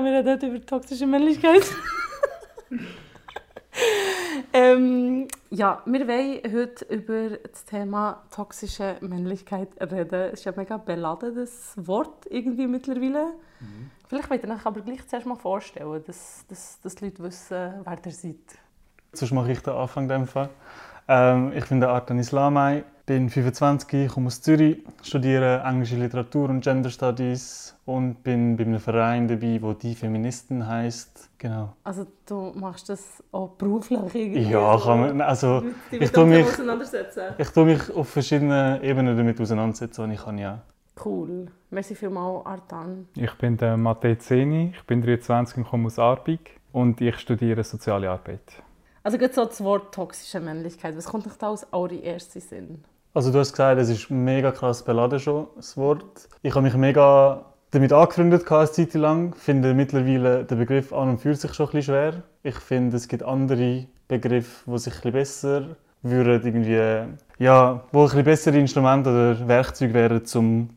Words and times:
Bismillah, 0.00 0.24
wir 0.24 0.32
reden 0.32 0.32
heute 0.32 0.46
über 0.46 0.66
toxische 0.66 1.06
Männlichkeit. 1.06 1.62
ähm, 4.52 5.28
ja, 5.50 5.82
wir 5.84 6.08
wollen 6.08 6.40
heute 6.54 6.84
über 6.86 7.36
das 7.36 7.64
Thema 7.66 8.22
toxische 8.34 8.96
Männlichkeit 9.00 9.68
reden. 9.78 10.30
Es 10.32 10.40
ist 10.40 10.46
ein 10.46 10.54
mega 10.56 10.78
beladenes 10.78 11.74
Wort 11.76 12.26
irgendwie 12.30 12.66
mittlerweile. 12.66 13.34
Mhm. 13.60 13.90
Vielleicht 14.08 14.30
wollt 14.30 14.42
ihr 14.42 14.50
euch 14.50 14.64
aber 14.64 14.80
gleich 14.80 15.06
zuerst 15.06 15.26
mal 15.26 15.36
vorstellen, 15.36 16.02
dass, 16.06 16.46
dass, 16.48 16.80
dass 16.80 16.94
die 16.94 17.04
Leute 17.04 17.22
wissen, 17.22 17.72
wer 17.84 17.98
ihr 18.02 18.12
seid. 18.12 18.36
Sonst 19.12 19.32
mache 19.32 19.52
ich 19.52 19.60
den 19.60 19.74
Anfang 19.74 20.08
in 20.08 20.26
Fall. 20.26 20.48
Ähm, 21.08 21.52
ich 21.54 21.66
bin 21.66 21.80
der 21.80 21.90
Artan 21.90 22.18
Islamay, 22.18 22.84
bin 23.10 23.28
25, 23.28 24.08
komme 24.08 24.28
aus 24.28 24.40
Zürich, 24.40 24.84
studiere 25.02 25.64
englische 25.66 25.96
Literatur 25.96 26.48
und 26.48 26.60
Gender 26.60 26.90
Studies 26.90 27.74
und 27.84 28.22
bin 28.22 28.56
bei 28.56 28.62
einem 28.62 28.78
Verein 28.78 29.26
dabei, 29.26 29.58
wo 29.60 29.72
die 29.72 29.96
Feministen 29.96 30.64
heißt. 30.64 31.30
Genau. 31.36 31.72
Also 31.82 32.06
du 32.24 32.52
machst 32.54 32.88
das 32.88 33.20
auch 33.32 33.48
beruflich 33.58 33.98
irgendwie? 34.14 34.48
Ja, 34.48 34.78
kann 34.78 35.00
man, 35.00 35.20
also 35.22 35.64
ich 35.90 36.12
tue 36.12 36.24
mich, 36.24 36.46
ich 37.38 37.48
tue 37.48 37.64
mich 37.64 37.92
auf 37.92 38.08
verschiedenen 38.08 38.80
Ebenen 38.80 39.16
damit 39.16 39.40
auseinandersetzen, 39.40 40.04
was 40.04 40.14
ich 40.14 40.24
kann, 40.24 40.38
ja. 40.38 40.60
Cool. 41.04 41.48
Merci 41.70 41.96
vielmals, 41.96 42.46
Artan. 42.46 43.08
Ich 43.16 43.34
bin 43.38 43.56
der 43.56 43.76
Mattei 43.76 44.14
Zeni, 44.14 44.72
ich 44.72 44.86
bin 44.86 45.02
23 45.02 45.56
und 45.56 45.64
komme 45.64 45.86
aus 45.86 45.98
Arbig 45.98 46.60
und 46.70 47.00
ich 47.00 47.18
studiere 47.18 47.64
Soziale 47.64 48.08
Arbeit. 48.08 48.62
Also 49.02 49.18
geht 49.18 49.34
so 49.34 49.44
das 49.44 49.64
Wort 49.64 49.94
toxische 49.94 50.38
Männlichkeit. 50.38 50.96
Was 50.96 51.06
kommt 51.06 51.26
euch 51.26 51.36
da 51.38 51.48
aus 51.48 51.66
eure 51.72 51.96
erste 51.96 52.38
Sinn? 52.38 52.84
Also 53.12 53.32
du 53.32 53.40
hast 53.40 53.52
gesagt, 53.52 53.80
es 53.80 53.88
ist 53.88 54.08
mega 54.08 54.52
krass 54.52 54.84
beladen 54.84 55.18
schon, 55.18 55.48
das 55.56 55.76
Wort. 55.76 56.28
Ich 56.42 56.54
habe 56.54 56.62
mich 56.62 56.74
mega 56.74 57.44
damit 57.72 57.92
angefreundet 57.92 58.50
eine 58.50 58.70
Zeit 58.70 58.94
lang. 58.94 59.34
Ich 59.36 59.42
finde 59.42 59.74
mittlerweile 59.74 60.44
der 60.44 60.54
Begriff 60.54 60.92
an 60.92 61.08
und 61.10 61.18
für 61.18 61.34
sich 61.34 61.52
schon 61.52 61.66
ein 61.66 61.72
bisschen 61.72 61.94
schwer. 61.94 62.22
Ich 62.44 62.54
finde, 62.54 62.96
es 62.96 63.08
gibt 63.08 63.24
andere 63.24 63.86
Begriffe, 64.06 64.70
die 64.70 64.78
sich 64.78 64.92
ein 64.92 65.12
bisschen 65.12 65.12
besser 65.12 65.76
würden 66.02 66.40
irgendwie, 66.44 67.44
ja, 67.44 67.82
wo 67.90 68.02
ein 68.02 68.04
bisschen 68.04 68.24
bessere 68.24 68.58
Instrumente 68.58 69.10
oder 69.10 69.48
Werkzeuge 69.48 69.92
wären, 69.92 70.22
um 70.36 70.70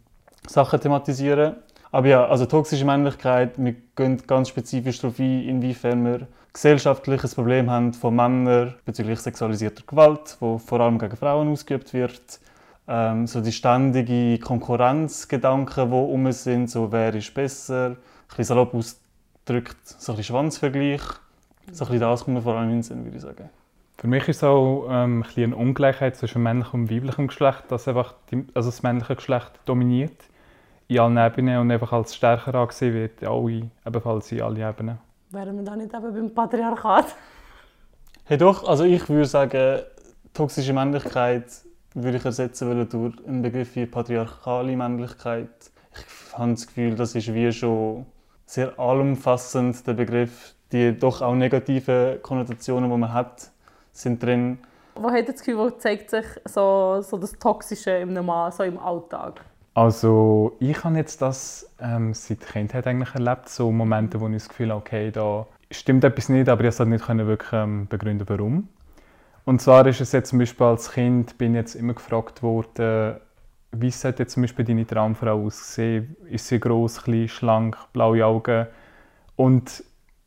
Sachen 0.48 0.80
zu 0.80 0.84
thematisieren. 0.84 1.58
Aber 1.92 2.08
ja, 2.08 2.26
also 2.26 2.48
toxische 2.48 2.84
Männlichkeit, 2.84 3.52
wir 3.58 3.76
gehen 3.96 4.22
ganz 4.26 4.50
spezifisch 4.50 5.00
darauf 5.00 5.20
ein, 5.20 5.44
inwiefern 5.44 6.04
wir 6.04 6.28
gesellschaftliches 6.54 7.36
Problem 7.36 7.70
haben 7.70 7.94
von 7.94 8.16
Männern 8.16 8.76
bezüglich 8.86 9.20
sexualisierter 9.20 9.84
Gewalt, 9.88 10.38
wo 10.40 10.60
vor 10.60 10.80
allem 10.80 11.00
gegen 11.00 11.18
Frauen 11.18 11.50
ausgeübt 11.50 11.94
wird. 11.94 12.40
Ähm, 12.88 13.28
so 13.28 13.42
die 13.42 13.52
ständige 13.52 14.38
Konkurrenzgedanken, 14.40 15.90
die 15.90 15.96
um 15.96 16.32
sind, 16.32 16.70
so 16.70 16.92
wer 16.92 17.14
ist 17.16 17.34
besser, 17.34 17.90
ein 17.90 17.98
bisschen 18.28 18.44
salopp 18.46 18.74
ausgedrückt, 18.74 19.78
so 19.84 20.12
ein 20.12 20.18
bisschen 20.18 20.36
Schwanzvergleich. 20.36 21.02
So 21.72 21.86
ein 21.86 22.00
das 22.00 22.26
kommt 22.26 22.36
mir 22.36 22.42
vor 22.42 22.56
allem 22.56 22.70
in 22.70 22.76
den 22.78 22.84
Sinn, 22.84 23.04
würde 23.06 23.18
ich 23.18 23.24
sagen. 23.24 23.50
Für 23.98 24.08
mich 24.08 24.28
ist 24.28 24.38
es 24.38 24.44
auch 24.44 24.88
ähm, 24.90 25.24
ein 25.24 25.44
eine 25.44 25.56
Ungleichheit 25.56 26.18
zwischen 26.18 26.44
männlichem 26.44 26.82
und 26.82 26.92
weiblichem 26.92 27.28
Geschlecht, 27.28 27.64
dass 27.70 27.88
einfach 27.88 28.16
die, 28.32 28.46
also 28.54 28.70
das 28.70 28.84
männliche 28.84 29.16
Geschlecht 29.16 29.52
dominiert 29.66 30.26
in 30.90 31.00
allen 31.00 31.18
Ebenen 31.18 31.60
und 31.60 31.72
einfach 31.72 31.94
als 31.94 32.14
stärker 32.14 32.54
angesehen 32.56 32.94
wird, 32.94 33.24
alle, 33.24 33.70
ebenfalls 33.86 34.32
in 34.32 34.42
allen 34.42 34.58
Ebenen. 34.58 35.13
Wären 35.34 35.58
wir 35.58 35.64
da 35.64 35.76
nicht 35.76 35.92
eben 35.92 36.14
beim 36.14 36.32
Patriarchat? 36.32 37.16
Hey 38.26 38.38
doch, 38.38 38.68
also 38.68 38.84
ich 38.84 39.10
würde 39.10 39.26
sagen, 39.26 39.82
toxische 40.32 40.74
Männlichkeit 40.74 41.46
würde 41.96 42.18
ich 42.18 42.26
ersetzen 42.26 42.70
wollen 42.70 42.88
durch 42.88 43.16
einen 43.26 43.42
Begriff 43.42 43.76
wie 43.76 43.88
patriarchale 43.88 44.78
Männlichkeit. 44.78 45.50
Ich 45.96 46.38
habe 46.38 46.52
das 46.52 46.68
Gefühl, 46.68 46.94
das 46.94 47.16
ist 47.16 47.34
wie 47.34 47.52
schon 47.52 48.06
sehr 48.46 48.78
allumfassend, 48.78 49.88
der 49.88 49.94
Begriff. 49.94 50.54
Die 50.72 50.96
doch 50.96 51.24
auch 51.24 51.34
negativen 51.34 52.22
Konnotationen, 52.22 52.92
die 52.92 52.98
man 52.98 53.12
hat, 53.12 53.50
sind 53.92 54.22
drin. 54.22 54.60
Wo 54.94 55.10
hat 55.10 55.28
das 55.28 55.40
Gefühl, 55.40 55.58
wo 55.58 55.70
zeigt 55.72 56.12
sich 56.12 56.26
so, 56.46 57.02
so 57.02 57.18
das 57.18 57.34
Toxische 57.34 57.90
im 57.90 58.14
Mann, 58.24 58.52
so 58.52 58.62
im 58.62 58.78
Alltag? 58.78 59.42
Also 59.74 60.56
ich 60.60 60.84
habe 60.84 60.98
jetzt 60.98 61.22
das 61.22 61.74
ähm, 61.80 62.14
seit 62.14 62.42
Kindheit 62.42 62.86
eigentlich 62.86 63.16
erlebt, 63.16 63.50
so 63.50 63.72
Momente, 63.72 64.20
wo 64.22 64.28
ich 64.28 64.34
das 64.34 64.50
Gefühl 64.50 64.70
habe, 64.70 64.82
okay, 64.82 65.12
da 65.12 65.48
stimmt 65.72 66.04
etwas 66.04 66.30
nicht, 66.30 66.48
aber 66.48 66.64
ich 66.64 66.78
konnte 66.78 66.92
nicht 66.92 67.08
wirklich 67.08 67.54
ähm, 67.54 67.88
begründen, 67.88 68.30
warum. 68.30 68.70
Und 69.46 69.62
zwar 69.62 69.86
ist 69.88 70.00
es 70.00 70.12
jetzt 70.12 70.30
zum 70.30 70.40
Beispiel 70.40 70.66
als 70.68 70.92
Kind, 70.92 71.38
bin 71.38 71.56
jetzt 71.56 71.76
immer 71.76 71.94
gefragt 71.94 72.44
worden, 72.44 73.18
wie 73.72 73.90
sollte 73.90 74.24
jetzt 74.24 74.34
zum 74.34 74.44
Beispiel 74.44 74.64
deine 74.64 74.86
Traumfrau 74.86 75.46
aussehen? 75.46 76.16
Ist 76.30 76.48
sie 76.48 76.60
groß, 76.60 77.04
klein, 77.04 77.28
schlank, 77.28 77.78
blaue 77.92 78.24
Augen? 78.26 78.68
Und 79.36 79.84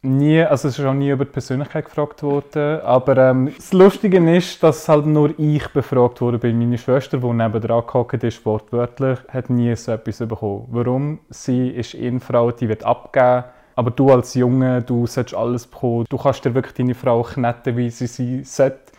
nie, 0.06 0.40
also 0.42 0.68
es 0.68 0.78
ist 0.78 0.84
auch 0.84 0.94
nie 0.94 1.10
über 1.10 1.24
die 1.24 1.32
Persönlichkeit 1.32 1.84
gefragt 1.86 2.22
worden, 2.22 2.80
aber 2.80 3.16
ähm, 3.16 3.52
das 3.54 3.72
Lustige 3.72 4.18
ist, 4.36 4.62
dass 4.62 4.88
halt 4.88 5.06
nur 5.06 5.38
ich 5.38 5.66
befragt 5.68 6.20
wurde 6.20 6.38
bei 6.38 6.52
meiner 6.52 6.78
Schwester, 6.78 7.18
die 7.18 7.26
neben 7.26 7.60
dran 7.60 7.86
gehockt 7.86 8.22
ist, 8.24 8.46
wortwörtlich, 8.46 9.18
hat 9.28 9.50
nie 9.50 9.74
so 9.76 9.92
etwas 9.92 10.18
bekommen. 10.18 10.68
Warum? 10.70 11.18
Sie 11.28 11.68
ist 11.68 11.94
eine 11.94 12.20
Frau, 12.20 12.50
die 12.50 12.68
wird 12.68 12.84
abgeben, 12.84 13.44
aber 13.74 13.90
du 13.90 14.10
als 14.10 14.34
Junge, 14.34 14.80
du 14.82 15.06
sollst 15.06 15.34
alles 15.34 15.66
bekommen, 15.66 16.06
du 16.08 16.16
kannst 16.16 16.44
dir 16.44 16.54
wirklich 16.54 16.74
deine 16.74 16.94
Frau 16.94 17.22
kneten, 17.22 17.76
wie 17.76 17.90
sie 17.90 18.06
sie 18.06 18.44
sollte. 18.44 18.92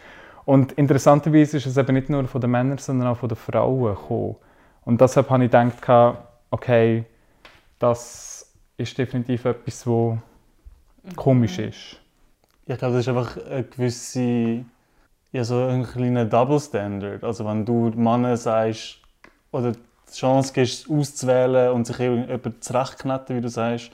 Und 0.46 0.74
interessanterweise 0.74 1.58
ist 1.58 1.66
es 1.66 1.78
eben 1.78 1.96
nicht 1.96 2.10
nur 2.10 2.26
von 2.28 2.40
den 2.40 2.52
Männern, 2.52 2.78
sondern 2.78 3.08
auch 3.08 3.18
von 3.18 3.30
den 3.30 3.36
Frauen 3.36 3.96
gekommen. 3.96 4.36
Und 4.86 5.02
deshalb 5.02 5.30
habe 5.30 5.46
ich 5.46 5.52
gedacht, 5.52 6.18
okay, 6.52 7.06
das 7.80 8.54
ist 8.78 8.98
definitiv 8.98 9.46
etwas, 9.46 9.86
wo 9.86 10.18
komisch 11.16 11.60
ist. 11.60 12.00
Ich 12.66 12.78
glaube, 12.78 12.96
das 12.96 13.08
ist 13.08 13.10
einfach 13.10 13.38
eine 13.46 13.64
gewisse, 13.64 14.66
ja, 15.32 15.44
so 15.44 15.64
ein 15.64 15.84
kleiner 15.86 16.26
Double 16.26 16.60
Standard. 16.60 17.24
Also 17.24 17.46
wenn 17.46 17.66
du 17.66 17.90
Männern 17.96 18.36
sagst, 18.38 19.00
oder 19.52 19.72
die 19.72 20.14
Chance 20.14 20.54
gibst, 20.54 20.90
auszuwählen 20.90 21.72
und 21.72 21.88
sich 21.88 21.98
jemand 21.98 22.64
zurechtknetten, 22.64 23.38
wie 23.38 23.42
du 23.42 23.50
sagst, 23.50 23.92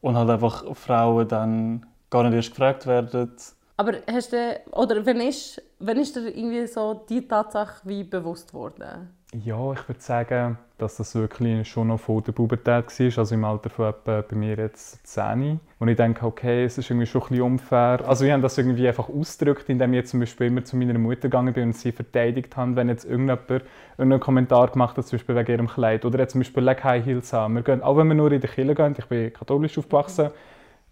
und 0.00 0.16
halt 0.16 0.28
einfach 0.28 0.76
Frauen 0.76 1.26
dann 1.28 1.86
gar 2.10 2.24
nicht 2.24 2.34
erst 2.34 2.50
gefragt 2.50 2.86
werden. 2.86 3.30
Aber 3.76 3.94
hast 4.06 4.32
du, 4.32 4.60
oder 4.72 5.04
wenn 5.04 5.20
ist, 5.20 5.60
wenn 5.78 5.98
ist 5.98 6.14
dir 6.14 6.28
irgendwie 6.28 6.66
so 6.66 7.04
die 7.08 7.26
Tatsache 7.26 7.80
wie 7.84 8.04
bewusst 8.04 8.54
worden? 8.54 9.10
Ja, 9.42 9.72
ich 9.72 9.88
würde 9.88 10.00
sagen, 10.00 10.58
dass 10.78 10.98
das 10.98 11.16
wirklich 11.16 11.68
schon 11.68 11.88
noch 11.88 11.98
vor 11.98 12.22
der 12.22 12.30
Pubertät 12.30 12.66
war, 12.86 13.18
also 13.18 13.34
im 13.34 13.44
Alter 13.44 13.68
von 13.68 13.88
etwa 13.88 14.20
bei 14.20 14.36
mir 14.36 14.54
jetzt 14.56 15.04
10. 15.08 15.58
Und 15.80 15.88
ich 15.88 15.96
denke, 15.96 16.24
okay, 16.24 16.64
es 16.64 16.78
ist 16.78 16.88
irgendwie 16.88 17.06
schon 17.06 17.22
ein 17.22 17.28
bisschen 17.30 17.42
unfair. 17.42 18.00
Also 18.06 18.24
ich 18.24 18.30
habe 18.30 18.42
das 18.42 18.56
irgendwie 18.56 18.86
einfach 18.86 19.08
ausgedrückt, 19.08 19.68
indem 19.68 19.92
ich 19.94 20.06
zum 20.06 20.20
Beispiel 20.20 20.46
immer 20.46 20.64
zu 20.64 20.76
meiner 20.76 20.96
Mutter 21.00 21.22
gegangen 21.22 21.52
bin 21.52 21.64
und 21.64 21.72
sie 21.72 21.90
verteidigt 21.90 22.56
habe, 22.56 22.76
wenn 22.76 22.88
jetzt 22.88 23.06
irgendjemand 23.06 23.64
einen 23.98 24.20
Kommentar 24.20 24.68
gemacht 24.68 24.96
hat, 24.96 25.04
zum 25.04 25.18
Beispiel 25.18 25.34
wegen 25.34 25.50
ihrem 25.50 25.66
Kleid. 25.66 26.04
Oder 26.04 26.20
jetzt 26.20 26.32
zum 26.32 26.40
Beispiel 26.40 26.62
«Leg 26.62 26.84
High 26.84 27.04
Heels 27.04 27.34
an». 27.34 27.54
Wir 27.54 27.62
gehen, 27.62 27.82
auch 27.82 27.96
wenn 27.96 28.06
wir 28.06 28.14
nur 28.14 28.30
in 28.30 28.40
die 28.40 28.46
Kirche 28.46 28.74
gehen, 28.76 28.94
ich 28.96 29.06
bin 29.06 29.32
katholisch 29.32 29.76
aufgewachsen, 29.76 30.30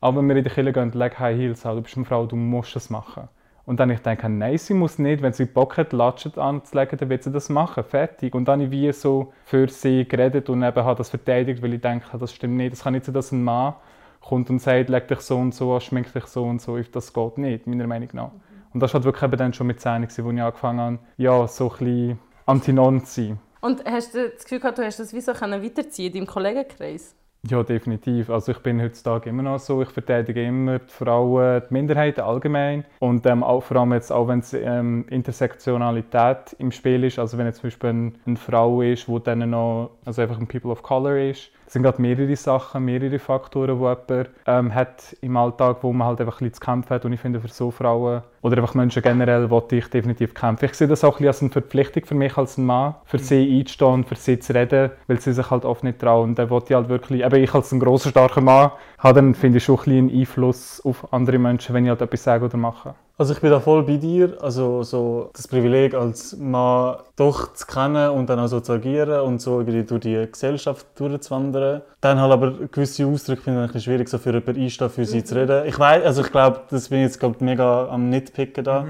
auch 0.01 0.17
wenn 0.17 0.27
wir 0.27 0.35
in 0.35 0.43
die 0.43 0.51
Kirche 0.51 0.73
gehen, 0.73 0.91
«Leg 0.95 1.17
High 1.17 1.39
Heels 1.39 1.65
an». 1.65 1.77
Du 1.77 1.83
bist 1.83 1.97
eine 1.97 2.07
Frau, 2.07 2.27
du 2.27 2.35
musst 2.35 2.75
das 2.75 2.91
machen. 2.91 3.29
Und 3.65 3.79
dann 3.79 3.91
ich 3.91 4.01
denke, 4.01 4.29
nein, 4.29 4.59
sie 4.59 4.75
muss 4.75 4.99
nicht. 4.99 5.23
Wenn 5.23 5.33
sie 5.33 5.45
Bock 5.45 5.77
hat, 5.77 5.93
Latschen 5.93 6.37
anzulegen, 6.37 6.99
dann 6.99 7.09
wird 7.09 7.23
sie 7.23 7.31
das 7.31 7.49
machen. 7.49 7.85
Fertig. 7.85 8.35
Und 8.35 8.47
dann 8.47 8.61
habe 8.61 8.65
ich 8.65 8.71
wie 8.71 8.93
so 8.93 9.33
für 9.45 9.69
sie 9.69 10.07
geredet 10.07 10.49
und 10.49 10.63
eben 10.63 10.85
habe 10.85 10.99
das 10.99 11.11
verteidigt, 11.11 11.63
weil 11.63 11.75
ich 11.75 11.81
denke, 11.81 12.19
das 12.19 12.33
stimmt 12.33 12.57
nicht. 12.57 12.73
Das 12.73 12.83
kann 12.83 12.95
nicht 12.95 13.05
sein, 13.05 13.15
dass 13.15 13.31
ein 13.31 13.45
Mann 13.45 13.75
kommt 14.21 14.51
und 14.51 14.59
sagt, 14.61 14.89
leg 14.89 15.07
dich 15.07 15.21
so 15.21 15.39
und 15.39 15.55
so 15.55 15.75
an, 15.75 15.81
schmink 15.81 16.13
dich 16.13 16.27
so 16.27 16.45
und 16.45 16.61
so. 16.61 16.79
Das 16.79 17.13
geht 17.13 17.39
nicht, 17.39 17.67
meiner 17.67 17.87
Meinung 17.87 18.09
nach. 18.13 18.31
Und 18.75 18.81
das 18.81 18.93
war 18.93 18.99
halt 18.99 19.05
wirklich 19.05 19.23
eben 19.23 19.37
dann 19.37 19.53
schon 19.53 19.67
mit 19.67 19.81
10, 19.81 20.05
als 20.05 20.19
ich 20.19 20.25
angefangen 20.25 20.81
habe, 20.81 20.99
ja, 21.17 21.47
so 21.47 21.71
ein 21.71 21.79
bisschen 21.79 22.19
antinon 22.47 23.05
zu 23.05 23.23
sein. 23.23 23.39
Und 23.61 23.85
hast 23.85 24.15
du 24.15 24.29
das 24.29 24.43
Gefühl 24.43 24.59
gehabt, 24.59 24.79
du 24.79 24.85
hast 24.85 24.99
das 24.99 25.13
wie 25.13 25.21
so 25.21 25.33
weiterziehen 25.33 26.09
in 26.09 26.13
deinem 26.13 26.27
Kollegenkreis? 26.27 27.15
Ja, 27.51 27.65
definitiv. 27.65 28.31
Also 28.31 28.53
ich 28.53 28.59
bin 28.59 28.81
heutzutage 28.81 29.29
immer 29.29 29.43
noch 29.43 29.59
so, 29.59 29.83
ich 29.83 29.89
verteidige 29.89 30.45
immer 30.45 30.79
die 30.79 30.93
Frauen, 30.93 31.61
die 31.69 31.73
Minderheiten 31.75 32.21
allgemein. 32.21 32.85
Und 33.01 33.27
ähm, 33.27 33.43
auch 33.43 33.65
vor 33.65 33.79
allem 33.79 33.93
jetzt 33.93 34.13
auch, 34.13 34.29
wenn 34.29 34.39
es 34.39 34.55
ähm, 34.55 35.07
Intersektionalität 35.09 36.55
im 36.61 36.71
Spiel 36.71 37.03
ist, 37.03 37.19
also 37.19 37.39
wenn 37.39 37.47
jetzt 37.47 37.61
zum 37.61 37.67
Beispiel 37.71 38.13
eine, 38.27 38.37
Frau 38.37 38.81
ist, 38.81 39.09
wo 39.09 39.19
dann 39.19 39.51
noch, 39.51 39.91
also 40.05 40.23
einfach 40.23 40.39
ein 40.39 40.47
People 40.47 40.71
of 40.71 40.85
Color 40.85 41.17
ist, 41.31 41.51
es 41.73 41.75
sind 41.75 41.85
gerade 41.85 42.03
mehrere 42.03 42.37
Sachen, 42.37 42.85
mehrere 42.85 43.19
Faktoren, 43.19 43.79
die 43.79 43.83
jemand 43.83 44.31
ähm, 44.45 44.75
hat 44.75 45.17
im 45.23 45.35
Alltag, 45.39 45.79
wo 45.81 45.91
man 45.91 46.07
halt 46.07 46.21
einfach 46.21 46.35
ein 46.35 46.51
bisschen 46.51 46.53
zu 46.53 46.61
kämpfen 46.61 46.91
hat. 46.91 47.07
Und 47.07 47.15
ich 47.15 47.21
finde, 47.21 47.41
für 47.41 47.49
so 47.49 47.71
Frauen 47.71 48.21
oder 48.43 48.59
einfach 48.59 48.75
Menschen 48.75 49.03
generell 49.03 49.49
wollte 49.49 49.77
ich 49.77 49.89
definitiv 49.89 50.35
kämpfen. 50.35 50.67
Ich 50.67 50.75
sehe 50.75 50.87
das 50.87 51.03
auch 51.03 51.15
ein 51.19 51.25
bisschen 51.25 51.29
als 51.29 51.41
eine 51.41 51.51
Verpflichtung 51.51 52.05
für 52.05 52.15
mich 52.15 52.37
als 52.37 52.59
Mann, 52.59 52.97
für 53.07 53.17
mhm. 53.17 53.23
sie 53.23 53.59
einzustehen, 53.59 54.05
für 54.05 54.17
sie 54.17 54.39
zu 54.39 54.55
reden, 54.55 54.91
weil 55.07 55.19
sie 55.19 55.33
sich 55.33 55.51
halt 55.51 55.65
oft 55.65 55.83
nicht 55.83 55.99
trauen. 55.99 56.29
Und 56.29 56.39
dann 56.39 56.51
wollte 56.51 56.75
ich 56.75 56.75
halt 56.75 56.91
wirklich, 56.91 57.25
eben 57.25 57.43
ich 57.43 57.55
als 57.55 57.73
ein 57.73 57.81
großer 57.81 58.11
starker 58.11 58.43
Mann, 58.43 58.73
habe 58.99 59.23
dann, 59.23 59.35
finde 59.35 59.57
ich, 59.57 59.65
schon 59.65 59.77
ein 59.77 59.85
bisschen 59.85 60.09
einen 60.11 60.21
Einfluss 60.21 60.83
auf 60.85 61.11
andere 61.11 61.39
Menschen, 61.39 61.75
wenn 61.75 61.85
ich 61.85 61.89
halt 61.89 62.03
etwas 62.03 62.23
sage 62.23 62.45
oder 62.45 62.59
mache. 62.59 62.95
Also 63.23 63.35
ich 63.35 63.41
bin 63.41 63.53
da 63.53 63.61
voll 63.61 63.85
bei 63.85 63.99
dir. 63.99 64.37
Also 64.41 64.83
so 64.83 65.31
das 65.33 65.47
Privileg 65.47 65.95
als 65.95 66.37
Mann 66.37 66.97
doch 67.15 67.53
zu 67.53 67.65
kennen 67.69 68.11
und 68.11 68.29
dann 68.29 68.41
auch 68.41 68.49
so 68.49 68.59
zu 68.59 68.73
agieren 68.73 69.21
und 69.21 69.41
so 69.41 69.61
irgendwie 69.61 69.85
durch 69.85 70.01
die 70.01 70.27
Gesellschaft 70.29 70.85
durchzuwandern. 70.97 71.83
Dann 72.01 72.21
halt 72.21 72.33
aber 72.33 72.51
gewisse 72.51 73.07
Ausdrücke 73.07 73.43
finde 73.43 73.61
ich 73.61 73.63
ein 73.63 73.67
bisschen 73.69 73.81
schwierig, 73.83 74.09
so 74.09 74.19
für 74.19 74.33
jemanden 74.33 74.61
einstehen, 74.61 74.91
für 74.91 75.05
sie 75.05 75.23
zu 75.23 75.37
reden. 75.37 75.69
Ich 75.69 75.79
weiß, 75.79 76.05
also 76.05 76.23
ich 76.23 76.33
glaube, 76.33 76.63
das 76.69 76.89
bin 76.89 76.99
ich 76.99 77.05
jetzt 77.05 77.21
glaub, 77.21 77.41
mega 77.41 77.87
am 77.91 78.09
Nitpicken 78.09 78.65
da. 78.65 78.87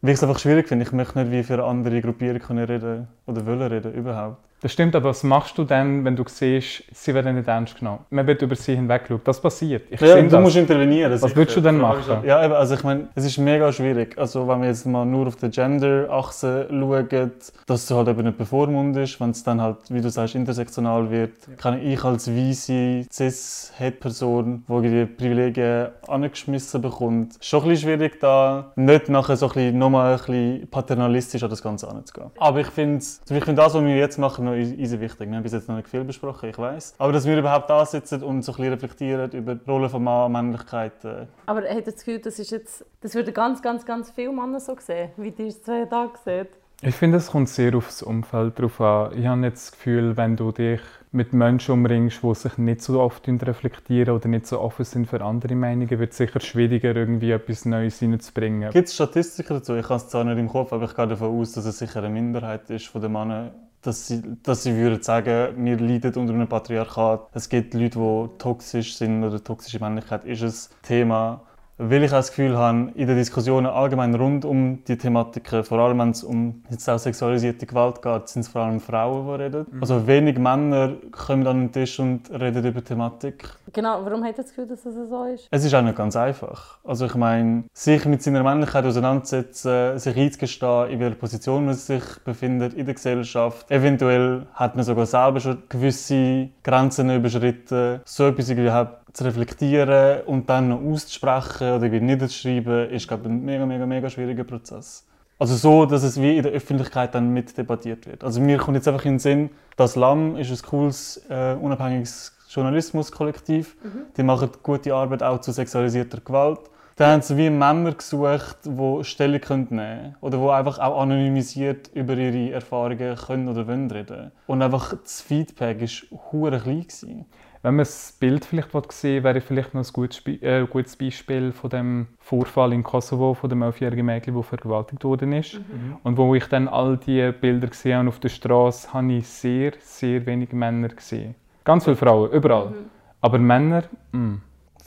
Weil 0.00 0.10
ich 0.10 0.16
es 0.16 0.24
einfach 0.24 0.40
schwierig 0.40 0.66
finde. 0.66 0.84
Ich 0.84 0.90
möchte 0.90 1.16
nicht 1.16 1.30
wie 1.30 1.44
für 1.44 1.54
eine 1.54 1.62
andere 1.62 2.00
Gruppierung 2.00 2.40
können 2.40 2.64
reden 2.64 3.06
oder 3.26 3.46
wollen 3.46 3.62
reden 3.62 3.94
überhaupt. 3.94 4.38
Das 4.60 4.72
stimmt, 4.72 4.96
aber 4.96 5.10
was 5.10 5.22
machst 5.22 5.56
du 5.56 5.64
denn, 5.64 6.04
wenn 6.04 6.16
du 6.16 6.24
siehst, 6.26 6.82
sie 6.92 7.14
werden 7.14 7.36
nicht 7.36 7.46
ernst 7.46 7.78
genommen? 7.78 8.00
Man 8.10 8.26
wird 8.26 8.42
über 8.42 8.56
sie 8.56 8.74
hinwegschauen. 8.74 9.20
Das 9.24 9.40
passiert. 9.40 9.84
Ich 9.90 10.00
Ja, 10.00 10.16
du 10.20 10.28
das. 10.28 10.42
musst 10.42 10.56
intervenieren. 10.56 11.12
Was 11.20 11.34
würdest 11.36 11.56
du 11.56 11.60
denn 11.60 11.78
machen? 11.78 12.24
Ja, 12.24 12.38
also 12.38 12.74
ich 12.74 12.82
meine, 12.82 13.08
es 13.14 13.24
ist 13.24 13.38
mega 13.38 13.72
schwierig. 13.72 14.18
Also 14.18 14.48
wenn 14.48 14.60
wir 14.62 14.68
jetzt 14.68 14.84
mal 14.86 15.04
nur 15.04 15.28
auf 15.28 15.36
die 15.36 15.48
Gender-Achse 15.48 16.66
schauen, 16.70 17.30
dass 17.66 17.86
du 17.86 17.94
halt 17.94 18.08
eben 18.08 18.22
nicht 18.24 18.36
bevormundest, 18.38 19.20
wenn 19.20 19.30
es 19.30 19.44
dann 19.44 19.60
halt, 19.62 19.76
wie 19.90 20.00
du 20.00 20.10
sagst, 20.10 20.34
intersektional 20.34 21.08
wird, 21.10 21.32
kann 21.58 21.80
ich 21.80 22.02
als 22.02 22.28
weise 22.28 23.04
cis-het-Person, 23.12 24.64
die 24.68 24.88
die 24.90 25.06
Privilegien 25.06 25.88
angeschmissen 26.06 26.80
bekommt, 26.82 27.34
schon 27.40 27.62
ein 27.62 27.68
bisschen 27.68 27.88
schwierig 27.90 28.20
da, 28.20 28.72
nicht 28.76 29.08
nachher 29.08 29.36
so 29.36 29.46
ein 29.46 29.52
bisschen, 29.52 29.78
nochmal 29.78 30.12
ein 30.14 30.18
bisschen 30.18 30.68
paternalistisch 30.68 31.42
an 31.42 31.50
das 31.50 31.62
Ganze 31.62 31.88
anzugehen. 31.88 32.30
Aber 32.38 32.60
ich 32.60 32.66
finde, 32.68 32.98
ich 33.04 33.44
finde 33.44 33.54
das, 33.62 33.74
was 33.74 33.82
wir 33.84 33.96
jetzt 33.96 34.18
machen, 34.18 34.47
noch 34.50 34.56
easy 34.56 35.00
wichtig. 35.00 35.28
Wir 35.28 35.36
haben 35.36 35.42
bis 35.42 35.52
jetzt 35.52 35.68
noch 35.68 35.76
nicht 35.76 35.88
viel 35.88 36.04
besprochen, 36.04 36.48
ich 36.48 36.58
weiß. 36.58 36.94
Aber 36.98 37.12
dass 37.12 37.26
wir 37.26 37.38
überhaupt 37.38 37.70
da 37.70 37.84
sitzen 37.84 38.22
und 38.22 38.42
so 38.42 38.52
ein 38.52 38.56
bisschen 38.56 38.72
reflektieren 38.72 39.30
über 39.32 39.54
die 39.54 39.70
Rolle 39.70 39.88
von 39.88 40.02
Mann, 40.02 40.32
Männlichkeit, 40.32 41.04
äh, 41.04 41.26
Aber 41.46 41.68
ihr 41.68 41.82
das 41.82 41.96
Gefühl, 41.96 42.18
das, 42.18 42.38
ist 42.38 42.50
jetzt, 42.50 42.84
das 43.00 43.14
würden 43.14 43.34
ganz, 43.34 43.62
ganz, 43.62 43.84
ganz 43.84 44.10
viele 44.10 44.32
Männer 44.32 44.60
so 44.60 44.76
sehen, 44.78 45.10
wie 45.16 45.32
ihr 45.36 45.46
es 45.46 45.62
zwei 45.62 45.84
Tage 45.84 46.12
seht? 46.24 46.48
Ich 46.80 46.94
finde, 46.94 47.16
es 47.16 47.32
kommt 47.32 47.48
sehr 47.48 47.74
aufs 47.74 48.02
Umfeld 48.02 48.60
drauf 48.60 48.80
an. 48.80 49.18
Ich 49.18 49.26
habe 49.26 49.42
jetzt 49.42 49.66
das 49.66 49.72
Gefühl, 49.72 50.16
wenn 50.16 50.36
du 50.36 50.52
dich 50.52 50.80
mit 51.10 51.32
Menschen 51.32 51.72
umringst, 51.72 52.22
die 52.22 52.34
sich 52.36 52.56
nicht 52.56 52.82
so 52.82 53.00
oft 53.00 53.26
reflektieren 53.26 54.14
oder 54.14 54.28
nicht 54.28 54.46
so 54.46 54.60
offen 54.60 54.84
sind 54.84 55.06
für 55.08 55.20
andere 55.24 55.56
Meinungen, 55.56 55.98
wird 55.98 56.12
es 56.12 56.18
sicher 56.18 56.38
schwieriger, 56.38 56.94
irgendwie 56.94 57.32
etwas 57.32 57.64
Neues 57.64 58.00
reinzubringen. 58.00 58.70
Gibt 58.70 58.86
es 58.86 58.94
Statistiken 58.94 59.54
dazu? 59.54 59.74
Ich 59.74 59.84
habe 59.88 59.96
es 59.96 60.08
zwar 60.08 60.22
nicht 60.22 60.38
im 60.38 60.48
Kopf, 60.48 60.72
aber 60.72 60.84
ich 60.84 60.94
gehe 60.94 61.08
davon 61.08 61.40
aus, 61.40 61.52
dass 61.52 61.64
es 61.64 61.78
sicher 61.78 61.98
eine 61.98 62.10
Minderheit 62.10 62.70
ist 62.70 62.86
von 62.86 63.02
den 63.02 63.10
Männern, 63.10 63.50
dass 63.82 64.08
sie, 64.08 64.22
dass 64.42 64.62
sie 64.64 64.74
würden 64.76 65.02
sagen, 65.02 65.64
wir 65.64 65.78
leiden 65.78 66.14
unter 66.16 66.34
einem 66.34 66.48
Patriarchat. 66.48 67.28
Es 67.32 67.48
gibt 67.48 67.74
Leute, 67.74 67.98
die 67.98 68.38
toxisch 68.38 68.96
sind 68.96 69.22
oder 69.24 69.42
toxische 69.42 69.78
Männlichkeit 69.80 70.24
ist 70.24 70.42
ein 70.42 70.82
Thema. 70.82 71.42
Weil 71.80 72.02
ich 72.02 72.10
auch 72.10 72.16
das 72.16 72.30
Gefühl 72.30 72.56
habe, 72.56 72.90
in 72.96 73.06
den 73.06 73.16
Diskussionen 73.16 73.66
allgemein 73.66 74.12
rund 74.16 74.44
um 74.44 74.82
die 74.88 74.98
Thematiken, 74.98 75.62
vor 75.62 75.78
allem 75.78 76.00
wenn 76.00 76.10
es 76.10 76.24
um 76.24 76.64
jetzt 76.70 76.90
auch 76.90 76.98
sexualisierte 76.98 77.66
Gewalt 77.66 78.02
geht, 78.02 78.28
sind 78.28 78.42
es 78.42 78.48
vor 78.48 78.62
allem 78.62 78.80
Frauen, 78.80 79.26
die 79.26 79.42
reden. 79.44 79.66
Also 79.80 80.04
wenig 80.04 80.38
Männer 80.38 80.94
kommen 81.12 81.46
an 81.46 81.60
den 81.60 81.72
Tisch 81.72 82.00
und 82.00 82.30
reden 82.32 82.64
über 82.64 82.80
die 82.80 82.86
Thematik. 82.86 83.48
Genau, 83.72 84.00
warum 84.04 84.24
habt 84.24 84.38
ihr 84.38 84.42
das 84.42 84.48
Gefühl, 84.48 84.66
dass 84.66 84.84
es 84.84 85.08
so 85.08 85.24
ist? 85.24 85.46
Es 85.52 85.64
ist 85.64 85.72
auch 85.72 85.82
nicht 85.82 85.96
ganz 85.96 86.16
einfach. 86.16 86.78
Also 86.82 87.06
ich 87.06 87.14
meine, 87.14 87.64
sich 87.72 88.04
mit 88.06 88.24
seiner 88.24 88.42
Männlichkeit 88.42 88.84
auseinandersetzen, 88.84 90.00
sich 90.00 90.16
einzugestehen, 90.16 90.90
in 90.90 90.98
welcher 90.98 91.14
Position 91.14 91.66
man 91.66 91.74
sich 91.74 92.02
befindet 92.24 92.74
in 92.74 92.86
der 92.86 92.94
Gesellschaft. 92.94 93.70
Eventuell 93.70 94.46
hat 94.54 94.74
man 94.74 94.84
sogar 94.84 95.06
selber 95.06 95.38
schon 95.38 95.62
gewisse 95.68 96.48
Grenzen 96.64 97.14
überschritten. 97.14 98.00
So 98.04 98.26
etwas 98.26 98.50
überhaupt 98.50 98.98
zu 99.12 99.24
reflektieren 99.24 100.22
und 100.26 100.48
dann 100.48 100.68
noch 100.68 100.80
auszusprechen 100.80 101.67
oder 101.76 101.84
irgendwie 101.84 102.04
niederzuschreiben, 102.04 102.90
ist 102.90 103.08
glaube 103.08 103.24
ich, 103.24 103.30
ein 103.30 103.44
mega, 103.44 103.66
mega, 103.66 103.86
mega 103.86 104.10
schwieriger 104.10 104.44
Prozess. 104.44 105.06
Also 105.38 105.54
so, 105.54 105.86
dass 105.86 106.02
es 106.02 106.20
wie 106.20 106.36
in 106.36 106.42
der 106.42 106.52
Öffentlichkeit 106.52 107.14
dann 107.14 107.32
mit 107.32 107.56
debattiert 107.56 108.06
wird. 108.06 108.24
Also 108.24 108.40
mir 108.40 108.58
kommt 108.58 108.76
jetzt 108.76 108.88
einfach 108.88 109.04
in 109.04 109.14
den 109.14 109.18
Sinn, 109.20 109.50
das 109.76 109.94
LAM 109.94 110.36
ist 110.36 110.50
ein 110.50 110.68
cooles, 110.68 111.22
äh, 111.28 111.54
unabhängiges 111.54 112.36
Journalismuskollektiv. 112.48 113.76
Die 114.16 114.22
machen 114.22 114.50
gute 114.62 114.94
Arbeit 114.94 115.22
auch 115.22 115.40
zu 115.40 115.52
sexualisierter 115.52 116.20
Gewalt. 116.20 116.60
Da 116.96 117.12
haben 117.12 117.22
sie 117.22 117.36
wie 117.36 117.48
Männer 117.48 117.92
gesucht, 117.92 118.56
die 118.64 119.04
Stellung 119.04 119.40
nehmen 119.48 119.68
können 119.68 120.16
oder 120.20 120.38
die 120.38 120.48
einfach 120.48 120.80
auch 120.80 121.00
anonymisiert 121.00 121.90
über 121.94 122.14
ihre 122.14 122.52
Erfahrungen 122.52 123.14
können 123.14 123.48
oder 123.48 123.68
wollen 123.68 123.88
reden. 123.88 124.32
Und 124.48 124.62
einfach 124.62 124.94
das 125.00 125.20
Feedback 125.20 125.80
war 125.80 126.18
hure 126.32 126.58
klein. 126.58 126.82
Gewesen. 126.82 127.26
Wenn 127.62 127.74
man 127.74 127.84
das 127.84 128.16
Bild 128.18 128.44
vielleicht 128.44 128.70
sehen 128.92 129.16
will, 129.16 129.24
wäre 129.24 129.40
vielleicht 129.40 129.74
noch 129.74 129.84
ein 129.84 129.92
gutes, 129.92 130.20
Be 130.20 130.32
äh, 130.42 130.66
gutes 130.66 130.96
Beispiel 130.96 131.52
von 131.52 131.70
dem 131.70 132.06
Vorfall 132.18 132.72
in 132.72 132.82
Kosovo 132.82 133.34
von 133.34 133.50
dem 133.50 133.62
elfjährigen 133.62 134.06
Mädchen, 134.06 134.34
das 134.34 134.46
vergewaltigt 134.46 135.04
worden 135.04 135.32
ist. 135.32 135.60
Und 136.02 136.16
wo 136.16 136.34
ich 136.34 136.46
dann 136.46 136.68
all 136.68 136.96
die 136.96 137.32
Bilder 137.32 137.66
gesehen 137.66 137.98
habe 137.98 138.08
auf 138.08 138.20
der 138.20 138.28
Straße, 138.28 138.92
habe 138.92 139.12
ich 139.12 139.28
sehr, 139.28 139.72
sehr 139.80 140.24
wenige 140.26 140.54
Männer 140.54 140.88
gesehen. 140.88 141.34
Ganz 141.64 141.84
viele 141.84 141.96
Frauen, 141.96 142.30
überall. 142.30 142.72
Aber 143.20 143.38
Männer, 143.38 143.84
mm. 144.12 144.36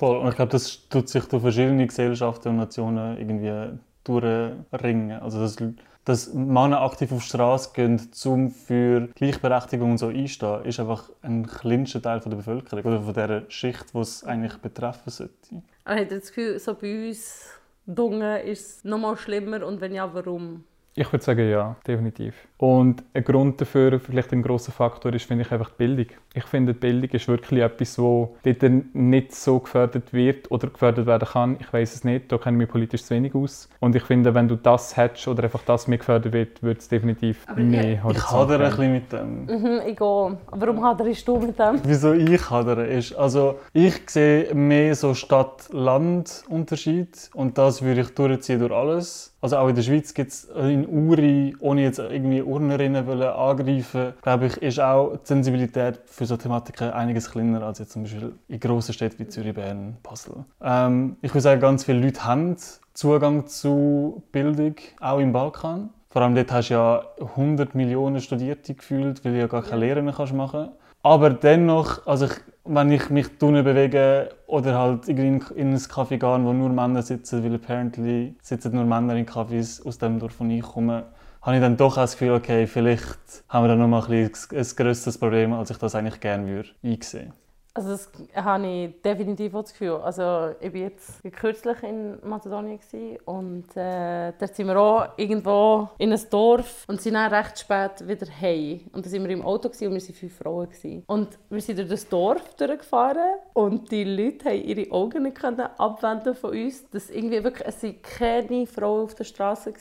Voll. 0.01 0.17
Und 0.17 0.29
ich 0.29 0.35
glaube, 0.35 0.51
das 0.51 0.89
tut 0.89 1.09
sich 1.09 1.25
durch 1.25 1.43
verschiedene 1.43 1.85
Gesellschaften 1.85 2.49
und 2.49 2.55
Nationen 2.55 3.19
irgendwie 3.19 3.77
durchringen. 4.03 5.21
Also, 5.21 5.39
dass, 5.39 5.57
dass 6.05 6.33
Männer 6.33 6.81
aktiv 6.81 7.11
auf 7.11 7.21
die 7.21 7.27
Straße 7.29 7.71
gehen, 7.73 8.09
um 8.25 8.49
für 8.49 9.07
Gleichberechtigung 9.15 9.91
und 9.91 9.97
so 9.97 10.07
einstehen, 10.07 10.65
ist 10.65 10.79
einfach 10.79 11.09
ein 11.21 11.45
kleinster 11.45 12.01
Teil 12.01 12.19
der 12.19 12.29
Bevölkerung 12.35 12.83
oder 12.83 13.01
von 13.01 13.13
der 13.13 13.43
Schicht, 13.49 13.93
die 13.93 13.99
es 13.99 14.23
eigentlich 14.23 14.57
betreffen 14.57 15.09
sollte. 15.09 15.61
Habt 15.85 16.11
ihr 16.11 16.19
das 16.19 16.29
Gefühl, 16.29 16.59
so 16.59 16.73
bei 16.73 17.07
uns 17.07 17.49
Dungen 17.85 18.41
ist 18.41 18.77
es 18.77 18.83
noch 18.83 18.97
mal 18.97 19.17
schlimmer 19.17 19.65
und 19.65 19.81
wenn 19.81 19.93
ja, 19.93 20.11
warum? 20.13 20.63
Ich 20.93 21.09
würde 21.13 21.23
sagen, 21.23 21.49
ja, 21.49 21.77
definitiv. 21.87 22.33
Und 22.57 23.01
ein 23.13 23.23
Grund 23.23 23.61
dafür, 23.61 23.97
vielleicht 23.99 24.33
ein 24.33 24.41
großer 24.43 24.73
Faktor, 24.73 25.13
ist, 25.13 25.25
finde 25.25 25.45
ich, 25.45 25.51
einfach 25.51 25.69
die 25.69 25.75
Bildung. 25.77 26.07
Ich 26.33 26.43
finde, 26.43 26.73
die 26.73 26.79
Bildung 26.79 27.09
ist 27.11 27.27
wirklich 27.29 27.61
etwas, 27.61 27.97
wo 27.97 28.35
dort 28.43 28.61
nicht 28.93 29.33
so 29.33 29.59
gefördert 29.59 30.11
wird 30.11 30.51
oder 30.51 30.67
gefördert 30.67 31.05
werden 31.05 31.27
kann. 31.29 31.55
Ich 31.61 31.71
weiß 31.71 31.95
es 31.95 32.03
nicht, 32.03 32.29
da 32.31 32.37
kenne 32.37 32.57
ich 32.57 32.63
mich 32.63 32.69
politisch 32.69 33.03
zu 33.05 33.15
wenig 33.15 33.33
aus. 33.33 33.69
Und 33.79 33.95
ich 33.95 34.03
finde, 34.03 34.35
wenn 34.35 34.49
du 34.49 34.57
das 34.57 34.97
hättest 34.97 35.27
oder 35.29 35.43
einfach 35.45 35.61
das 35.65 35.87
mehr 35.87 35.97
gefördert 35.97 36.33
wird, 36.33 36.61
würde 36.61 36.79
es 36.81 36.89
definitiv 36.89 37.45
Aber 37.47 37.61
mehr 37.61 38.03
ich- 38.09 38.17
Ich 38.17 38.29
hadere 38.31 38.65
ein 38.65 38.69
bisschen 38.71 38.91
mit 38.91 39.11
dem. 39.13 39.45
Mhm, 39.45 39.79
ich 39.87 39.95
gehe. 39.97 40.37
Warum 40.51 40.83
haderst 40.83 41.25
du 41.27 41.37
mit 41.39 41.57
dem? 41.57 41.79
Wieso 41.83 42.11
ich 42.13 42.49
hadere 42.49 42.85
ist, 42.85 43.13
also 43.15 43.59
ich 43.71 43.97
sehe 44.09 44.53
mehr 44.53 44.93
so 44.95 45.13
Stadt-Land-Unterschied 45.13 47.29
und 47.33 47.57
das 47.57 47.81
würde 47.81 48.01
ich 48.01 48.09
durchziehen 48.13 48.59
durch 48.59 48.73
alles. 48.73 49.30
Also 49.41 49.57
auch 49.57 49.67
in 49.67 49.75
der 49.75 49.81
Schweiz 49.81 50.13
gibt 50.13 50.31
es 50.31 50.43
in 50.43 50.87
Uri, 50.87 51.55
ohne 51.59 51.81
jetzt 51.81 51.97
irgendwie 51.97 52.43
Urnerinnen 52.43 53.07
wollen 53.07 53.23
angreifen, 53.23 54.13
glaube 54.21 54.45
ich, 54.45 54.57
ist 54.57 54.79
auch 54.79 55.17
die 55.17 55.25
Sensibilität 55.25 55.99
für 56.05 56.27
so 56.27 56.37
Thematiken 56.37 56.91
einiges 56.91 57.31
kleiner 57.31 57.63
als 57.63 57.79
jetzt 57.79 57.93
zum 57.93 58.03
Beispiel 58.03 58.33
in 58.47 58.59
grossen 58.59 58.93
Städten 58.93 59.17
wie 59.17 59.27
Zürich, 59.27 59.55
Bern, 59.55 59.97
Basel. 60.03 60.45
Ähm, 60.61 61.17
ich 61.23 61.31
würde 61.31 61.41
sagen, 61.41 61.59
ganz 61.59 61.83
viele 61.83 62.01
Leute 62.01 62.23
haben 62.23 62.55
Zugang 62.93 63.47
zu 63.47 64.21
Bildung, 64.31 64.75
auch 64.99 65.19
im 65.19 65.33
Balkan. 65.33 65.89
Vor 66.11 66.21
allem 66.21 66.35
dort 66.35 66.51
hast 66.51 66.69
du 66.69 66.73
ja 66.75 67.03
100 67.19 67.73
Millionen 67.73 68.21
Studierte 68.21 68.75
gefühlt, 68.75 69.25
weil 69.25 69.31
du 69.31 69.39
ja 69.39 69.47
gar 69.47 69.63
keine 69.63 69.79
Lehre 69.79 70.01
mehr 70.03 70.13
kannst 70.13 70.33
machen 70.33 70.69
Aber 71.01 71.31
dennoch, 71.31 72.05
also 72.05 72.25
ich, 72.25 72.33
wenn 72.65 72.91
ich 72.91 73.09
mich 73.09 73.39
bewege 73.39 74.29
oder 74.51 74.77
halt 74.77 75.07
in, 75.07 75.17
in 75.55 75.71
ein 75.71 75.77
Café 75.77 76.17
gehe, 76.17 76.43
wo 76.43 76.51
nur 76.51 76.69
Männer 76.69 77.01
sitzen, 77.01 77.41
weil 77.41 77.55
apparently 77.55 78.35
sitzen 78.41 78.75
nur 78.75 78.83
Männer 78.83 79.15
in 79.15 79.25
Cafés 79.25 79.81
aus 79.85 79.97
dem 79.97 80.19
Dorf, 80.19 80.35
wo 80.39 80.45
ich 80.45 80.61
komme, 80.61 81.05
habe 81.41 81.55
ich 81.55 81.61
dann 81.61 81.77
doch 81.77 81.93
auch 81.93 82.01
das 82.01 82.11
Gefühl, 82.13 82.31
okay, 82.31 82.67
vielleicht 82.67 83.45
haben 83.47 83.63
wir 83.63 83.69
da 83.69 83.75
noch 83.77 83.87
mal 83.87 84.03
ein, 84.03 84.29
ein 84.29 84.67
grösseres 84.75 85.17
Problem, 85.17 85.53
als 85.53 85.69
ich 85.69 85.77
das 85.77 85.95
eigentlich 85.95 86.19
gerne 86.19 86.47
würde 86.47 86.69
einsehen. 86.83 87.31
Also 87.73 87.89
das 87.89 88.11
habe 88.35 88.67
ich 88.67 89.01
definitiv 89.01 89.55
auch 89.55 89.61
das 89.61 89.71
Gefühl. 89.71 89.95
Also 90.03 90.55
ich 90.59 90.73
war 90.73 90.81
jetzt 90.81 91.21
kürzlich 91.31 91.81
in 91.83 92.17
Mazedonien 92.27 92.79
und 93.25 93.65
äh, 93.75 94.33
dort 94.37 94.55
sind 94.55 94.67
wir 94.67 94.77
auch 94.77 95.07
irgendwo 95.15 95.87
in 95.97 96.11
einem 96.11 96.29
Dorf 96.29 96.83
und 96.87 97.01
sind 97.01 97.13
dann 97.13 97.33
recht 97.33 97.59
spät 97.59 98.05
wieder 98.05 98.27
heim. 98.41 98.81
Und 98.91 99.05
dann 99.05 99.09
sind 99.09 99.23
wir 99.23 99.29
im 99.29 99.41
Auto 99.41 99.69
und 99.69 99.79
wir 99.79 99.89
waren 99.89 100.01
fünf 100.01 100.37
Frauen. 100.37 100.67
Gewesen. 100.67 101.03
Und 101.07 101.39
wir 101.49 101.61
sind 101.61 101.79
durch 101.79 101.89
das 101.89 102.07
Dorf 102.09 102.55
durchgefahren 102.55 103.39
und 103.53 103.89
die 103.89 104.03
Leute 104.03 104.49
haben 104.49 104.63
ihre 104.63 104.91
Augen 104.91 105.23
nicht 105.23 105.37
können 105.37 105.61
abwenden 105.77 106.35
von 106.35 106.51
uns. 106.51 106.89
Das 106.89 107.09
irgendwie 107.09 107.43
wirklich, 107.43 107.67
es 107.67 107.81
waren 107.83 108.01
keine 108.01 108.67
Frauen 108.67 109.05
auf 109.05 109.15
der 109.15 109.23
Straße. 109.23 109.73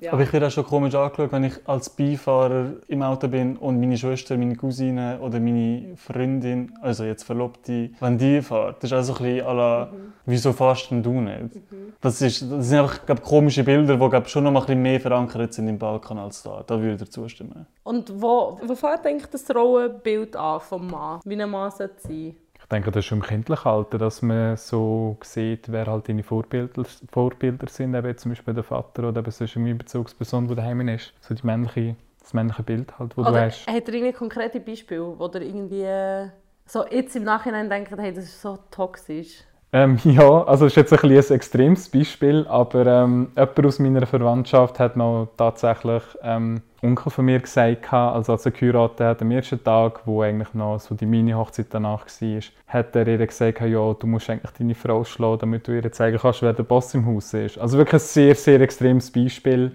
Ja. 0.00 0.12
Aber 0.12 0.22
ich 0.22 0.32
werde 0.32 0.46
auch 0.46 0.50
schon 0.50 0.64
komisch 0.64 0.94
angeschaut, 0.94 1.30
wenn 1.32 1.44
ich 1.44 1.54
als 1.66 1.90
Beifahrer 1.90 2.74
im 2.88 3.02
Auto 3.02 3.28
bin 3.28 3.56
und 3.56 3.78
meine 3.78 3.98
Schwester, 3.98 4.36
meine 4.36 4.56
Cousine 4.56 5.18
oder 5.20 5.40
meine 5.40 5.96
Freundin, 5.96 6.72
also 6.80 7.04
jetzt 7.04 7.24
Verlobte, 7.34 7.90
wenn 8.00 8.18
die 8.18 8.40
fahren. 8.42 8.74
Das 8.80 8.90
ist 8.90 8.96
auch 8.96 9.02
so 9.02 9.14
ein 9.14 9.34
bisschen 9.34 9.46
à 9.46 9.52
la, 9.52 9.92
wieso 10.26 10.52
fährst 10.52 10.90
denn 10.90 11.02
du 11.02 11.20
nicht? 11.20 11.56
Das, 12.00 12.22
ist, 12.22 12.42
das 12.50 12.68
sind 12.68 12.78
einfach 12.78 13.04
glaub, 13.04 13.22
komische 13.22 13.64
Bilder, 13.64 13.96
die 13.96 14.08
glaub, 14.08 14.28
schon 14.28 14.44
noch 14.44 14.52
mal 14.52 14.60
ein 14.60 14.66
bisschen 14.66 14.82
mehr 14.82 15.00
verankert 15.00 15.52
sind 15.54 15.68
im 15.68 15.78
Balkan 15.78 16.18
als 16.18 16.42
da. 16.42 16.62
Da 16.66 16.80
würde 16.80 16.94
ich 16.94 17.00
dir 17.00 17.10
zustimmen. 17.10 17.66
Und 17.82 18.10
wo, 18.20 18.58
wo 18.64 18.74
fängt 18.74 19.06
eigentlich 19.06 19.30
das 19.30 19.44
Rollenbild 19.54 20.36
an 20.36 20.60
vom 20.60 20.90
Mann? 20.90 21.20
Wie 21.24 21.40
ein 21.40 21.50
Mann 21.50 21.70
sollte 21.70 22.00
sein? 22.00 22.34
Ich 22.56 22.60
Ich 22.62 22.68
denke, 22.70 22.90
das 22.90 23.00
ist 23.00 23.06
schon 23.06 23.18
im 23.18 23.24
kindlichen 23.24 23.70
Alter, 23.70 23.98
dass 23.98 24.22
man 24.22 24.56
so 24.56 25.18
sieht, 25.22 25.70
wer 25.70 25.86
halt 25.86 26.08
deine 26.08 26.22
Vorbilder, 26.22 26.84
Vorbilder 27.12 27.68
sind, 27.68 27.94
eben 27.94 28.16
zum 28.16 28.30
Beispiel 28.32 28.54
der 28.54 28.64
Vater 28.64 29.08
oder 29.08 29.20
eben 29.20 29.30
sonst 29.30 29.56
eine 29.56 29.74
Bezugsperson, 29.74 30.48
die 30.48 30.54
daheim 30.54 30.88
ist. 30.88 31.12
So 31.20 31.34
die 31.34 31.46
männliche, 31.46 31.96
das 32.20 32.32
männliche 32.32 32.62
Bild 32.62 32.98
halt, 32.98 33.10
das 33.16 33.24
du 33.24 33.30
Oder 33.30 33.42
hast. 33.42 33.66
hat 33.66 33.86
er 33.88 33.94
irgendwie 33.94 34.12
konkrete 34.14 34.60
Beispiele, 34.60 35.18
wo 35.18 35.26
er 35.26 35.42
irgendwie 35.42 35.82
äh, 35.82 36.28
so 36.66 36.84
jetzt 36.90 37.14
im 37.16 37.24
Nachhinein 37.24 37.68
denkt, 37.68 37.90
hey, 37.96 38.12
das 38.12 38.24
ist 38.24 38.40
so 38.40 38.58
toxisch? 38.70 39.44
Ähm, 39.74 39.98
ja, 40.04 40.44
also 40.44 40.66
das 40.66 40.72
ist 40.72 40.76
jetzt 40.76 40.92
ein, 40.92 41.08
bisschen 41.08 41.34
ein 41.34 41.36
extremes 41.36 41.88
Beispiel, 41.88 42.46
aber 42.48 42.86
ähm, 42.86 43.32
jemand 43.36 43.66
aus 43.66 43.78
meiner 43.80 44.06
Verwandtschaft 44.06 44.78
hat 44.78 44.96
noch 44.96 45.28
tatsächlich 45.36 46.02
ähm, 46.22 46.62
Onkel 46.80 47.10
von 47.10 47.24
mir 47.24 47.40
gesagt, 47.40 47.92
also 47.92 48.32
als 48.32 48.46
er 48.46 48.52
geheiratet 48.52 49.00
hat, 49.00 49.22
am 49.22 49.30
ersten 49.30 49.62
Tag, 49.64 50.02
wo 50.04 50.22
eigentlich 50.22 50.54
noch 50.54 50.78
so 50.78 50.94
die 50.94 51.06
Mini-Hochzeit 51.06 51.66
danach 51.70 52.06
war, 52.06 52.40
hat 52.68 52.94
er 52.94 53.08
ihr 53.08 53.26
gesagt, 53.26 53.60
ja, 53.62 53.94
du 53.94 54.06
musst 54.06 54.30
eigentlich 54.30 54.52
deine 54.52 54.74
Frau 54.74 55.02
schlagen, 55.02 55.38
damit 55.40 55.66
du 55.66 55.72
ihr 55.72 55.90
zeigen 55.90 56.18
kannst, 56.18 56.42
wer 56.42 56.52
der 56.52 56.62
Boss 56.62 56.94
im 56.94 57.06
Haus 57.06 57.34
ist. 57.34 57.58
Also 57.58 57.78
wirklich 57.78 58.02
ein 58.02 58.06
sehr, 58.06 58.34
sehr 58.34 58.60
extremes 58.60 59.10
Beispiel. 59.10 59.72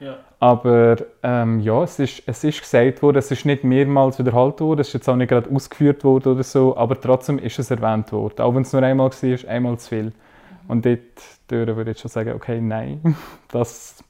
Ja. 0.00 0.16
Aber 0.42 0.96
ähm, 1.22 1.60
ja, 1.60 1.84
es 1.84 2.00
ist, 2.00 2.24
es 2.26 2.42
ist 2.42 2.58
gesagt 2.62 3.00
worden, 3.00 3.18
es 3.18 3.30
ist 3.30 3.44
nicht 3.44 3.62
mehrmals 3.62 4.18
wiederholt 4.18 4.60
worden, 4.60 4.80
es 4.80 4.88
ist 4.88 4.94
jetzt 4.94 5.08
auch 5.08 5.14
nicht 5.14 5.28
gerade 5.28 5.48
ausgeführt 5.48 6.02
worden 6.02 6.32
oder 6.32 6.42
so, 6.42 6.76
aber 6.76 7.00
trotzdem 7.00 7.38
ist 7.38 7.60
es 7.60 7.70
erwähnt 7.70 8.10
worden. 8.10 8.40
Auch 8.40 8.52
wenn 8.52 8.62
es 8.62 8.72
nur 8.72 8.82
einmal 8.82 9.10
war, 9.10 9.48
einmal 9.48 9.78
zu 9.78 9.88
viel. 9.88 10.12
Und 10.66 10.84
dort 10.84 10.98
würde 11.48 11.82
ich 11.82 11.86
jetzt 11.86 12.00
schon 12.00 12.10
sagen, 12.10 12.32
okay, 12.32 12.60
nein, 12.60 13.14
das 13.52 14.02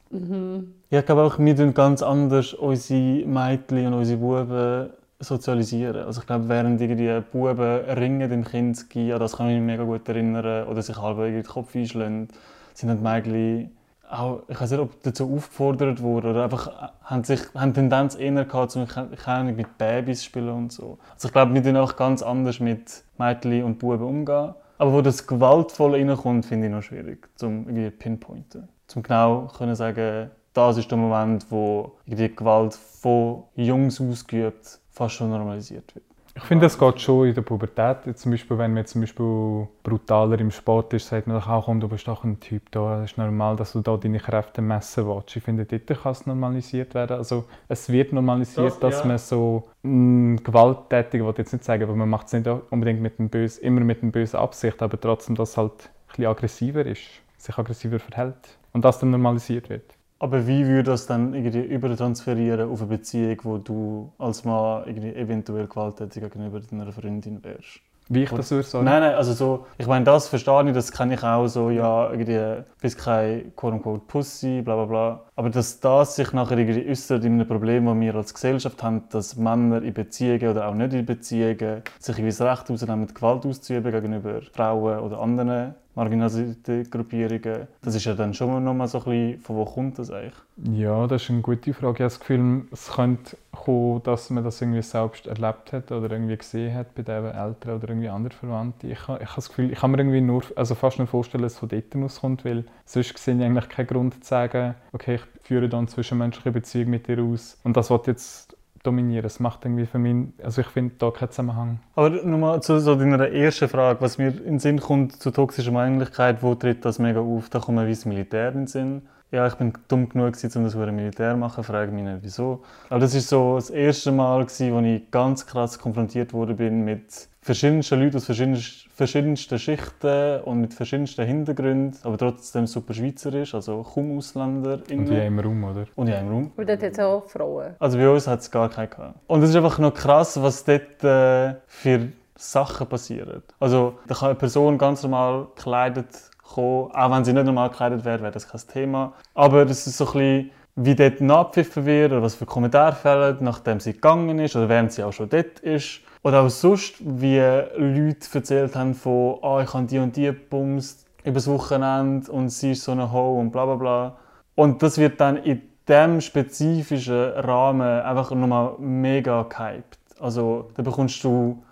Ja, 0.89 1.01
ich 1.01 1.05
glaube 1.05 1.25
auch, 1.25 1.39
wir 1.39 1.55
tun 1.55 1.75
ganz 1.75 2.03
anders 2.03 2.55
unsere 2.55 3.27
Mädchen 3.27 3.89
und 3.89 3.93
unsere 3.93 4.19
Buben 4.19 4.89
sozialisieren. 5.21 6.07
Also 6.07 6.23
ich 6.23 6.27
glaube, 6.27 6.49
während 6.49 6.81
irgendwie 6.81 7.21
Buben 7.31 7.85
ringen 7.91 8.31
dem 8.31 8.45
Kind 8.45 8.87
an 8.95 9.19
das 9.19 9.37
kann 9.37 9.51
ich 9.51 9.57
mich 9.57 9.67
mega 9.67 9.85
gut 9.85 10.09
erinnern, 10.09 10.67
oder 10.67 10.81
sich 10.81 10.97
halb 10.97 11.19
irgendwie 11.19 11.43
den 11.43 11.47
Kopf 11.47 11.77
einschlagen, 11.77 12.29
sind 12.73 12.89
dann 12.89 12.97
die 12.97 13.05
Mädchen 13.05 13.82
auch, 14.13 14.43
ich 14.49 14.61
weiß 14.61 14.73
nicht, 14.73 14.81
ob 14.81 15.03
dazu 15.03 15.35
aufgefordert 15.35 16.03
wurden 16.03 16.31
oder 16.31 16.45
einfach 16.45 16.69
äh, 16.69 16.89
haben 17.05 17.25
sich 17.25 17.41
haben 17.55 17.75
Tendenz 17.75 18.15
eher 18.15 18.45
gehabt, 18.45 18.73
zum 18.73 18.87
Ahnung, 19.25 19.57
mit 19.57 19.79
Babys 19.79 20.25
spielen 20.25 20.51
und 20.51 20.73
so. 20.73 20.99
Also 21.15 21.29
ich 21.29 21.33
glaube, 21.33 21.55
wir 21.55 21.63
tun 21.63 21.77
auch 21.77 21.97
ganz 21.97 22.23
anders 22.23 22.61
mit 22.61 23.05
Mädchen 23.19 23.65
und 23.65 23.79
Buben 23.79 24.05
umgehen. 24.05 24.55
Aber 24.79 24.93
wo 24.93 25.01
das 25.01 25.27
Gewaltvolle 25.27 25.99
reinkommt, 25.99 26.47
finde 26.47 26.67
ich 26.67 26.73
noch 26.73 26.83
schwierig, 26.83 27.29
zum 27.37 27.69
irgendwie 27.69 27.91
pinpointen. 27.91 28.69
Zum 28.87 29.03
genau 29.03 29.49
können 29.57 29.75
sagen, 29.75 30.31
das 30.53 30.77
ist 30.77 30.91
der 30.91 30.99
Moment, 30.99 31.47
wo 31.51 31.93
irgendwie 32.05 32.35
Gewalt 32.35 32.75
von 32.75 33.45
Jungs 33.55 34.01
ausgeübt 34.01 34.81
fast 34.91 35.15
schon 35.15 35.31
normalisiert 35.31 35.95
wird. 35.95 36.05
Ich 36.35 36.45
finde, 36.45 36.65
das 36.65 36.79
geht 36.79 37.01
schon 37.01 37.29
in 37.29 37.35
der 37.35 37.43
Pubertät. 37.43 38.07
Jetzt 38.07 38.23
Zum 38.23 38.31
Beispiel, 38.31 38.57
wenn 38.57 38.73
man 38.73 38.87
zum 38.87 39.03
Beispiel 39.03 39.69
brutaler 39.83 40.41
im 40.41 40.51
Sport 40.51 40.95
ist, 40.95 41.09
sagt 41.09 41.27
man 41.27 41.37
doch 41.37 41.47
auch, 41.47 41.67
komm, 41.67 41.79
du 41.79 41.89
bist 41.89 42.09
doch 42.09 42.25
ein 42.25 42.41
Typ 42.41 42.71
da, 42.71 43.03
es 43.03 43.13
ist 43.13 43.19
normal, 43.19 43.57
dass 43.57 43.73
du 43.73 43.81
da 43.81 43.99
deine 43.99 44.19
Kräfte 44.19 44.63
messen 44.63 45.07
willst. 45.07 45.37
Ich 45.37 45.43
finde, 45.43 45.67
dort 45.67 46.03
kann 46.03 46.13
es 46.13 46.27
normalisiert 46.27 46.95
werden. 46.95 47.19
Also 47.19 47.45
es 47.69 47.91
wird 47.91 48.15
normalisiert, 48.15 48.67
Das, 48.67 48.81
dass 48.81 49.01
ja. 49.01 49.07
man 49.07 49.19
so 49.19 49.69
mh, 49.83 50.41
gewalttätig, 50.43 51.21
ich 51.21 51.39
jetzt 51.39 51.53
nicht 51.53 51.65
sagen, 51.65 51.83
aber 51.83 51.95
man 51.95 52.09
macht 52.09 52.29
es 52.29 52.33
nicht 52.33 52.49
unbedingt 52.71 53.03
mit 53.03 53.19
dem 53.19 53.29
Bös, 53.29 53.59
immer 53.59 53.83
mit 53.83 54.03
einer 54.03 54.13
bösen 54.13 54.39
Absicht, 54.41 54.81
aber 54.81 54.99
trotzdem, 54.99 55.35
dass 55.37 55.51
es 55.51 55.57
halt 55.59 55.73
ein 55.73 56.07
bisschen 56.09 56.27
aggressiver 56.27 56.87
ist, 56.87 57.03
sich 57.37 57.59
aggressiver 57.59 57.99
verhält 57.99 58.57
und 58.73 58.85
das 58.87 58.99
dann 58.99 59.11
normalisiert 59.11 59.69
wird. 59.69 59.85
Aber 60.23 60.47
wie 60.47 60.69
würde 60.69 60.85
das 60.85 61.09
dann 61.09 61.35
irgendwie 61.35 61.63
übertransferieren 61.63 62.71
auf 62.71 62.81
eine 62.81 62.91
Beziehung, 62.91 63.39
wo 63.43 63.59
du 63.59 64.13
als 64.19 64.45
Mann 64.45 64.85
irgendwie 64.87 65.13
eventuell 65.17 65.67
gewalttätig 65.67 66.23
gegenüber 66.23 66.61
deiner 66.61 66.93
Freundin 66.93 67.43
wärst? 67.43 67.81
Wie 68.09 68.23
ich 68.23 68.31
das 68.31 68.53
würde 68.53 68.63
sagen. 68.63 68.85
Nein, 68.85 69.01
nein, 69.01 69.15
also 69.17 69.33
so, 69.33 69.67
ich 69.79 69.89
meine, 69.89 70.05
das 70.05 70.29
verstehe 70.29 70.69
ich, 70.69 70.75
das 70.75 70.93
kenne 70.93 71.15
ich 71.15 71.25
auch 71.25 71.49
so, 71.49 71.71
ja, 71.71 72.09
irgendwie, 72.13 72.63
bist 72.81 72.99
kein 72.99 73.53
quote-unquote 73.57 74.05
Pussy, 74.07 74.63
bla 74.63 74.77
bla 74.77 74.85
bla. 74.85 75.23
Aber 75.35 75.51
dass 75.51 75.81
das 75.81 76.15
sich 76.15 76.33
nachher 76.33 76.57
irgendwie 76.57 76.89
äußert 76.89 77.25
in 77.25 77.33
einem 77.33 77.49
Problem, 77.49 77.87
das 77.87 77.99
wir 77.99 78.15
als 78.15 78.33
Gesellschaft 78.33 78.81
haben, 78.81 79.03
dass 79.11 79.37
Männer 79.37 79.83
in 79.83 79.93
Beziehungen 79.93 80.49
oder 80.49 80.69
auch 80.69 80.75
nicht 80.75 80.93
in 80.93 81.05
Beziehungen 81.05 81.83
sich 81.99 82.17
irgendwie 82.17 82.37
das 82.37 82.41
Recht 82.43 82.71
rausnehmen, 82.71 83.09
Gewalt 83.13 83.45
auszuüben 83.45 83.91
gegenüber 83.91 84.41
Frauen 84.53 85.01
oder 85.01 85.19
anderen 85.19 85.75
marginalisierten 85.95 86.89
Gruppierungen, 86.91 87.69
das 87.83 87.95
ist 87.95 88.05
ja 88.05 88.15
dann 88.15 88.35
schon 88.35 88.63
noch 88.65 88.75
mal 88.75 88.89
so 88.89 88.99
ein 88.99 89.05
bisschen, 89.05 89.41
von 89.41 89.57
wo 89.57 89.65
kommt 89.65 89.99
das 89.99 90.11
eigentlich? 90.11 90.35
Ja, 90.57 91.07
das 91.07 91.23
ist 91.23 91.31
eine 91.31 91.41
gute 91.41 91.73
Frage. 91.73 91.95
Ich 91.95 92.01
habe 92.01 92.05
das 92.05 92.21
Gefühl, 92.21 92.63
es 92.71 92.91
könnte 92.93 93.37
kommen, 93.53 94.03
dass 94.03 94.29
man 94.31 94.45
das 94.45 94.61
irgendwie 94.61 94.83
selbst 94.83 95.27
erlebt 95.27 95.73
hat 95.73 95.91
oder 95.91 96.11
irgendwie 96.11 96.37
gesehen 96.37 96.75
hat 96.75 96.95
bei 96.95 97.03
den 97.03 97.25
Eltern 97.25 97.77
oder 97.77 97.89
irgendwie 97.89 98.09
anderen 98.11 98.37
Verwandten. 98.37 98.91
Ich, 98.91 99.09
ha- 99.09 99.17
ich 99.21 99.27
habe 99.27 99.37
das 99.37 99.49
Gefühl, 99.49 99.73
ich 99.73 99.79
kann 99.79 99.91
mir 99.91 99.99
irgendwie 99.99 100.21
nur, 100.21 100.43
also 100.57 100.75
fast 100.75 100.99
nur 100.99 101.07
vorstellen, 101.07 101.43
dass 101.43 101.55
es 101.55 101.59
von 101.59 101.69
dort 101.71 101.97
auskommt, 101.97 102.45
weil 102.45 102.65
sonst 102.85 103.17
sehe 103.19 103.35
ich 103.35 103.43
eigentlich 103.43 103.69
keinen 103.71 103.87
Grund 103.87 104.23
zu 104.23 104.29
sagen, 104.29 104.75
okay, 104.93 105.15
ich 105.17 105.23
führe 105.43 105.69
dann 105.69 105.89
zwischenmenschliche 105.89 106.53
Beziehung 106.53 106.91
mit 106.91 107.09
dir 107.09 107.23
aus 107.23 107.59
und 107.65 107.77
das 107.77 107.91
wird 107.91 108.07
jetzt 108.07 108.55
dominieren. 108.83 109.23
Das 109.23 109.41
macht 109.41 109.65
irgendwie 109.65 109.87
für 109.87 109.99
mich, 109.99 110.29
also 110.43 110.61
ich 110.61 110.67
finde 110.69 110.95
da 110.99 111.11
keinen 111.11 111.31
Zusammenhang. 111.31 111.81
Aber 111.95 112.11
nochmal 112.11 112.63
zu 112.63 112.81
so 112.81 112.95
deiner 112.95 113.29
ersten 113.29 113.69
Frage, 113.69 114.01
was 114.01 114.19
mir 114.19 114.29
in 114.29 114.45
den 114.45 114.59
Sinn 114.59 114.81
kommt 114.81 115.21
zu 115.21 115.31
toxischer 115.31 115.73
Männlichkeit, 115.73 116.43
wo 116.43 116.55
tritt 116.55 116.85
das 116.85 116.99
mega 116.99 117.21
auf? 117.21 117.49
Da 117.49 117.61
kommt 117.61 117.81
wie 117.87 117.91
das 117.91 118.05
Militär 118.05 118.49
in 118.49 118.55
den 118.55 118.67
Sinn. 118.67 119.03
Ja, 119.33 119.47
ich 119.47 119.55
bin 119.55 119.73
dumm 119.89 120.11
genug, 120.11 120.35
gewesen, 120.35 120.59
um 120.59 120.65
das 120.65 120.75
Militär 120.75 121.33
zu 121.33 121.39
machen, 121.39 121.65
frage 121.65 121.91
mich 121.91 122.05
nicht 122.05 122.19
wieso. 122.21 122.63
Aber 122.91 123.01
das 123.01 123.15
ist 123.15 123.31
so 123.31 123.55
das 123.55 123.71
erste 123.71 124.13
Mal, 124.13 124.45
gewesen, 124.45 124.75
wo 124.75 124.81
ich 124.81 125.11
ganz 125.11 125.47
krass 125.47 125.79
konfrontiert 125.79 126.35
wurde 126.35 126.53
bin 126.53 126.85
mit 126.85 127.29
verschiedensten 127.41 127.99
Leuten 127.99 128.19
aus 128.19 128.27
verschiedensten, 128.27 129.59
Schichten 129.59 130.43
und 130.43 130.61
mit 130.61 130.75
verschiedensten 130.75 131.25
Hintergründen, 131.25 131.99
aber 132.03 132.19
trotzdem 132.19 132.67
super 132.67 132.93
schweizerisch, 132.93 133.55
also 133.55 133.83
kaum 133.83 134.19
Ausländer. 134.19 134.81
Und 134.91 135.09
in 135.09 135.11
einem 135.11 135.39
Raum, 135.39 135.65
oder? 135.65 135.87
Und 135.97 136.09
in 136.09 136.13
einem 136.15 136.29
Raum. 136.29 136.53
Und 136.55 136.69
dort 136.69 136.83
hat 136.83 136.93
es 136.93 136.99
auch 136.99 137.27
Frauen. 137.27 137.75
Also 137.79 137.97
bei 137.97 138.11
uns 138.11 138.27
hat 138.27 138.41
es 138.41 138.51
gar 138.51 138.69
keinen 138.69 138.91
gehabt. 138.91 139.19
Und 139.29 139.43
es 139.43 139.49
ist 139.49 139.57
einfach 139.57 139.79
noch 139.79 139.95
krass, 139.95 140.41
was 140.43 140.63
dort 140.63 141.03
äh, 141.03 141.55
für 141.67 142.09
Sachen 142.37 142.87
passieren. 142.87 143.43
Also 143.59 143.95
da 144.07 144.15
kann 144.15 144.29
eine 144.29 144.35
Person 144.35 144.77
ganz 144.77 145.03
normal 145.03 145.47
gekleidet 145.57 146.32
kommen, 146.55 146.91
auch 146.93 147.11
wenn 147.11 147.25
sie 147.25 147.33
nicht 147.33 147.45
normal 147.45 147.71
gekleidet 147.71 148.05
wäre, 148.05 148.23
wäre 148.23 148.33
das 148.33 148.49
kein 148.49 148.61
Thema. 148.73 149.13
Aber 149.35 149.65
das 149.65 149.87
ist 149.87 149.99
so 149.99 150.07
ein 150.07 150.13
bisschen, 150.13 150.51
wie 150.75 150.95
dort 150.95 151.21
nachgepfiffen 151.21 151.85
wird 151.85 152.13
oder 152.13 152.23
was 152.23 152.35
für 152.35 152.47
Kommentare 152.47 152.95
fällen, 152.95 153.39
nachdem 153.41 153.81
sie 153.81 153.93
gegangen 153.93 154.39
ist 154.39 154.57
oder 154.57 154.69
während 154.69 154.93
sie 154.93 155.03
auch 155.03 155.13
schon 155.13 155.29
dort 155.29 155.61
ist. 155.61 156.01
Oder 156.23 156.43
auch 156.43 156.51
sonst, 156.51 156.95
wie 157.01 157.39
Leute 157.39 158.27
erzählt 158.33 158.77
haben 158.77 158.95
von 158.95 159.39
«Ah, 159.43 159.63
ich 159.63 159.75
habe 159.75 159.87
die 159.87 159.99
und 159.99 160.17
die 160.17 160.27
gebumst 160.27 161.07
übers 161.25 161.49
Wochenende 161.49 162.31
und 162.31 162.49
sie 162.49 162.73
ist 162.73 162.85
so 162.85 162.93
eine 162.93 163.13
Ho 163.13 163.39
und 163.39 163.51
bla 163.51 163.67
bla 163.67 163.75
bla». 163.75 164.17
Und 164.55 164.83
das 164.83 164.99
wird 164.99 165.21
dann 165.21 165.39
in 165.39 165.63
diesem 165.89 166.21
spezifischen 166.21 167.33
Rahmen 167.33 168.01
einfach 168.03 168.31
nochmal 168.31 168.75
mega 168.79 169.43
gehypt. 169.43 169.99
Also 170.21 170.71
da 170.77 170.83
bekommst 170.83 171.23
du 171.25 171.63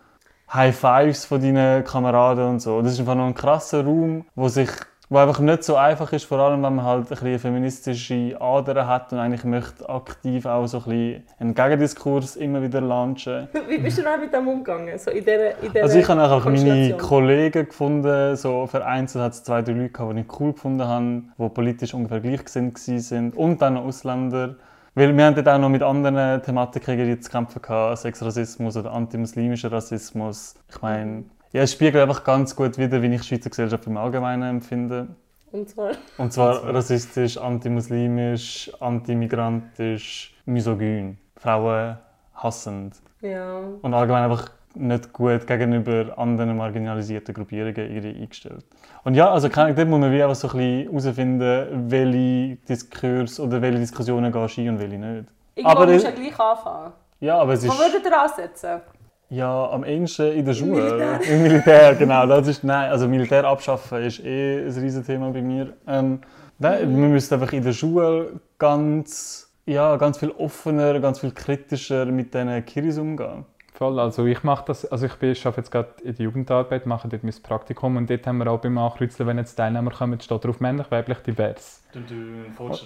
High 0.53 0.77
Fives 0.77 1.25
von 1.25 1.41
deinen 1.41 1.85
Kameraden 1.85 2.45
und 2.49 2.61
so. 2.61 2.83
Das 2.83 2.93
ist 2.93 3.01
einfach 3.01 3.15
noch 3.15 3.27
ein 3.27 3.35
krasser 3.35 3.85
Raum, 3.85 4.25
wo 4.35 4.49
sich 4.49 4.71
wo 5.11 5.19
einfach 5.19 5.41
nicht 5.41 5.65
so 5.65 5.75
einfach 5.75 6.13
ist, 6.13 6.25
vor 6.25 6.39
allem 6.39 6.63
wenn 6.63 6.77
man 6.77 6.85
halt 6.85 7.03
ein 7.03 7.09
bisschen 7.09 7.39
feministische 7.41 8.41
Ader 8.41 8.87
hat 8.87 9.13
und 9.13 9.19
eigentlich 9.19 9.43
möchte 9.43 9.89
aktiv 9.89 10.47
auch 10.47 10.69
so 10.69 10.79
ein 10.79 10.85
bisschen 10.85 11.25
einen 11.41 11.55
Gegendiskurs 11.55 12.37
immer 12.37 12.63
wieder 12.63 12.81
launchen. 12.81 13.49
Wie 13.69 13.79
bist 13.79 13.99
du 13.99 14.03
dann 14.03 14.21
mit 14.21 14.33
dem 14.33 14.47
umgegangen? 14.47 14.97
So 14.99 15.11
in 15.11 15.25
dieser, 15.25 15.61
in 15.61 15.73
dieser 15.73 15.83
Also 15.83 15.99
ich 15.99 16.09
habe 16.09 16.23
auch 16.23 16.45
meine? 16.45 16.97
Kollegen 16.97 17.67
gefunden, 17.67 18.37
so 18.37 18.69
vereinzelt 18.69 19.25
hat 19.25 19.33
es 19.33 19.43
zwei, 19.43 19.63
drei 19.63 19.73
Leute 19.73 19.91
gehabt, 19.91 20.17
die 20.17 20.21
ich 20.21 20.41
cool 20.41 20.53
gefunden 20.53 20.87
habe, 20.87 21.23
die 21.37 21.49
politisch 21.49 21.93
ungefähr 21.93 22.21
gleichgesinnt 22.21 22.79
sind 22.79 23.37
und 23.37 23.61
dann 23.61 23.75
noch 23.75 23.87
Ausländer. 23.87 24.55
Weil 25.01 25.17
wir 25.17 25.25
haben 25.25 25.35
dort 25.35 25.49
auch 25.49 25.59
noch 25.59 25.71
mit 25.71 25.83
anderen 25.83 26.43
Thematiken 26.43 27.23
zu 27.23 27.31
kämpfen 27.31 27.63
gehabt, 27.63 27.97
Sexrassismus 27.97 28.77
oder 28.77 28.93
antimuslimischer 28.93 29.73
Rassismus. 29.73 30.57
Ich 30.69 30.83
meine, 30.83 31.25
ja, 31.53 31.63
es 31.63 31.73
spiegelt 31.73 32.03
einfach 32.03 32.23
ganz 32.23 32.55
gut 32.55 32.77
wider, 32.77 33.01
wie 33.01 33.07
ich 33.07 33.23
die 33.23 33.27
Schweizer 33.27 33.49
Gesellschaft 33.49 33.87
im 33.87 33.97
Allgemeinen 33.97 34.43
empfinde. 34.43 35.09
Und 35.53 35.71
zwar? 35.71 35.93
Und 36.19 36.35
zwar 36.35 36.75
rassistisch, 36.75 37.39
antimuslimisch, 37.39 38.71
antimigrantisch, 38.79 40.35
misogyn, 40.45 41.17
Frauen 41.35 41.97
hassend 42.35 42.97
Ja. 43.23 43.59
und 43.81 43.95
allgemein 43.95 44.25
einfach 44.25 44.51
nicht 44.75 45.13
gut 45.13 45.47
gegenüber 45.47 46.17
anderen 46.19 46.57
marginalisierten 46.57 47.35
Gruppierungen 47.35 47.75
irgendwie 47.77 48.23
eingestellt. 48.23 48.65
Und 49.05 49.15
ja, 49.15 49.31
also 49.31 49.49
Ahnung, 49.49 49.75
dort 49.75 49.89
muss 49.89 50.01
man 50.01 50.13
wie 50.13 50.23
einfach 50.23 50.35
so 50.37 50.49
ein 50.49 50.57
bisschen 50.57 50.91
herausfinden, 50.91 51.91
welche 51.91 52.57
Diskurs 52.69 53.41
oder 53.41 53.61
welche 53.61 53.79
Diskussionen 53.81 54.31
gehst 54.33 54.57
du 54.57 54.61
ein 54.63 54.69
und 54.71 54.81
welche 54.81 54.99
nicht. 54.99 55.25
Irgendwo 55.57 55.71
Aber 55.77 55.87
musst 55.87 55.97
es- 55.97 56.03
ja 56.05 56.11
gleich 56.11 56.39
anfangen. 56.39 56.93
Ja, 57.21 57.39
aber 57.39 57.53
es 57.55 57.67
Wo 57.67 57.73
ist 57.73 57.79
würdet 57.79 58.05
ihr 58.07 58.21
ansetzen? 58.23 58.81
ja 59.29 59.71
am 59.71 59.85
ehesten 59.85 60.33
in 60.33 60.45
der 60.45 60.55
Schule. 60.55 60.83
Militär. 60.83 61.21
Im 61.31 61.43
Militär, 61.43 61.95
genau. 61.95 62.27
Das 62.27 62.47
ist, 62.49 62.65
nein, 62.65 62.91
also 62.91 63.07
Militär 63.09 63.45
abschaffen 63.45 64.03
ist 64.03 64.21
eh 64.25 64.65
ein 64.67 64.73
riesen 64.73 65.05
Thema 65.05 65.31
bei 65.31 65.43
mir. 65.43 65.73
Ähm, 65.87 66.21
nein, 66.59 66.81
wir 66.81 67.09
müssen 67.09 67.35
einfach 67.35 67.53
in 67.53 67.63
der 67.63 67.73
Schule 67.73 68.41
ganz, 68.59 69.53
ja, 69.67 69.97
ganz 69.97 70.19
viel 70.19 70.31
offener, 70.31 70.99
ganz 71.01 71.21
viel 71.21 71.33
kritischer 71.33 72.07
mit 72.07 72.33
diesen 72.35 72.65
Kiris 72.65 72.99
umgehen. 72.99 73.45
Voll, 73.81 73.99
also 73.99 74.27
ich 74.27 74.43
mache 74.43 74.67
das, 74.67 74.85
also 74.85 75.07
ich 75.07 75.15
bin, 75.15 75.35
arbeite 75.35 75.57
jetzt 75.57 75.71
gerade 75.71 75.89
in 76.05 76.15
der 76.15 76.25
Jugendarbeit, 76.25 76.85
mache 76.85 77.09
dort 77.09 77.25
mein 77.25 77.33
Praktikum 77.43 77.97
und 77.97 78.11
dort 78.11 78.27
haben 78.27 78.37
wir 78.37 78.51
auch 78.51 78.61
beim 78.61 78.77
Ankreuzeln, 78.77 79.27
wenn 79.27 79.39
jetzt 79.39 79.55
Teilnehmer 79.55 79.91
kommen, 79.91 80.21
steht 80.21 80.45
drauf 80.45 80.61
männlich, 80.61 80.91
weiblich, 80.91 81.17
divers. 81.21 81.83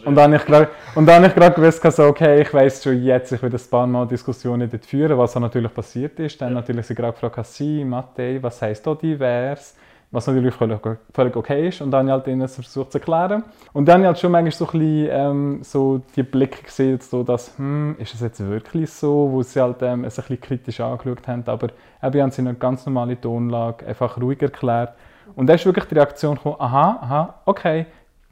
Und 0.04 0.14
dann 0.14 0.32
habe 0.32 0.36
ich 0.36 0.44
gerade, 0.46 0.68
und 0.94 1.06
dann 1.06 1.24
ich 1.24 1.34
gerade 1.34 1.56
gewusst, 1.56 1.82
so, 1.82 2.04
okay, 2.04 2.42
ich 2.42 2.54
weiß 2.54 2.84
schon 2.84 3.02
jetzt, 3.02 3.32
ich 3.32 3.42
will 3.42 3.52
ein 3.52 3.60
paar 3.68 3.88
Mal 3.88 4.06
Diskussionen 4.06 4.70
dort 4.70 4.86
führen, 4.86 5.18
was 5.18 5.36
auch 5.36 5.40
natürlich 5.40 5.74
passiert 5.74 6.20
ist. 6.20 6.40
Dann 6.40 6.52
natürlich 6.52 6.86
sie 6.86 6.94
gerade 6.94 7.12
gefragt, 7.12 7.44
sie, 7.44 7.84
Mathe, 7.84 8.40
was 8.40 8.62
heisst 8.62 8.86
da 8.86 8.94
divers? 8.94 9.74
Was 10.14 10.28
natürlich 10.28 10.54
völlig, 10.54 11.36
okay 11.36 11.68
ist. 11.68 11.80
Und 11.80 11.90
dann 11.90 12.08
halt 12.08 12.28
ihnen 12.28 12.46
versucht 12.46 12.92
zu 12.92 12.98
erklären. 12.98 13.42
Und 13.72 13.86
dann 13.86 14.04
halt 14.04 14.18
schon 14.18 14.30
manchmal 14.30 14.52
so, 14.52 14.64
ein 14.66 14.78
bisschen, 14.78 15.08
ähm, 15.10 15.58
so 15.62 16.00
die 16.14 16.22
Blicke 16.22 16.62
gesehen, 16.62 17.00
so 17.00 17.24
dass, 17.24 17.58
hm, 17.58 17.96
ist 17.98 18.14
es 18.14 18.20
jetzt 18.20 18.40
wirklich 18.46 18.90
so, 18.90 19.28
wo 19.32 19.42
sie 19.42 19.60
halt 19.60 19.82
ähm, 19.82 20.04
es 20.04 20.18
ein 20.18 20.22
bisschen 20.22 20.40
kritisch 20.40 20.80
angeschaut 20.80 21.26
haben. 21.26 21.42
Aber 21.46 21.68
eben 22.02 22.22
haben 22.22 22.30
sie 22.30 22.42
eine 22.42 22.54
ganz 22.54 22.86
normale 22.86 23.20
Tonlage 23.20 23.84
einfach 23.86 24.16
ruhig 24.20 24.40
erklärt. 24.40 24.94
Und 25.34 25.48
dann 25.48 25.56
ist 25.56 25.66
wirklich 25.66 25.86
die 25.86 25.94
Reaktion 25.94 26.36
gekommen, 26.36 26.56
aha, 26.60 26.98
aha, 27.00 27.34
okay. 27.44 27.86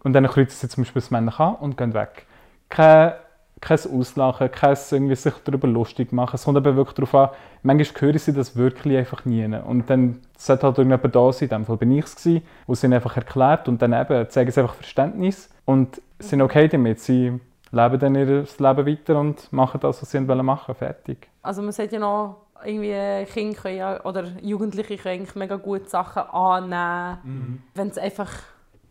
Und 0.04 0.12
dann 0.12 0.26
kreuzen 0.28 0.56
sie 0.56 0.68
zum 0.68 0.84
Beispiel 0.84 1.02
das 1.02 1.10
Männchen 1.10 1.44
an 1.44 1.54
und 1.56 1.76
gehen 1.76 1.94
weg. 1.94 2.26
Keine 2.68 3.16
kein 3.62 3.78
Auslachen, 3.78 4.50
kein 4.50 4.76
irgendwie 4.90 5.14
sich 5.14 5.32
darüber 5.44 5.68
lustig 5.68 6.12
machen. 6.12 6.34
Es 6.34 6.44
kommt 6.44 6.58
eben 6.58 6.76
wirklich 6.76 6.96
darauf 6.96 7.14
an, 7.14 7.28
manchmal 7.62 8.02
hören 8.02 8.18
sie 8.18 8.32
das 8.32 8.56
wirklich 8.56 8.98
einfach 8.98 9.24
nie. 9.24 9.44
Und 9.46 9.88
dann 9.88 10.20
sollte 10.36 10.66
halt 10.66 10.78
irgendjemand 10.78 11.14
da 11.14 11.32
sein, 11.32 11.48
in 11.48 11.50
dem 11.50 11.64
Fall 11.64 11.76
bin 11.76 11.92
ich 11.92 12.04
es, 12.04 12.16
der 12.16 12.42
es 12.66 12.84
ihnen 12.84 12.92
einfach 12.92 13.16
erklärt 13.16 13.68
und 13.68 13.80
dann 13.80 13.92
eben 13.92 14.28
zeigen 14.28 14.50
sie 14.50 14.60
einfach 14.60 14.74
Verständnis 14.74 15.48
und 15.64 16.02
sind 16.18 16.42
okay 16.42 16.68
damit. 16.68 16.98
Sie 17.00 17.38
leben 17.70 17.98
dann 18.00 18.14
ihr 18.16 18.26
Leben 18.26 18.86
weiter 18.86 19.18
und 19.18 19.52
machen 19.52 19.80
das, 19.80 20.02
was 20.02 20.10
sie 20.10 20.20
machen 20.20 20.48
wollen, 20.48 20.76
fertig. 20.76 21.28
Also 21.42 21.62
man 21.62 21.70
sagt 21.70 21.92
ja 21.92 22.00
noch, 22.00 22.38
irgendwie 22.64 23.26
Kinder 23.32 23.60
können 23.60 23.76
ja, 23.76 24.04
oder 24.04 24.24
Jugendliche 24.40 24.96
können 24.96 25.20
eigentlich 25.20 25.36
mega 25.36 25.54
gut 25.56 25.88
Sachen 25.88 26.22
annehmen, 26.22 27.18
mhm. 27.22 27.62
wenn 27.74 27.88
es 27.88 27.98
einfach, 27.98 28.30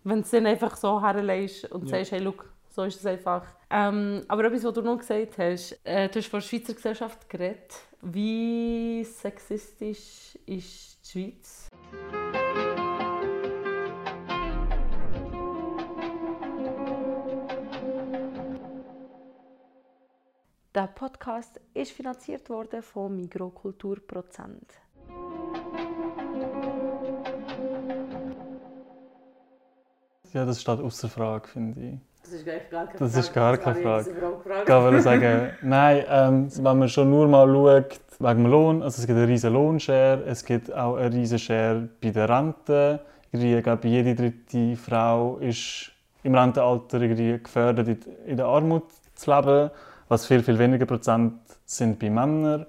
wenn 0.06 0.20
es 0.20 0.32
dann 0.32 0.46
einfach 0.46 0.78
so 0.78 1.02
herlegst 1.02 1.70
und 1.72 1.90
ja. 1.90 1.98
sagst, 1.98 2.14
hey, 2.14 2.20
look, 2.20 2.51
so 2.72 2.84
ist 2.84 3.00
es 3.00 3.06
einfach. 3.06 3.46
Ähm, 3.70 4.24
aber 4.28 4.46
etwas, 4.46 4.64
was 4.64 4.74
du 4.74 4.82
noch 4.82 4.98
gesagt 4.98 5.38
hast, 5.38 5.80
äh, 5.84 6.08
du 6.10 6.20
hast 6.20 6.28
von 6.28 6.40
der 6.40 6.48
Schweizer 6.48 6.74
Gesellschaft 6.74 7.30
geredet. 7.30 7.74
Wie 8.02 9.04
sexistisch 9.04 10.38
ist 10.46 10.98
die 11.04 11.12
Schweiz? 11.12 11.68
Der 20.74 20.88
Podcast 20.88 21.60
ist 21.74 21.92
finanziert 21.92 22.50
worden 22.50 22.82
von 22.82 23.14
Migrokulturprozent. 23.14 24.72
Ja, 30.34 30.46
das 30.46 30.62
steht 30.62 30.80
außer 30.80 31.10
Frage, 31.10 31.50
finde 31.50 31.82
ich. 31.82 32.11
Das 32.98 33.16
ist 33.16 33.34
gar 33.34 33.58
keine 33.58 33.82
Frage. 33.82 34.04
Das 34.04 34.08
ist 34.08 34.20
gar 34.20 34.38
keine 34.38 34.46
Frage. 34.46 34.64
Ich 34.64 34.68
würde 34.68 35.02
sagen, 35.02 35.50
nein, 35.62 36.04
ähm, 36.10 36.48
wenn 36.56 36.80
man 36.80 36.90
schon 36.90 37.10
nur 37.10 37.28
mal 37.28 37.48
schaut, 37.48 38.00
wegen 38.20 38.44
dem 38.44 38.52
Lohn, 38.52 38.84
also 38.84 39.02
es 39.02 39.08
gibt 39.08 39.18
einen 39.18 39.28
riesen 39.28 39.54
Lohnshare, 39.54 40.24
es 40.26 40.46
gibt 40.46 40.72
auch 40.74 40.96
einen 40.96 41.14
riesen 41.14 41.40
Share 41.40 41.90
bei 42.02 42.10
der 42.12 42.30
Rente. 42.30 43.00
Ich 43.32 43.64
glaube, 43.64 43.88
jede 43.88 44.16
dritte 44.16 44.76
Frau 44.76 45.38
ist 45.38 45.92
im 46.24 46.36
Rentenalter 46.36 47.00
gefördert, 47.00 48.06
in 48.26 48.38
der 48.38 48.46
Armut 48.46 48.84
zu 49.16 49.34
leben, 49.34 49.72
was 50.08 50.26
viel, 50.26 50.44
viel 50.44 50.60
weniger 50.60 50.86
Prozent 50.86 51.34
sind 51.66 51.98
bei 51.98 52.10
Männern. 52.10 52.66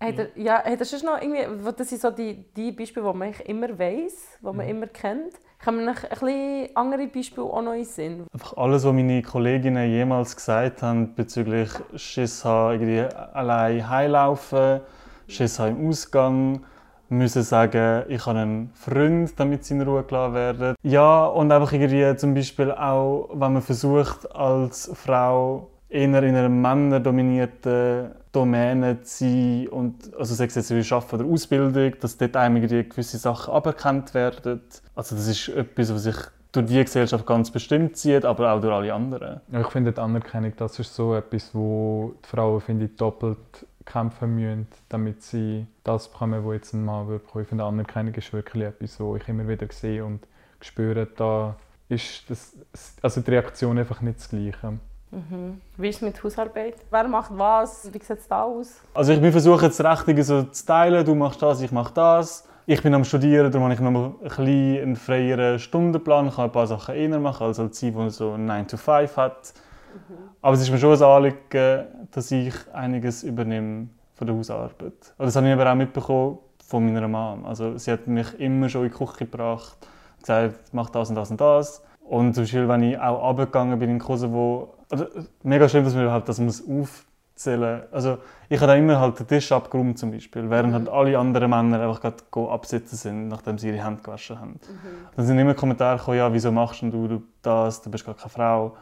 Hey, 0.00 0.14
der, 0.14 0.28
ja, 0.34 0.62
das 0.76 0.92
ist 0.92 1.04
noch 1.04 1.20
irgendwie, 1.20 1.72
das 1.76 1.88
sind 1.88 2.00
so 2.00 2.10
die, 2.10 2.44
die 2.54 2.72
Beispiele, 2.72 3.10
die 3.10 3.18
man 3.18 3.32
immer 3.46 3.78
weiß, 3.78 4.38
die 4.40 4.44
man 4.44 4.56
mhm. 4.56 4.62
immer 4.62 4.86
kennt. 4.88 5.34
Kann 5.64 5.76
man 5.76 5.88
ein 5.88 5.94
bisschen 5.94 6.68
andere 6.74 7.06
Beispiele 7.06 7.46
auch 7.46 7.62
noch 7.62 7.72
in 7.72 7.86
Sinn? 7.86 8.26
Einfach 8.34 8.54
alles, 8.58 8.84
was 8.84 8.92
meine 8.92 9.22
Kolleginnen 9.22 9.90
jemals 9.90 10.36
gesagt 10.36 10.82
haben 10.82 11.14
bezüglich 11.14 11.70
Schiss 11.94 12.44
haben, 12.44 12.74
irgendwie 12.74 13.16
allein 13.32 13.88
heimlaufen, 13.88 14.80
Schiss 15.26 15.58
haben 15.58 15.80
im 15.80 15.88
Ausgang, 15.88 16.60
müssen 17.08 17.42
sagen, 17.42 18.02
ich 18.08 18.26
habe 18.26 18.40
einen 18.40 18.72
Freund, 18.74 19.32
damit 19.40 19.64
sie 19.64 19.72
in 19.72 19.80
Ruhe 19.80 20.02
gelassen 20.02 20.34
werden. 20.34 20.74
Ja, 20.82 21.24
und 21.24 21.50
einfach 21.50 21.72
irgendwie 21.72 22.14
zum 22.16 22.34
Beispiel 22.34 22.70
auch, 22.70 23.30
wenn 23.32 23.54
man 23.54 23.62
versucht, 23.62 24.30
als 24.36 24.90
Frau 24.92 25.70
eher 25.88 26.22
in 26.24 26.36
einer 26.36 26.50
männerdominierten 26.50 28.10
Domäne 28.34 29.02
zu 29.02 29.24
sein 29.24 29.68
und 29.68 30.14
also 30.16 30.34
sei 30.34 30.46
es 30.46 30.54
jetzt 30.54 30.70
wie 30.70 30.94
Arbeiten 30.94 31.16
oder 31.16 31.32
Ausbildung, 31.32 31.94
dass 32.00 32.18
dort 32.18 32.36
einem 32.36 32.60
gewisse 32.66 33.18
Sachen 33.18 33.54
aberkannt 33.54 34.14
werden. 34.14 34.60
Also 34.94 35.14
das 35.16 35.28
ist 35.28 35.48
etwas, 35.48 35.94
was 35.94 36.02
sich 36.02 36.16
durch 36.52 36.66
die 36.66 36.84
Gesellschaft 36.84 37.26
ganz 37.26 37.50
bestimmt 37.50 37.96
zieht, 37.96 38.24
aber 38.24 38.52
auch 38.52 38.60
durch 38.60 38.72
alle 38.72 38.94
anderen. 38.94 39.40
Ich 39.52 39.66
finde 39.68 39.92
die 39.92 40.00
Anerkennung, 40.00 40.52
das 40.56 40.78
ist 40.78 40.94
so 40.94 41.14
etwas, 41.14 41.54
wo 41.54 42.14
die 42.24 42.28
Frauen 42.28 42.60
finde 42.60 42.86
ich, 42.86 42.96
doppelt 42.96 43.66
kämpfen 43.84 44.34
müssen, 44.34 44.66
damit 44.88 45.22
sie 45.22 45.66
das 45.82 46.08
bekommen, 46.08 46.44
was 46.44 46.54
jetzt 46.54 46.72
ein 46.74 46.84
Mann 46.84 47.06
bekommen. 47.06 47.42
Ich 47.42 47.48
finde, 47.48 47.64
Anerkennung 47.64 48.14
ist 48.14 48.32
wirklich 48.32 48.64
etwas, 48.64 48.98
was 48.98 49.20
ich 49.20 49.28
immer 49.28 49.46
wieder 49.46 49.66
sehe 49.70 50.04
und 50.04 50.26
spüre, 50.60 51.06
da 51.06 51.56
ist 51.88 52.28
das, 52.30 52.56
also 53.02 53.20
die 53.20 53.30
Reaktion 53.30 53.78
einfach 53.78 54.00
nicht 54.00 54.18
das 54.18 54.28
Gleiche. 54.28 54.78
Mhm. 55.14 55.60
Wie 55.76 55.88
ist 55.88 55.96
es 55.96 56.02
mit 56.02 56.22
Hausarbeit? 56.22 56.74
Wer 56.90 57.08
macht 57.08 57.30
was? 57.36 57.86
Wie 57.92 57.98
sieht 57.98 58.18
es 58.18 58.28
da 58.28 58.42
aus? 58.42 58.80
Also 58.92 59.12
ich 59.12 59.20
versuche 59.20 59.66
jetzt 59.66 59.82
Richtige 59.82 60.24
so 60.24 60.42
zu 60.42 60.66
teilen. 60.66 61.04
Du 61.04 61.14
machst 61.14 61.40
das, 61.40 61.60
ich 61.60 61.72
mache 61.72 61.94
das. 61.94 62.48
Ich 62.66 62.82
bin 62.82 62.94
am 62.94 63.04
Studieren, 63.04 63.52
darum 63.52 63.64
habe 63.64 63.74
ich 63.74 63.80
noch 63.80 63.90
ein 63.90 64.14
bisschen 64.22 64.82
einen 64.82 64.96
freieren 64.96 65.58
Stundenplan. 65.58 66.28
Ich 66.28 66.36
kann 66.36 66.46
ein 66.46 66.52
paar 66.52 66.66
Sachen 66.66 66.94
eher 66.94 67.18
machen 67.20 67.46
als 67.46 67.60
als 67.60 67.78
sie, 67.78 67.90
die 67.90 68.10
so 68.10 68.36
9 68.36 68.66
to 68.66 68.76
5 68.76 69.16
hat. 69.16 69.52
Mhm. 69.92 70.14
Aber 70.40 70.54
es 70.54 70.62
ist 70.62 70.70
mir 70.70 70.78
schon 70.78 70.94
ein 70.94 71.02
Anliegen, 71.02 71.84
dass 72.10 72.30
ich 72.30 72.54
einiges 72.72 73.22
übernehme 73.22 73.88
von 74.14 74.26
der 74.26 74.36
Hausarbeit. 74.36 74.94
Also 75.18 75.24
das 75.24 75.36
habe 75.36 75.46
ich 75.46 75.52
aber 75.52 75.70
auch 75.70 75.74
mitbekommen 75.74 76.38
von 76.66 76.86
meiner 76.86 77.06
Mom. 77.06 77.44
Also 77.44 77.76
sie 77.76 77.92
hat 77.92 78.06
mich 78.06 78.40
immer 78.40 78.68
schon 78.68 78.86
in 78.86 78.90
die 78.90 78.96
Küche 78.96 79.26
gebracht, 79.26 79.76
gesagt, 80.20 80.58
mach 80.72 80.90
das 80.90 81.10
und 81.10 81.16
das 81.16 81.30
und 81.30 81.40
das. 81.40 81.82
Und 82.04 82.34
zum 82.34 82.44
Beispiel, 82.44 82.68
wenn 82.68 82.82
ich 82.82 82.98
auch 82.98 83.30
abgegangen 83.30 83.78
bin 83.78 83.90
in 83.90 83.98
Kosovo, 83.98 84.74
also, 85.02 85.28
mega 85.42 85.68
schön, 85.68 85.84
dass 85.84 85.94
man 85.94 86.04
überhaupt 86.04 86.28
das 86.28 86.38
muss 86.38 86.62
aufzählen 86.62 87.80
muss. 87.80 87.92
Also, 87.92 88.18
ich 88.48 88.60
habe 88.60 88.76
immer 88.76 89.00
halt 89.00 89.18
den 89.18 89.26
Tisch 89.26 89.50
abgeräumt 89.52 89.98
zum 89.98 90.10
Beispiel, 90.10 90.48
während 90.48 90.70
mhm. 90.70 90.74
halt 90.74 90.88
alle 90.88 91.18
anderen 91.18 91.50
Männer 91.50 91.80
einfach 91.80 92.00
gerade 92.00 92.50
absitzen 92.50 92.96
sind, 92.96 93.28
nachdem 93.28 93.58
sie 93.58 93.68
ihre 93.68 93.84
Hände 93.84 94.02
gewaschen 94.02 94.40
haben. 94.40 94.52
Mhm. 94.52 95.06
Dann 95.16 95.26
sind 95.26 95.38
immer 95.38 95.54
Kommentare 95.54 95.98
gekommen, 95.98 96.18
ja, 96.18 96.32
wieso 96.32 96.52
machst 96.52 96.82
du 96.82 97.22
das, 97.42 97.82
du 97.82 97.90
bist 97.90 98.04
gar 98.04 98.14
keine 98.14 98.30
Frau. 98.30 98.76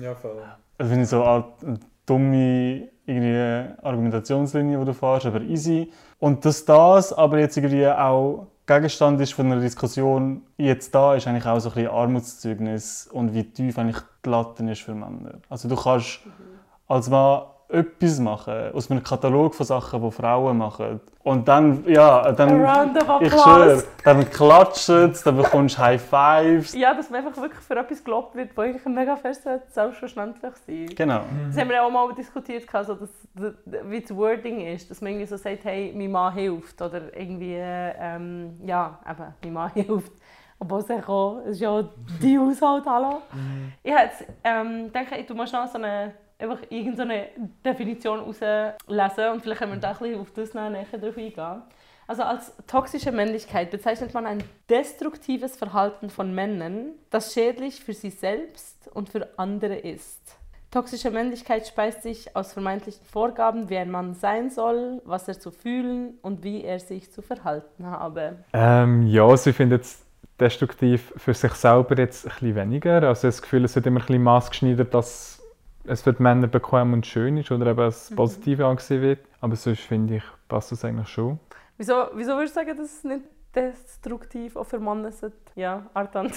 Ja, 0.00 0.14
voll. 0.14 0.42
Das 0.76 0.88
finde 0.88 1.04
ich 1.04 1.08
so 1.08 1.24
eine 1.24 1.78
dumme 2.06 2.88
irgendwie 3.06 3.74
Argumentationslinie, 3.82 4.78
die 4.78 4.84
du 4.84 4.94
fährst, 4.94 5.26
aber 5.26 5.40
easy. 5.40 5.90
Und 6.18 6.44
dass 6.44 6.64
das 6.64 7.12
aber 7.12 7.38
jetzt 7.38 7.56
irgendwie 7.56 7.86
auch 7.86 8.46
Gegenstand 8.68 9.18
ist 9.22 9.32
von 9.32 9.46
einer 9.46 9.62
Diskussion 9.62 10.42
jetzt 10.58 10.94
da, 10.94 11.14
ist 11.14 11.26
eigentlich 11.26 11.46
auch 11.46 11.58
so 11.58 11.70
ein 11.70 11.74
bisschen 11.74 11.90
Armutszeugnis 11.90 13.08
und 13.10 13.32
wie 13.32 13.44
tief 13.44 13.78
eigentlich 13.78 13.96
die 14.22 14.28
Latte 14.28 14.62
ist 14.70 14.82
für 14.82 14.94
Männer. 14.94 15.38
Also 15.48 15.70
du 15.70 15.74
kannst 15.74 16.26
mhm. 16.26 16.32
als 16.86 17.08
Mann 17.08 17.44
etwas 17.70 18.18
machen 18.18 18.72
aus 18.72 18.90
einem 18.90 19.02
Katalog 19.02 19.54
von 19.54 19.66
Sachen, 19.66 20.02
die 20.02 20.10
Frauen 20.10 20.56
machen. 20.56 21.00
Und 21.22 21.46
dann, 21.46 21.84
ja, 21.86 22.32
dann, 22.32 22.62
ich 23.20 23.30
schwöre, 23.30 23.84
dann 24.02 24.30
klatscht 24.30 24.88
es, 24.88 25.22
dann 25.22 25.36
bekommst 25.36 25.76
du 25.76 25.82
High 25.82 26.00
Fives. 26.00 26.74
Ja, 26.74 26.94
dass 26.94 27.10
man 27.10 27.26
einfach 27.26 27.40
wirklich 27.42 27.60
für 27.60 27.76
etwas 27.76 28.02
gelobt 28.02 28.34
wird, 28.34 28.56
wo 28.56 28.62
eigentlich 28.62 28.84
mega 28.86 29.16
fest 29.16 29.46
selbstverständlich 29.68 30.54
sein 30.66 30.86
Genau. 30.96 31.20
Das 31.48 31.58
haben 31.58 31.68
wir 31.68 31.84
auch 31.84 31.90
mal 31.90 32.14
diskutiert, 32.14 32.64
also 32.72 32.94
dass, 32.94 33.10
wie 33.84 34.00
das 34.00 34.16
Wording 34.16 34.66
ist, 34.66 34.90
dass 34.90 35.02
man 35.02 35.12
irgendwie 35.12 35.26
so 35.26 35.36
sagt, 35.36 35.64
hey, 35.64 35.92
mein 35.94 36.10
Mann 36.10 36.32
hilft 36.32 36.80
oder 36.80 37.14
irgendwie, 37.14 37.56
ähm, 37.58 38.58
ja, 38.64 38.98
eben, 39.06 39.34
mein 39.42 39.52
Mann 39.52 39.70
hilft. 39.74 40.12
Obwohl 40.58 40.80
es 40.80 40.90
auch, 41.06 41.42
es 41.44 41.52
ist 41.52 41.60
ja 41.60 41.84
die 42.22 42.38
Haushalt, 42.38 42.84
hallo. 42.86 43.20
Mhm. 43.32 43.72
Ich 43.82 43.92
jetzt, 43.92 44.24
ähm, 44.42 44.90
denke, 44.90 45.22
du 45.22 45.34
musst 45.34 45.52
noch 45.52 45.68
so 45.68 45.78
eine 45.78 46.14
einfach 46.38 46.58
irgendeine 46.70 47.28
Definition 47.64 48.20
herauslesen 48.20 49.32
und 49.32 49.42
vielleicht 49.42 49.60
können 49.60 49.72
wir 49.72 49.80
da 49.80 49.90
ein 49.90 49.98
bisschen 49.98 50.20
auf 50.20 50.30
das 50.32 50.54
näher 50.54 50.84
drauf 50.92 51.16
eingehen. 51.16 51.62
Also 52.06 52.22
als 52.22 52.52
toxische 52.66 53.12
Männlichkeit 53.12 53.70
bezeichnet 53.70 54.14
man 54.14 54.24
ein 54.24 54.42
destruktives 54.70 55.56
Verhalten 55.56 56.08
von 56.08 56.34
Männern, 56.34 56.92
das 57.10 57.34
schädlich 57.34 57.84
für 57.84 57.92
sie 57.92 58.10
selbst 58.10 58.88
und 58.94 59.10
für 59.10 59.28
andere 59.36 59.76
ist. 59.76 60.38
Toxische 60.70 61.10
Männlichkeit 61.10 61.66
speist 61.66 62.02
sich 62.02 62.34
aus 62.36 62.52
vermeintlichen 62.52 63.04
Vorgaben, 63.04 63.68
wie 63.68 63.76
ein 63.76 63.90
Mann 63.90 64.14
sein 64.14 64.50
soll, 64.50 65.02
was 65.04 65.26
er 65.28 65.38
zu 65.38 65.50
fühlen 65.50 66.18
und 66.22 66.42
wie 66.42 66.62
er 66.62 66.78
sich 66.78 67.10
zu 67.10 67.20
verhalten 67.20 67.86
habe. 67.86 68.36
Ähm, 68.52 69.06
ja, 69.06 69.26
also 69.26 69.50
ich 69.50 69.56
finde 69.56 69.80
destruktiv 70.38 71.12
für 71.16 71.34
sich 71.34 71.52
selber 71.52 71.96
jetzt 71.98 72.26
ein 72.26 72.30
bisschen 72.30 72.54
weniger. 72.54 73.02
Also 73.02 73.28
das 73.28 73.42
Gefühl, 73.42 73.64
es 73.64 73.74
wird 73.74 73.86
immer 73.86 74.00
ein 74.00 74.06
bisschen 74.06 74.22
maßgeschneidert, 74.22 74.94
dass 74.94 75.37
es 75.88 76.02
für 76.02 76.12
die 76.12 76.22
Männer 76.22 76.46
bequem 76.46 76.92
und 76.92 77.06
schön 77.06 77.36
ist 77.36 77.50
oder 77.50 77.66
eben 77.66 77.80
als 77.80 78.12
Positive 78.14 78.66
angesehen 78.66 79.02
wird. 79.02 79.20
Aber 79.40 79.56
sonst 79.56 79.80
finde 79.80 80.16
ich, 80.16 80.22
passt 80.48 80.72
das 80.72 80.84
eigentlich 80.84 81.08
schon. 81.08 81.38
Wieso, 81.76 81.94
wieso 82.14 82.32
würdest 82.32 82.56
du 82.56 82.60
sagen, 82.60 82.76
dass 82.76 82.86
es 82.86 83.04
nicht 83.04 83.24
destruktiv 83.54 84.56
auch 84.56 84.64
für 84.64 84.78
Männer 84.78 85.08
ist? 85.08 85.24
Ja, 85.54 85.86
Artan. 85.94 86.30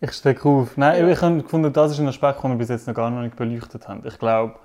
Ich 0.00 0.12
stecke 0.12 0.48
auf. 0.48 0.76
Nein, 0.76 1.08
ich 1.08 1.22
habe 1.22 1.42
gefunden, 1.42 1.72
das 1.72 1.92
ist 1.92 2.00
ein 2.00 2.08
Aspekt, 2.08 2.42
den 2.42 2.50
wir 2.50 2.58
bis 2.58 2.68
jetzt 2.68 2.86
noch 2.86 2.94
gar 2.94 3.10
nicht 3.10 3.36
beleuchtet 3.36 3.88
haben. 3.88 4.02
Ich 4.04 4.18
glaube, 4.18 4.56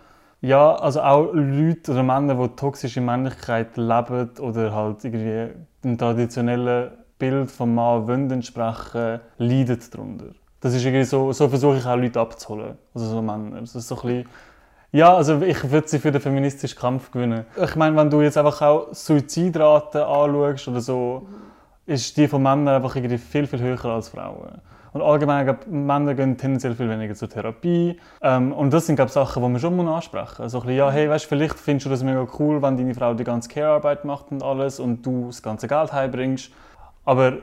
ja, 0.41 0.75
also 0.75 1.01
auch 1.01 1.31
Leute 1.33 1.91
oder 1.91 2.03
Männer, 2.03 2.35
die 2.35 2.55
toxische 2.55 3.01
Männlichkeit 3.01 3.77
leben 3.77 4.29
oder 4.39 4.73
halt 4.73 5.03
irgendwie 5.03 5.53
dem 5.83 5.97
traditionellen 5.97 6.91
Bild 7.17 7.51
vom 7.51 7.75
Mann 7.75 8.07
wollen 8.07 8.31
entsprechen, 8.31 9.19
leiden 9.37 9.79
darunter. 9.91 10.31
Das 10.62 10.74
ist 10.74 10.84
irgendwie 10.84 11.06
so, 11.06 11.32
so 11.32 11.48
versuche 11.48 11.78
ich 11.78 11.86
auch 11.86 11.95
Leute 11.95 12.19
abzuholen, 12.19 12.78
also 12.93 13.06
so 13.06 13.22
Männer. 13.22 13.62
Das 13.62 13.76
ist 13.76 13.88
so 13.88 13.95
ein 13.95 14.02
bisschen, 14.02 14.30
ja, 14.91 15.15
also 15.15 15.41
ich 15.41 15.72
würde 15.72 15.88
sie 15.88 16.00
für 16.00 16.12
den 16.12 16.22
feministischen 16.22 16.78
Kampf 16.78 17.12
gewinnen. 17.12 17.45
Ich 17.63 17.76
meine, 17.76 17.95
wenn 17.95 18.10
du 18.10 18.22
jetzt 18.22 18.38
einfach 18.38 18.62
auch 18.62 18.88
Suizidraten 18.93 20.02
anschaust 20.02 20.67
oder 20.67 20.82
so, 20.82 21.28
ist 21.86 22.17
die 22.17 22.28
von 22.28 22.41
Männern 22.41 22.67
einfach 22.69 22.95
irgendwie 22.95 23.17
viel, 23.17 23.48
viel 23.48 23.60
höher 23.60 23.86
als 23.86 24.10
Frauen. 24.10 24.62
Und 24.91 25.02
allgemein, 25.02 25.45
glaube 25.45 25.60
ich, 25.62 25.72
Männer 25.72 26.15
gehen 26.15 26.38
tendenziell 26.38 26.74
viel 26.76 26.89
weniger 26.89 27.13
zur 27.13 27.30
Therapie. 27.30 28.00
Ähm, 28.22 28.52
und 28.52 28.74
das 28.74 28.88
sind, 28.88 28.95
glaube 28.95 29.10
ich, 29.10 29.13
Sachen, 29.13 29.43
die 29.43 29.50
man 29.50 29.60
schon 29.60 29.88
ansprechen 29.88 30.43
muss. 30.43 30.56
Also 30.56 30.67
ja, 30.69 30.89
hey, 30.89 31.10
weißt, 31.10 31.26
vielleicht 31.26 31.60
findest 31.60 31.86
du 31.86 31.89
das 31.91 32.04
mega 32.04 32.26
cool, 32.39 32.62
wenn 32.62 32.76
deine 32.76 32.95
Frau 32.95 33.13
die 33.13 33.24
ganze 33.24 33.50
Care-Arbeit 33.50 34.06
macht 34.06 34.32
und 34.32 34.41
alles 34.41 34.80
und 34.80 35.06
du 35.06 35.28
das 35.28 35.43
ganze 35.43 35.67
Geld 35.67 35.93
heimbringst. 35.93 36.52
Aber 37.06 37.34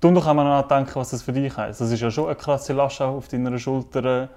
tu 0.00 0.10
doch 0.12 0.26
einmal 0.26 0.44
nachdenken, 0.44 0.92
was 0.94 1.10
das 1.10 1.22
für 1.22 1.32
dich 1.32 1.56
heisst. 1.56 1.80
Das 1.80 1.90
ist 1.90 2.00
ja 2.00 2.10
schon 2.10 2.26
eine 2.26 2.36
krasse 2.36 2.72
Last 2.72 3.00
auf 3.00 3.28
deiner 3.28 3.58
Schulter. 3.58 4.28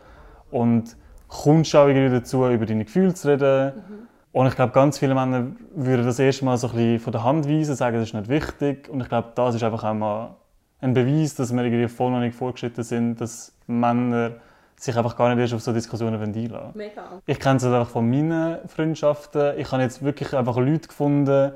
Und 0.52 0.96
kommst 1.28 1.76
auch 1.76 1.88
irgendwie 1.88 2.16
dazu, 2.16 2.48
über 2.48 2.66
deine 2.66 2.86
Gefühle 2.86 3.14
zu 3.14 3.28
reden. 3.28 3.74
Und 4.32 4.48
ich 4.48 4.56
glaube, 4.56 4.74
ganz 4.74 5.00
viele 5.00 5.14
Männer 5.16 5.48
würden 5.76 6.06
das 6.06 6.20
erste 6.20 6.46
Mal 6.46 6.58
so 6.58 6.68
ein 6.68 6.74
bisschen 6.74 7.00
von 7.00 7.12
der 7.12 7.24
Hand 7.24 7.48
weisen, 7.48 7.76
sagen, 7.76 7.98
das 7.98 8.10
ist 8.10 8.14
nicht 8.14 8.30
wichtig. 8.30 8.90
Und 8.90 9.02
ich 9.02 9.10
glaube, 9.10 9.30
das 9.36 9.56
ist 9.56 9.64
einfach 9.64 9.84
auch 9.84 9.94
mal 9.94 10.36
ein 10.82 10.94
Beweis, 10.94 11.36
dass 11.36 11.54
wir 11.54 11.64
irgendwie 11.64 11.88
voll 11.88 12.12
noch 12.12 12.20
nicht 12.20 12.36
vorgeschritten 12.36 12.84
sind, 12.84 13.22
dass 13.22 13.54
Männer 13.68 14.32
sich 14.76 14.98
einfach 14.98 15.16
gar 15.16 15.30
nicht 15.30 15.40
erst 15.40 15.54
auf 15.54 15.62
so 15.62 15.72
Diskussionen 15.72 16.22
einlassen. 16.22 16.72
Mega. 16.74 17.04
Ich 17.26 17.40
kenne 17.40 17.58
es 17.58 17.64
halt 17.64 17.74
einfach 17.74 17.92
von 17.92 18.10
meinen 18.10 18.58
Freundschaften. 18.68 19.58
Ich 19.58 19.72
habe 19.72 19.82
jetzt 19.82 20.04
wirklich 20.04 20.34
einfach 20.34 20.58
Leute 20.58 20.88
gefunden, 20.88 21.54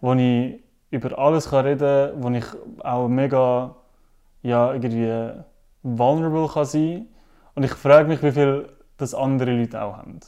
wo 0.00 0.12
ich 0.14 0.60
über 0.96 1.18
alles 1.18 1.50
kann 1.50 1.64
reden 1.66 2.12
wo 2.22 2.30
ich 2.30 2.44
auch 2.82 3.08
mega 3.08 3.74
ja, 4.42 4.72
irgendwie 4.72 5.32
vulnerable 5.82 6.48
kann 6.48 6.64
sein 6.64 7.08
Und 7.54 7.64
ich 7.64 7.72
frage 7.72 8.08
mich, 8.08 8.22
wie 8.22 8.32
viel 8.32 8.68
das 8.96 9.14
andere 9.14 9.52
Leute 9.52 9.82
auch 9.82 9.96
haben. 9.96 10.20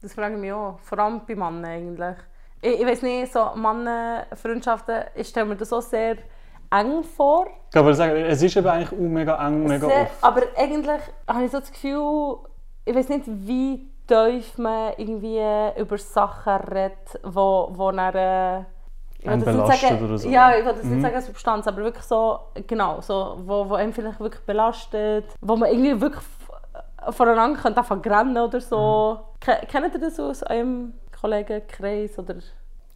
Das 0.00 0.14
frage 0.14 0.34
ich 0.34 0.40
mich 0.40 0.52
auch. 0.52 0.78
Vor 0.80 0.98
allem 0.98 1.22
bei 1.26 1.34
Männern 1.34 1.64
eigentlich. 1.64 2.16
Ich, 2.60 2.80
ich 2.80 2.86
weiß 2.86 3.02
nicht, 3.02 3.32
so 3.32 3.50
Männer-Freundschaften, 3.56 5.04
ich 5.14 5.28
stelle 5.28 5.46
mir 5.46 5.56
das 5.56 5.72
auch 5.72 5.82
sehr 5.82 6.16
eng 6.70 7.02
vor. 7.02 7.46
Ich 7.46 7.72
kann 7.72 7.82
aber 7.82 7.94
sagen, 7.94 8.16
es 8.16 8.42
ist 8.42 8.56
eben 8.56 8.68
eigentlich 8.68 8.92
auch 8.92 8.96
mega 8.96 9.46
eng, 9.46 9.64
mega 9.64 9.86
Sehr, 9.88 10.02
oft. 10.02 10.24
aber 10.24 10.42
eigentlich 10.56 11.00
habe 11.26 11.44
ich 11.44 11.50
so 11.50 11.58
das 11.60 11.72
Gefühl, 11.72 12.36
ich 12.84 12.94
weiß 12.94 13.08
nicht, 13.08 13.24
wie 13.26 13.88
tief 14.06 14.58
man 14.58 14.92
irgendwie 14.96 15.40
über 15.80 15.98
Sachen 15.98 16.54
redet, 16.54 17.20
wo, 17.24 17.70
wo 17.72 17.90
dann, 17.90 18.14
äh, 18.14 18.64
Einen 19.24 19.44
belastet 19.44 19.88
sagen, 19.90 20.04
oder 20.04 20.18
so. 20.18 20.28
Ja, 20.28 20.56
ich 20.56 20.64
will 20.64 20.72
das 20.74 20.82
Mhm. 20.84 20.92
nicht 20.94 21.02
sagen 21.02 21.20
Substanz, 21.20 21.66
aber 21.68 21.78
wirklich 21.84 22.04
so, 22.04 22.38
genau, 22.66 23.00
so, 23.00 23.38
wo, 23.44 23.68
wo 23.68 23.74
einem 23.74 23.92
vielleicht 23.92 24.18
wirklich 24.20 24.42
belastet, 24.44 25.24
wo 25.40 25.56
man 25.56 25.70
irgendwie 25.70 26.00
wirklich 26.00 26.24
voneinander 27.10 27.60
könnte 27.60 27.78
anfangen 27.80 28.02
rennen 28.02 28.36
oder 28.38 28.60
so. 28.60 29.18
Ke- 29.40 29.60
Kennt 29.68 29.94
ihr 29.94 30.00
das 30.00 30.18
aus 30.20 30.42
eurem 30.42 30.92
Kollegenkreis 31.20 32.18
oder? 32.18 32.36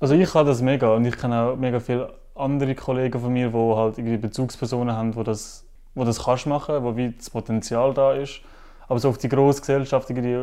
Also 0.00 0.14
ich 0.14 0.32
habe 0.34 0.48
das 0.48 0.60
mega 0.62 0.94
und 0.94 1.04
ich 1.04 1.16
kenne 1.16 1.40
auch 1.40 1.56
mega 1.56 1.80
viele 1.80 2.12
andere 2.34 2.74
Kollegen 2.74 3.18
von 3.20 3.32
mir, 3.32 3.48
die 3.48 3.56
halt 3.74 3.98
irgendwie 3.98 4.18
Bezugspersonen 4.18 4.94
haben, 4.94 5.16
wo 5.16 5.22
das, 5.22 5.64
wo 5.94 6.04
das 6.04 6.22
kannst 6.24 6.46
machen, 6.46 6.84
wo 6.84 6.96
wie 6.96 7.12
das 7.12 7.30
Potenzial 7.30 7.94
da 7.94 8.12
ist. 8.12 8.40
Aber 8.88 8.98
so 8.98 9.08
auf 9.08 9.18
die 9.18 9.28
grosse 9.28 9.60
Gesellschaft 9.60 10.08
irgendwie 10.10 10.38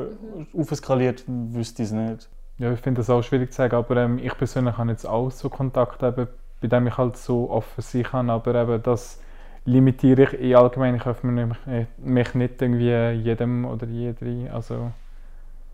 aufskaliert, 0.58 1.24
wüsste 1.28 1.84
ich 1.84 1.90
es 1.90 1.94
nicht. 1.94 2.30
Ja, 2.60 2.72
ich 2.72 2.80
finde 2.80 3.00
das 3.00 3.10
auch 3.10 3.24
schwierig 3.24 3.52
zu 3.52 3.58
sagen, 3.58 3.76
aber 3.76 3.98
ähm, 3.98 4.20
ich 4.20 4.38
persönlich 4.38 4.78
habe 4.78 4.92
jetzt 4.92 5.06
auch 5.06 5.32
so 5.32 5.50
Kontakt, 5.50 6.04
eben, 6.04 6.28
bei 6.62 6.68
dem 6.68 6.88
ich 6.88 6.98
halt 6.98 7.18
so 7.18 7.50
offen 7.50 7.82
sein 7.82 8.04
kann, 8.04 8.30
aber 8.30 8.56
eben 8.56 8.82
das 8.84 9.20
limitiere 9.66 10.24
ich 10.24 10.40
eh 10.40 10.56
allgemein. 10.56 10.96
Ich 10.96 11.06
öffne 11.06 11.32
mich, 11.32 11.58
äh, 11.68 11.86
mich 11.98 12.34
nicht 12.36 12.62
irgendwie 12.62 12.92
jedem 13.22 13.66
oder 13.66 13.88
jeder. 13.88 14.54
Also 14.54 14.92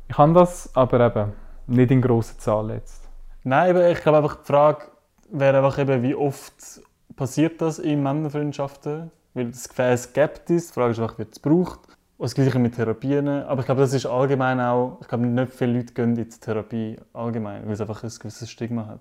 ich 0.07 0.15
kann 0.15 0.33
das, 0.33 0.75
aber 0.75 0.99
eben 1.05 1.33
nicht 1.67 1.91
in 1.91 2.01
grosser 2.01 2.37
Zahl 2.37 2.71
jetzt. 2.71 3.07
Nein, 3.43 3.75
ich 3.91 4.01
glaube 4.01 4.19
einfach 4.19 4.37
die 4.37 4.45
Frage 4.45 4.85
wäre 5.31 5.57
einfach 5.57 5.77
eben, 5.79 6.01
wie 6.01 6.15
oft 6.15 6.81
passiert 7.15 7.61
das 7.61 7.79
in 7.79 8.01
Männerfreundschaften? 8.01 9.11
Weil 9.33 9.51
das 9.51 9.69
Gefäß 9.69 10.13
gibt 10.13 10.49
es, 10.49 10.67
die 10.67 10.73
Frage 10.73 10.91
ist 10.91 10.99
einfach, 10.99 11.17
wird 11.17 11.33
es 11.33 11.41
gebraucht. 11.41 11.79
Und 12.19 12.25
das 12.25 12.35
Gleiche 12.35 12.59
mit 12.59 12.75
Therapien. 12.75 13.29
Aber 13.29 13.61
ich 13.61 13.65
glaube, 13.65 13.79
das 13.79 13.93
ist 13.93 14.05
allgemein 14.05 14.59
auch, 14.59 14.97
ich 14.99 15.07
glaube, 15.07 15.25
nicht 15.25 15.53
viele 15.53 15.77
Leute 15.77 15.93
gehen 15.93 16.09
in 16.09 16.15
die 16.15 16.27
Therapie 16.27 16.97
allgemein, 17.13 17.65
weil 17.65 17.71
es 17.71 17.79
einfach 17.79 18.03
ein 18.03 18.09
gewisses 18.09 18.49
Stigma 18.49 18.85
hat. 18.87 18.99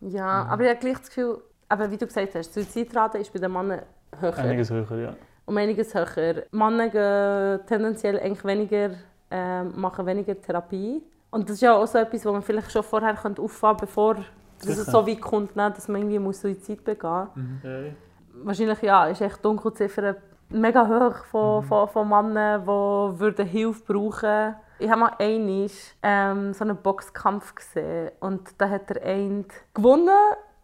Ja, 0.00 0.46
aber 0.46 0.62
ich 0.64 0.70
habe 0.70 0.80
gleich 0.80 0.98
das 0.98 1.08
Gefühl, 1.08 1.42
aber 1.68 1.90
wie 1.90 1.98
du 1.98 2.06
gesagt 2.06 2.34
hast, 2.34 2.56
die 2.56 2.62
Suizidrate 2.62 3.18
ist 3.18 3.30
bei 3.34 3.38
den 3.38 3.52
Männern 3.52 3.82
höher. 4.18 4.38
Einiges 4.38 4.70
höher, 4.70 4.98
ja. 4.98 5.14
um 5.44 5.54
einiges 5.58 5.94
höher. 5.94 6.44
Männer 6.52 6.88
gehen 6.88 7.66
tendenziell 7.66 8.18
eigentlich 8.18 8.44
weniger, 8.46 8.92
ähm, 9.30 9.78
machen 9.78 10.06
weniger 10.06 10.40
Therapie. 10.40 11.02
Und 11.30 11.46
das 11.46 11.56
ist 11.56 11.60
ja 11.60 11.74
auch 11.74 11.86
so 11.86 11.98
etwas, 11.98 12.24
was 12.24 12.32
man 12.32 12.40
vielleicht 12.40 12.72
schon 12.72 12.82
vorher 12.82 13.14
könnte 13.14 13.42
auffangen 13.42 13.76
könnte, 13.76 13.86
bevor 13.86 14.16
dass 14.60 14.78
es 14.78 14.86
so 14.86 15.06
weit 15.06 15.20
kommt, 15.20 15.54
ne, 15.54 15.70
dass 15.70 15.86
man 15.88 16.00
irgendwie 16.00 16.18
muss 16.18 16.40
Suizid 16.40 16.82
begehen 16.82 17.26
muss. 17.34 18.46
Wahrscheinlich 18.46 18.80
ja, 18.80 19.06
ist 19.08 19.20
echt 19.20 19.44
Dunkelziffer 19.44 20.16
mega 20.48 20.86
hoch 20.86 21.24
von, 21.30 21.62
von, 21.62 21.88
von 21.88 22.08
Männern, 22.08 22.62
die 22.62 23.20
würden 23.20 23.46
Hilfe 23.46 23.82
brauchen 23.92 24.56
Ich 24.78 24.88
habe 24.88 25.00
mal 25.00 25.12
einmal 25.18 25.70
ähm, 26.02 26.52
so 26.52 26.64
einen 26.64 26.76
Boxkampf 26.76 27.54
gesehen 27.54 28.10
und 28.20 28.48
da 28.58 28.68
hat 28.68 28.90
der 28.90 29.02
eine 29.02 29.44
gewonnen 29.72 30.08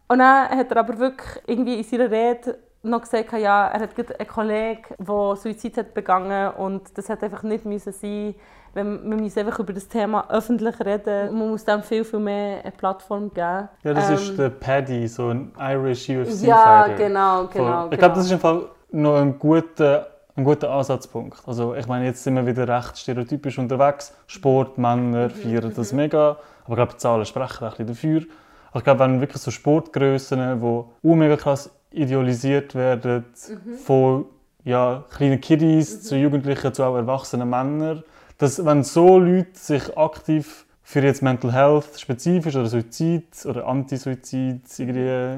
und 0.09 0.19
dann 0.19 0.49
hat 0.49 0.71
er 0.71 0.77
aber 0.79 0.99
wirklich 0.99 1.43
irgendwie 1.47 1.79
in 1.79 1.85
seiner 1.85 2.11
Rede 2.11 2.59
noch 2.83 3.03
gesagt, 3.03 3.33
ja, 3.33 3.69
er 3.69 3.81
hat 3.81 3.90
einen 3.99 4.29
Kollegen, 4.29 4.83
der 4.99 5.37
Suizid 5.37 5.77
hat 5.77 5.93
begangen 5.93 6.53
und 6.53 6.97
das 6.97 7.09
hat 7.11 7.23
einfach 7.23 7.43
nicht 7.43 7.64
müssen 7.64 7.93
sein 7.93 8.35
wenn 8.75 9.09
man 9.09 9.21
muss 9.21 9.37
einfach 9.37 9.59
über 9.59 9.73
das 9.73 9.88
Thema 9.88 10.29
öffentlich 10.31 10.79
reden. 10.81 11.37
Man 11.37 11.51
muss 11.51 11.64
dem 11.64 11.83
viel, 11.83 12.05
viel 12.05 12.21
mehr 12.21 12.62
eine 12.62 12.73
Plattform 12.73 13.33
geben. 13.33 13.69
Ja, 13.83 13.95
das 13.95 14.09
Ähm, 14.09 14.14
ist 14.14 14.38
der 14.38 14.51
Paddy, 14.51 15.09
so 15.09 15.29
ein 15.29 15.53
Irish 15.59 16.09
UFC-Fighter. 16.09 16.47
Ja, 16.47 16.87
genau, 16.88 16.97
genau. 16.97 17.45
Ich 17.47 17.53
genau. 17.53 17.88
glaube, 17.88 18.14
das 18.14 18.27
ist 18.27 18.33
im 18.33 18.40
Fall 18.40 18.66
noch 18.92 19.16
ein 19.16 19.38
guter, 19.38 20.09
ein 20.37 20.44
guter 20.44 20.70
Ansatzpunkt. 20.70 21.42
Also 21.46 21.74
ich 21.74 21.87
meine, 21.87 22.07
jetzt 22.07 22.22
sind 22.24 22.35
wir 22.37 22.46
wieder 22.46 22.66
recht 22.68 22.98
stereotypisch 22.98 23.59
unterwegs. 23.59 24.14
Sport, 24.26 24.79
Männer 24.79 25.29
Mhm, 25.29 25.31
feiern 25.31 25.72
das 25.74 25.92
mega. 25.92 26.37
Aber 26.64 26.70
ich 26.70 26.76
glaube, 26.76 26.92
die 26.92 26.98
Zahlen 26.98 27.24
sprechen 27.24 27.64
ein 27.64 27.70
bisschen 27.70 27.87
dafür. 27.87 28.22
Aber 28.70 28.79
ich 28.79 28.85
glaube, 28.85 29.00
wenn 29.00 29.20
wirklich 29.20 29.42
so 29.42 29.50
Sportgrössen, 29.50 30.38
die 30.61 30.64
auch 30.64 31.14
mega 31.14 31.37
krass 31.37 31.70
idealisiert 31.90 32.74
werden, 32.74 33.24
Mhm. 33.48 33.74
von 33.79 34.24
ja, 34.64 35.05
kleinen 35.11 35.40
Kiddies 35.40 36.03
zu 36.03 36.16
Jugendlichen 36.16 36.72
zu 36.72 36.85
auch 36.85 36.94
erwachsenen 36.96 37.48
Männern, 37.48 38.05
dass 38.38 38.64
wenn 38.64 38.85
so 38.85 39.18
Leute 39.18 39.48
sich 39.55 39.96
aktiv 39.96 40.66
für 40.83 41.00
jetzt 41.00 41.22
Mental 41.22 41.53
Health 41.53 41.98
spezifisch 41.98 42.57
oder 42.57 42.66
Suizid 42.66 43.46
oder 43.46 43.66
Anti-Suizid 43.66 44.62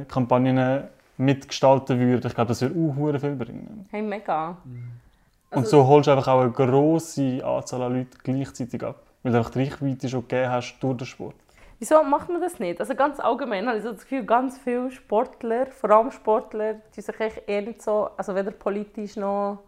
Kampagnen 0.09 0.85
mitgestalten 1.17 1.99
würden, 1.99 2.27
ich 2.27 2.35
glaube, 2.35 2.49
das 2.49 2.63
würde 2.63 2.75
auch 2.75 3.21
viel 3.21 3.35
bringen. 3.37 3.87
Hey, 3.91 4.03
mega. 4.03 4.57
Und 5.51 5.67
so 5.67 5.87
holst 5.87 6.07
du 6.07 6.13
einfach 6.13 6.29
auch 6.29 6.41
eine 6.41 6.51
grosse 6.51 7.45
Anzahl 7.45 7.83
an 7.83 7.95
Leuten 7.95 8.19
gleichzeitig 8.23 8.83
ab, 8.83 8.97
weil 9.23 9.33
du 9.33 9.39
einfach 9.39 9.51
die 9.51 9.65
Reichweite 9.65 10.09
schon 10.09 10.23
gegeben 10.23 10.51
hast 10.51 10.79
durch 10.81 10.97
den 10.97 11.07
Sport. 11.07 11.35
Wieso 11.79 12.03
macht 12.05 12.29
man 12.29 12.41
das 12.41 12.59
nicht? 12.59 12.81
Also 12.81 12.95
ganz 12.95 13.19
allgemein 13.19 13.67
habe 13.67 13.79
ich 13.79 13.83
so 13.83 13.91
das 13.91 14.03
Gefühl, 14.03 14.25
ganz 14.25 14.57
viele 14.57 14.91
Sportler, 14.91 15.67
vor 15.67 15.91
allem 15.91 16.11
Sportler, 16.13 16.77
die 16.97 17.01
sich 17.01 17.21
eigentlich 17.21 17.43
eher 17.47 17.63
nicht 17.63 17.83
so, 17.83 18.09
also 18.17 18.35
weder 18.35 18.53
politisch 18.53 19.17
noch 19.17 19.59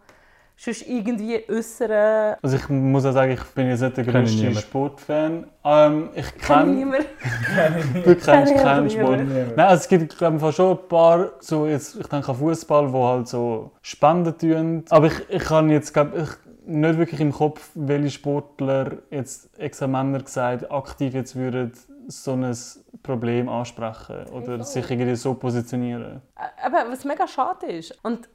sonst 0.57 0.87
irgendwie 0.87 1.43
äußern. 1.49 2.35
Also 2.41 2.55
ich 2.55 2.69
muss 2.69 3.05
auch 3.05 3.11
sagen, 3.11 3.31
ich 3.31 3.43
bin 3.53 3.67
jetzt 3.67 3.81
nicht 3.81 3.97
der 3.97 4.03
größte. 4.03 4.55
Sportfan. 4.55 5.47
Ähm, 5.63 6.09
ich 6.15 6.37
kenne 6.37 6.71
niemand. 6.71 7.05
Du 7.93 8.15
kennst 8.15 8.53
Kenn 8.53 8.57
keinen 8.57 8.89
Sport. 8.89 9.19
Nein, 9.27 9.59
also 9.59 9.81
es 9.81 9.87
gibt 9.87 10.17
glaube 10.17 10.37
ich 10.37 10.55
schon 10.55 10.77
ein 10.77 10.87
paar, 10.87 11.31
so 11.39 11.65
jetzt, 11.65 11.95
ich 11.95 12.07
denke 12.07 12.29
an 12.29 12.35
Fußball, 12.35 12.91
wo 12.91 13.07
halt 13.07 13.27
so 13.27 13.71
Spenden 13.81 14.37
tun. 14.37 14.85
Aber 14.89 15.07
ich, 15.07 15.29
ich 15.29 15.49
habe 15.49 15.69
jetzt 15.69 15.93
glaub, 15.93 16.15
ich, 16.15 16.29
nicht 16.67 16.97
wirklich 16.97 17.19
im 17.19 17.31
Kopf, 17.31 17.69
welche 17.75 18.11
Sportler 18.11 18.97
jetzt 19.11 19.49
extra 19.59 19.87
Männer 19.87 20.19
gesagt 20.19 20.71
aktiv 20.71 21.13
jetzt 21.13 21.35
würden 21.35 21.71
so 22.07 22.33
ein 22.33 22.55
Problem 23.03 23.49
ansprechen 23.49 24.27
oder 24.31 24.63
sich 24.63 24.89
irgendwie 24.89 25.15
so 25.15 25.33
positionieren. 25.33 26.21
Aber 26.63 26.85
was 26.89 27.03
mega 27.05 27.27
schade 27.27 27.67
ist. 27.67 27.97
Und 28.03 28.29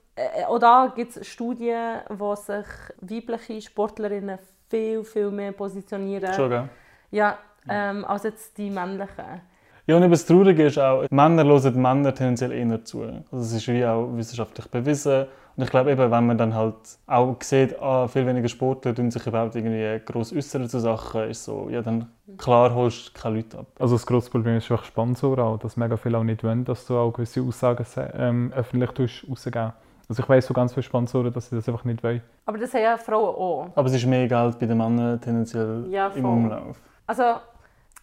auch 0.47 0.59
da 0.59 0.93
gibt 0.95 1.17
es 1.17 1.27
Studien, 1.27 2.01
wo 2.09 2.35
sich 2.35 2.67
weibliche 3.01 3.61
Sportlerinnen 3.61 4.39
viel, 4.69 5.05
viel 5.05 5.31
mehr 5.31 5.53
positionieren. 5.53 6.33
Schon, 6.35 6.51
gell? 6.51 6.69
Ja, 7.11 7.39
ähm, 7.69 8.05
als 8.05 8.23
jetzt 8.23 8.57
die 8.57 8.71
männlichen. 8.71 9.43
Ja, 9.87 9.97
und 9.97 10.09
das 10.11 10.25
Traurige 10.25 10.67
ist 10.67 10.79
auch, 10.79 11.05
Männer 11.11 11.45
hören 11.45 11.83
Männer 11.83 12.15
tendenziell 12.15 12.53
eher 12.53 12.85
zu. 12.85 13.03
Also 13.03 13.45
es 13.45 13.53
ist 13.53 13.69
wie 13.69 13.85
auch 13.85 14.09
wissenschaftlich 14.15 14.69
bewiesen. 14.69 15.27
Und 15.57 15.65
ich 15.65 15.71
glaube 15.71 15.91
eben, 15.91 16.11
wenn 16.11 16.27
man 16.27 16.39
dann 16.39 16.55
halt 16.55 16.77
auch 17.07 17.37
sieht, 17.41 17.79
ah, 17.83 18.07
viel 18.07 18.25
weniger 18.25 18.49
Sportler 18.49 18.95
tun 18.95 19.11
sich 19.11 19.27
überhaupt 19.27 19.57
irgendwie 19.57 20.01
gross 20.05 20.33
äußern 20.33 20.69
zu 20.69 20.79
Sachen, 20.79 21.29
ist 21.29 21.45
so, 21.45 21.69
ja 21.71 21.83
dann 21.83 22.07
klar 22.39 22.73
holst 22.73 23.09
du 23.09 23.21
keine 23.21 23.37
Leute 23.37 23.59
ab. 23.59 23.67
Also 23.79 23.97
das 23.97 24.07
grosse 24.07 24.31
Problem 24.31 24.57
ist 24.57 24.71
einfach 24.71 24.85
Sponsoren 24.85 25.41
auch, 25.41 25.59
dass 25.59 25.77
mega 25.77 25.97
viele 25.97 26.19
auch 26.19 26.23
nicht 26.23 26.45
wollen, 26.45 26.65
dass 26.65 26.87
du 26.87 26.97
auch 26.97 27.13
gewisse 27.13 27.43
Aussagen 27.43 27.85
ähm, 28.15 28.53
öffentlich 28.55 28.91
tust, 28.93 29.25
rausgeben 29.29 29.73
Also 30.11 30.25
ich 30.25 30.29
weiss 30.29 30.45
so 30.45 30.53
ganz 30.53 30.75
viele 30.75 30.83
Sponsoren, 30.83 31.33
dass 31.33 31.51
sie 31.51 31.55
das 31.55 31.69
einfach 31.69 31.85
nicht 31.85 32.03
wollen. 32.03 32.21
Aber 32.45 32.59
das 32.59 32.75
haben 32.75 32.83
ja 32.83 32.97
Frauen 32.97 33.29
auch. 33.29 33.71
Aber 33.77 33.87
es 33.87 33.95
ist 33.95 34.05
mehr 34.07 34.27
Geld 34.27 34.59
bei 34.59 34.67
den 34.67 34.77
Männern 34.77 35.21
tendenziell 35.21 35.87
Ja, 35.89 36.09
im. 36.09 36.25
Umlauf. 36.25 36.81
Also, 37.07 37.23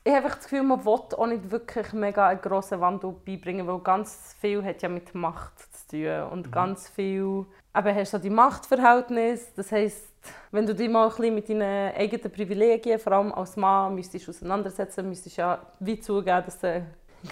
ich 0.05 0.13
habe 0.13 0.23
einfach 0.23 0.37
das 0.37 0.45
Gefühl, 0.45 0.63
man 0.63 0.85
will 0.85 0.93
auch 0.93 1.27
nicht 1.27 1.51
wirklich 1.51 1.91
mega 1.91 2.29
einen 2.29 2.39
grossen 2.39 2.79
Wandel 2.79 3.13
beibringen, 3.25 3.67
weil 3.67 3.79
ganz 3.79 4.33
viel 4.39 4.63
hat 4.63 4.81
ja 4.81 4.87
mit 4.87 5.13
Macht 5.15 5.59
zu 5.59 5.97
tun 5.97 6.31
und 6.31 6.49
ganz 6.49 6.87
viel 6.87 7.45
eben 7.75 7.95
hast 7.95 8.13
du 8.13 8.19
die 8.19 8.29
Machtverhältnisse, 8.29 9.47
das 9.57 9.73
heisst, 9.73 10.07
wenn 10.51 10.65
du 10.65 10.73
dich 10.73 10.89
mal 10.89 11.09
ein 11.09 11.09
bisschen 11.09 11.35
mit 11.35 11.49
deinen 11.49 11.93
eigenen 11.93 12.31
Privilegien, 12.31 12.99
vor 12.99 13.11
allem 13.11 13.33
als 13.33 13.57
Mann, 13.57 13.95
müsstest 13.95 14.29
auseinandersetzen, 14.29 15.09
müsstest 15.09 15.37
du 15.37 15.41
ja 15.41 15.59
wie 15.81 15.99
zugeben, 15.99 16.41
dass 16.45 16.57
du 16.57 16.85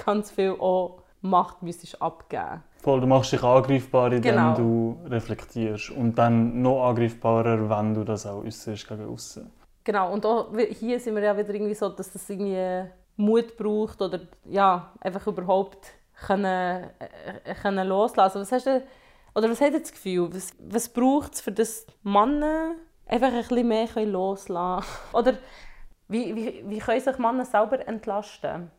ganz 0.06 0.32
viel 0.32 0.52
auch 0.52 0.98
Macht 1.22 1.64
müsstest 1.64 2.02
abgeben 2.02 2.62
Voll, 2.86 3.02
du 3.02 3.08
machst 3.08 3.32
dich 3.32 3.42
angreifbar, 3.42 4.14
indem 4.14 4.36
Genau. 4.36 4.54
du 4.54 5.00
reflektierst. 5.10 5.90
Und 5.90 6.20
dann 6.20 6.62
noch 6.62 6.88
angreifbarer, 6.88 7.68
wenn 7.68 7.96
du 7.96 8.04
das 8.04 8.28
auch 8.28 8.44
äußerst 8.44 8.88
gegen 8.88 9.10
außen. 9.12 9.50
Genau, 9.84 10.14
und 10.14 10.24
auch 10.24 10.56
hier 10.70 11.00
sind 11.00 11.16
wir 11.16 11.24
ja 11.24 11.36
wieder 11.36 11.52
irgendwie 11.52 11.74
so, 11.74 11.90
dass 11.90 12.12
das 12.12 12.30
irgendwie 12.30 12.88
Mut 13.18 13.58
braucht 13.58 14.04
oder 14.04 14.20
ja, 14.48 14.92
einfach 15.02 15.26
überhaupt 15.26 15.94
können, 16.28 16.92
äh, 17.00 17.56
können 17.60 17.88
loslassen. 17.88 18.42
Was 18.42 18.52
hast 18.52 18.68
du, 18.68 18.84
oder 19.34 19.50
was 19.50 19.62
hat 19.62 19.74
das 19.74 19.92
Gefühl, 19.92 20.30
was, 20.32 20.52
was 20.60 20.88
braucht 20.88 21.34
es, 21.34 21.42
für 21.42 21.52
das 21.52 21.88
Männer 22.04 22.74
einfach 23.08 23.30
ein 23.34 23.40
bisschen 23.48 23.68
mehr 23.68 23.88
können 23.88 24.12
loslassen 24.12 24.86
Oder 25.12 25.34
wie, 26.08 26.36
wie, 26.36 26.64
wie 26.68 26.78
können 26.78 27.02
sich 27.02 27.18
Männer 27.18 27.46
selber 27.46 27.88
entlasten? 27.88 28.70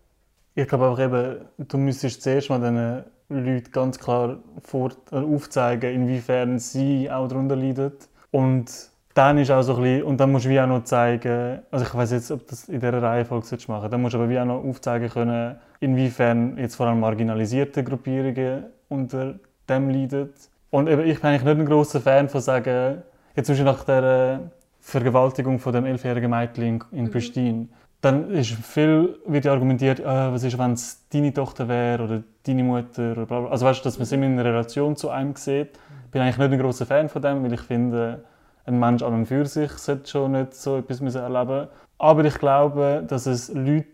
Ich 0.55 0.69
glaube 0.69 0.91
einfach 0.91 1.03
eben, 1.03 1.49
du 1.59 1.77
müsstest 1.77 2.23
zuerst 2.23 2.51
mal 2.51 2.61
diesen 2.61 3.05
Leuten 3.29 3.71
ganz 3.73 3.99
klar 3.99 4.39
vor, 4.63 4.91
äh, 5.11 5.17
aufzeigen, 5.17 5.93
inwiefern 5.95 6.59
sie 6.59 7.11
auch 7.11 7.29
darunter 7.29 7.57
leiden. 7.57 7.93
Und 8.31 8.91
dann 9.15 9.39
ist 9.39 9.51
auch 9.51 9.63
so 9.63 9.77
ein 9.77 9.83
bisschen, 9.83 10.03
und 10.05 10.19
dann 10.21 10.31
musst 10.31 10.45
du 10.45 10.51
wie 10.51 10.61
auch 10.61 10.67
noch 10.67 10.85
zeigen, 10.85 11.61
also 11.71 11.85
ich 11.85 11.95
weiß 11.95 12.13
jetzt, 12.13 12.31
ob 12.31 12.47
das 12.49 12.69
in 12.69 12.81
dieser 12.81 13.03
Reihenfolge 13.03 13.47
solltest 13.47 13.69
machen 13.69 13.91
dann 13.91 14.03
musst 14.03 14.15
du 14.15 14.19
aber 14.19 14.29
wie 14.29 14.39
auch 14.39 14.45
noch 14.45 14.63
aufzeigen 14.63 15.09
können, 15.09 15.57
inwiefern 15.81 16.59
jetzt 16.59 16.77
vor 16.77 16.87
allem 16.87 17.01
marginalisierte 17.01 17.83
Gruppierungen 17.83 18.65
unter 18.89 19.35
dem 19.69 19.89
leiden. 19.91 20.31
Und 20.71 20.89
eben, 20.89 21.03
ich 21.07 21.21
bin 21.21 21.31
eigentlich 21.31 21.45
nicht 21.45 21.59
ein 21.59 21.67
großer 21.67 22.01
Fan 22.01 22.29
von 22.29 22.41
sagen, 22.41 23.03
jetzt 23.35 23.47
zum 23.47 23.55
Beispiel 23.55 23.65
nach 23.65 23.85
der 23.85 24.41
Vergewaltigung 24.81 25.59
von 25.59 25.73
dem 25.73 25.87
elfjährigen 25.87 26.31
Mädchen 26.31 26.65
in- 26.93 26.99
in 26.99 27.11
Pristina, 27.11 27.65
dann 28.07 28.31
ist 28.31 28.53
viel 28.53 29.19
wird 29.27 29.45
ja 29.45 29.53
argumentiert, 29.53 30.01
äh, 30.01 30.05
was 30.05 30.45
ist, 30.45 30.57
wenn 30.59 30.73
es 30.73 31.07
deine 31.13 31.35
Tochter 31.35 31.67
wäre 31.69 32.05
oder 32.05 32.23
deine 32.47 32.63
Mutter 32.63 33.13
oder 33.13 33.27
bla 33.27 33.41
bla. 33.41 33.51
Also 33.51 33.67
weißt 33.67 33.81
du, 33.81 33.85
dass 33.85 33.99
man 33.99 34.05
es 34.05 34.13
immer 34.13 34.27
in 34.27 34.33
einer 34.39 34.45
Relation 34.45 34.97
zu 34.97 35.11
einem 35.11 35.35
sieht. 35.35 35.71
Ich 36.05 36.11
bin 36.13 36.23
eigentlich 36.23 36.39
nicht 36.39 36.53
ein 36.53 36.59
großer 36.61 36.87
Fan 36.87 37.09
von 37.09 37.21
dem, 37.21 37.43
weil 37.43 37.53
ich 37.53 37.61
finde, 37.61 38.25
ein 38.65 38.79
Mensch 38.79 39.03
an 39.03 39.13
und 39.13 39.27
für 39.27 39.45
sich 39.45 39.73
sollte 39.73 40.09
schon 40.09 40.33
nicht 40.33 40.55
so 40.55 40.79
etwas 40.79 41.01
müssen 41.01 41.21
erleben 41.21 41.69
Aber 41.99 42.25
ich 42.25 42.39
glaube, 42.39 43.05
dass 43.07 43.27
es 43.27 43.53
Leuten 43.53 43.93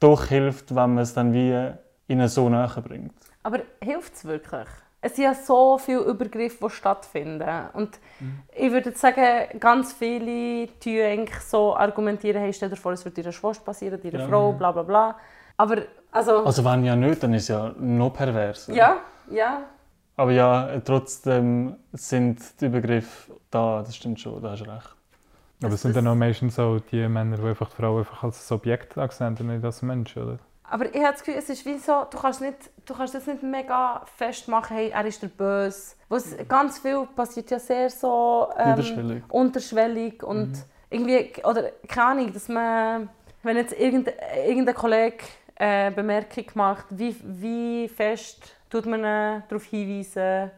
doch 0.00 0.24
hilft, 0.24 0.74
wenn 0.74 0.94
man 0.94 0.98
es 0.98 1.12
dann 1.12 1.32
wie 1.34 1.70
ihnen 2.08 2.28
so 2.28 2.48
näher 2.48 2.82
bringt. 2.82 3.14
Aber 3.42 3.60
hilft 3.82 4.14
es 4.14 4.24
wirklich? 4.24 4.68
Es 5.02 5.16
sind 5.16 5.24
ja 5.24 5.34
so 5.34 5.78
viele 5.78 6.00
Übergriffe, 6.00 6.66
die 6.66 6.70
stattfinden. 6.70 7.48
Und 7.72 7.98
ich 8.54 8.70
würde 8.70 8.92
sagen, 8.92 9.58
ganz 9.58 9.92
viele 9.94 10.66
tun 10.78 11.00
eigentlich 11.00 11.40
so 11.40 11.74
argumentieren, 11.74 12.42
hey, 12.42 12.52
stell 12.52 12.68
dir 12.68 12.76
vor, 12.76 12.92
es 12.92 13.04
wird 13.04 13.16
deiner 13.16 13.32
Schwester 13.32 13.64
passieren, 13.64 14.00
deiner 14.02 14.20
Ja. 14.20 14.28
Frau, 14.28 14.52
bla 14.52 14.72
bla 14.72 14.82
bla. 14.82 15.16
Aber, 15.56 15.82
also, 16.12 16.44
Also 16.44 16.64
wenn 16.64 16.84
ja 16.84 16.96
nicht, 16.96 17.22
dann 17.22 17.32
ist 17.34 17.42
es 17.44 17.48
ja 17.48 17.72
noch 17.78 18.10
perverser. 18.12 18.72
ja, 18.74 18.96
ja. 19.30 19.62
Aber 20.16 20.32
ja, 20.32 20.78
trotzdem 20.84 21.76
sind 21.92 22.60
die 22.60 22.66
Übergriffe 22.66 23.32
da, 23.50 23.82
das 23.82 23.96
stimmt 23.96 24.20
schon, 24.20 24.42
da 24.42 24.50
hast 24.50 24.60
du 24.66 24.70
recht. 24.70 24.94
Aber 25.62 25.72
es 25.74 25.82
sind 25.82 25.96
dann 25.96 26.06
auch 26.08 26.14
meistens 26.14 26.56
so 26.56 26.78
die 26.78 27.08
Männer, 27.08 27.36
die 27.38 27.46
einfach 27.46 27.70
die 27.70 27.76
Frau 27.76 27.98
einfach 27.98 28.22
als 28.22 28.50
Objekt 28.52 28.98
ansehen 28.98 29.36
und 29.40 29.46
nicht 29.46 29.64
als 29.64 29.80
Mensch, 29.82 30.16
oder? 30.18 30.38
Aber 30.70 30.86
ich 30.86 31.02
habe 31.02 31.12
das 31.12 31.24
Gefühl, 31.24 31.34
es 31.36 31.50
ist 31.50 31.66
wie 31.66 31.78
so, 31.78 32.06
du 32.08 32.16
kannst, 32.16 32.40
nicht, 32.40 32.56
du 32.86 32.94
kannst 32.94 33.12
das 33.12 33.26
nicht 33.26 33.42
mega 33.42 34.02
festmachen, 34.16 34.76
hey, 34.76 34.90
er 34.90 35.04
ist 35.04 35.20
der 35.20 35.26
Böse. 35.26 35.96
Was 36.08 36.36
ganz 36.48 36.78
viel 36.78 37.08
passiert 37.16 37.50
ja 37.50 37.58
sehr 37.58 37.90
so 37.90 38.48
ähm, 38.56 38.70
Niederschwellig. 38.70 39.24
unterschwellig 39.28 40.22
und 40.22 40.52
irgendwie, 40.88 41.32
oder 41.42 41.70
keine 41.88 42.06
Ahnung, 42.06 42.32
dass 42.32 42.48
man, 42.48 43.08
wenn 43.42 43.56
jetzt 43.56 43.72
irgendein, 43.72 44.14
irgendein 44.46 44.74
Kollege 44.76 45.24
äh, 45.56 45.90
Bemerkung 45.90 46.46
macht, 46.54 46.86
wie, 46.90 47.16
wie 47.22 47.88
fest 47.88 48.54
tut 48.70 48.86
man 48.86 49.02
äh, 49.02 49.42
darauf 49.48 49.64
hinweisen, 49.64 50.52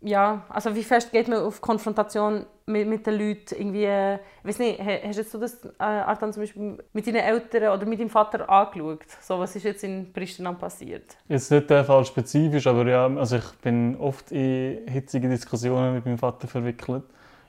ja, 0.00 0.44
also 0.48 0.74
wie 0.74 0.84
fest 0.84 1.10
geht 1.12 1.28
man 1.28 1.38
auf 1.42 1.60
Konfrontation 1.60 2.46
mit, 2.66 2.86
mit 2.86 3.06
den 3.06 3.14
Leuten? 3.18 3.54
Irgendwie, 3.56 3.84
äh, 3.84 4.14
ich 4.14 4.44
weiß 4.44 4.58
nicht, 4.60 4.78
ha- 4.80 5.00
hast 5.06 5.16
jetzt 5.16 5.34
du 5.34 5.38
das, 5.38 5.64
äh, 5.64 5.70
Artan, 5.82 6.32
zum 6.32 6.42
Beispiel 6.42 6.78
mit 6.92 7.06
deinen 7.06 7.16
Eltern 7.16 7.76
oder 7.76 7.84
mit 7.86 7.98
deinem 7.98 8.08
Vater 8.10 8.48
angeschaut? 8.48 9.04
So, 9.20 9.38
was 9.38 9.56
ist 9.56 9.64
jetzt 9.64 9.82
in 9.84 10.12
Pristina 10.12 10.52
passiert? 10.52 11.16
Jetzt 11.28 11.50
nicht 11.50 11.68
der 11.68 11.84
Fall 11.84 12.04
spezifisch, 12.04 12.66
aber 12.66 12.86
ja, 12.88 13.06
also 13.06 13.36
ich 13.36 13.50
bin 13.62 13.96
oft 13.96 14.30
in 14.32 14.86
hitzige 14.88 15.28
Diskussionen 15.28 15.94
mit 15.94 16.04
meinem 16.06 16.18
Vater 16.18 16.46
verwickelt, 16.46 17.02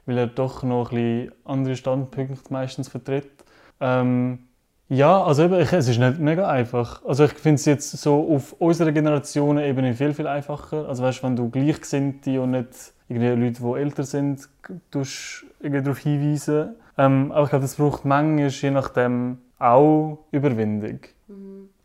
weil 0.05 0.17
er 0.17 0.27
doch 0.27 0.63
noch 0.63 0.91
ein 0.91 0.95
bisschen 0.95 1.31
andere 1.45 1.75
Standpunkte 1.75 2.51
meistens 2.51 2.89
vertritt. 2.89 3.31
Ähm, 3.79 4.48
ja, 4.89 5.23
also 5.23 5.43
eben, 5.43 5.59
ich, 5.59 5.71
es 5.71 5.87
ist 5.87 5.99
nicht 5.99 6.19
mega 6.19 6.49
einfach. 6.49 7.05
Also 7.05 7.25
ich 7.25 7.33
finde 7.33 7.55
es 7.55 7.65
jetzt 7.65 7.91
so 7.91 8.27
auf 8.35 8.53
unserer 8.53 8.91
Generation 8.91 9.59
eben 9.59 9.93
viel, 9.93 10.13
viel 10.13 10.27
einfacher. 10.27 10.87
Also 10.87 11.03
weißt, 11.03 11.21
wenn 11.23 11.35
du 11.35 11.49
Gleichgesinnte 11.49 12.41
und 12.41 12.51
nicht 12.51 12.93
irgendwie 13.07 13.27
Leute, 13.29 13.61
die 13.61 13.79
älter 13.79 14.03
sind, 14.03 14.49
tust 14.89 15.45
irgendwie 15.59 15.83
darauf 15.83 15.99
hinweisen. 15.99 16.69
Ähm, 16.97 17.31
aber 17.31 17.43
ich 17.43 17.49
glaube, 17.49 17.61
das 17.61 17.75
braucht 17.75 18.03
manchmal 18.03 18.47
je 18.47 18.71
nachdem 18.71 19.37
auch 19.59 20.17
Überwindung. 20.31 20.99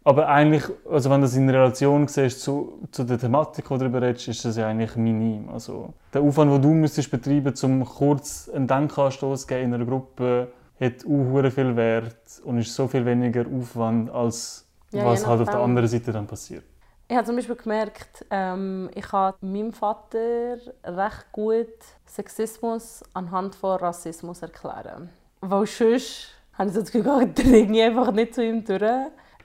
Aber 0.06 0.28
eigentlich, 0.28 0.64
also 0.90 1.10
wenn 1.10 1.20
du 1.20 1.26
das 1.26 1.36
in 1.36 1.48
Relation 1.48 2.06
siehst 2.08 2.40
zu, 2.40 2.78
zu 2.90 3.04
der 3.04 3.18
Thematik, 3.18 3.64
die 3.64 3.74
du 3.74 3.78
darüber 3.78 4.02
redest, 4.02 4.28
ist 4.28 4.44
das 4.44 4.56
ja 4.56 4.68
eigentlich 4.68 4.96
minim. 4.96 5.48
Also 5.48 5.94
der 6.12 6.20
Aufwand, 6.20 6.52
den 6.52 6.60
du 6.60 6.68
müsstest 6.68 7.10
betreiben 7.10 7.54
um 7.62 7.84
kurz 7.84 8.50
einen 8.54 8.66
Denkanstoß 8.66 9.42
zu 9.42 9.46
geben 9.46 9.64
in 9.64 9.74
einer 9.74 9.86
Gruppe, 9.86 10.48
hat 10.84 11.04
auch 11.04 11.50
viel 11.50 11.76
Wert 11.76 12.40
und 12.44 12.58
ist 12.58 12.74
so 12.74 12.86
viel 12.88 13.04
weniger 13.04 13.44
Aufwand, 13.46 14.10
als 14.10 14.66
Ja, 14.92 15.04
was 15.04 15.26
halt 15.26 15.40
auf 15.40 15.50
der 15.50 15.60
anderen 15.60 15.88
Seite 15.88 16.12
dann 16.12 16.26
passiert. 16.26 16.64
Ich 17.06 17.16
habe 17.16 17.26
zum 17.26 17.36
Beispiel 17.36 17.56
gemerkt, 17.56 18.24
ähm, 18.30 18.88
ich 18.94 19.06
kann 19.06 19.34
meinem 19.42 19.72
Vater 19.72 20.56
recht 20.84 21.26
gut 21.32 21.68
Sexismus 22.06 23.02
anhand 23.12 23.54
von 23.54 23.78
Rassismus 23.78 24.40
erklären. 24.40 25.10
Weil 25.40 25.66
sonst 25.66 26.28
habe 26.54 26.68
ich 26.68 26.74
so 26.74 26.80
das 26.80 26.90
Gefühl, 26.90 27.28
ich 27.36 27.44
dringe 27.44 27.84
einfach 27.84 28.10
nicht 28.12 28.34
zu 28.34 28.42
ihm 28.42 28.64
durch. 28.64 28.82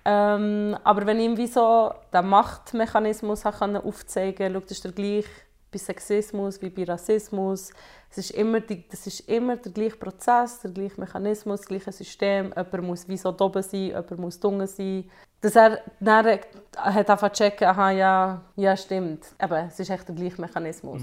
Ähm, 0.06 0.78
aber 0.84 1.06
wenn 1.06 1.20
ich 1.20 1.26
ihm 1.26 1.38
wie 1.38 1.48
so 1.48 1.92
den 2.14 2.28
Machtmechanismus 2.28 3.44
habe 3.44 3.84
aufzeigen 3.84 4.54
konnte, 4.54 4.54
schau, 4.54 4.60
das 4.62 4.72
ist 4.72 4.86
der 4.86 4.92
gleich 4.94 5.26
bei 5.72 5.78
Sexismus 5.78 6.62
wie 6.62 6.70
bei 6.70 6.84
Rassismus. 6.84 7.72
Es 8.10 8.18
ist 8.18 8.32
immer 8.32 8.60
die, 8.60 8.88
das 8.88 9.06
ist 9.08 9.22
immer 9.30 9.58
der 9.58 9.72
gleiche 9.72 9.98
Prozess, 9.98 10.60
der 10.62 10.72
gleiche 10.72 11.00
Mechanismus, 11.00 11.62
das 11.62 11.68
gleiche 11.68 11.92
System. 11.92 12.54
Jemand 12.56 12.84
muss 12.84 13.08
wie 13.08 13.18
so 13.18 13.30
oben 13.30 13.62
sein, 13.62 13.88
jemand 13.88 14.18
muss 14.18 14.38
unten 14.38 14.68
sein. 14.68 15.06
Dass 15.42 15.56
er 15.56 15.80
dann 16.00 16.40
hat 16.76 17.10
einfach 17.10 17.32
checken, 17.32 17.68
aha, 17.68 17.92
ja, 17.92 18.42
ja, 18.56 18.76
stimmt. 18.76 19.26
Eben, 19.42 19.68
es 19.68 19.80
ist 19.80 19.90
echt 19.90 20.08
der 20.08 20.16
gleiche 20.16 20.42
Mechanismus. 20.42 21.02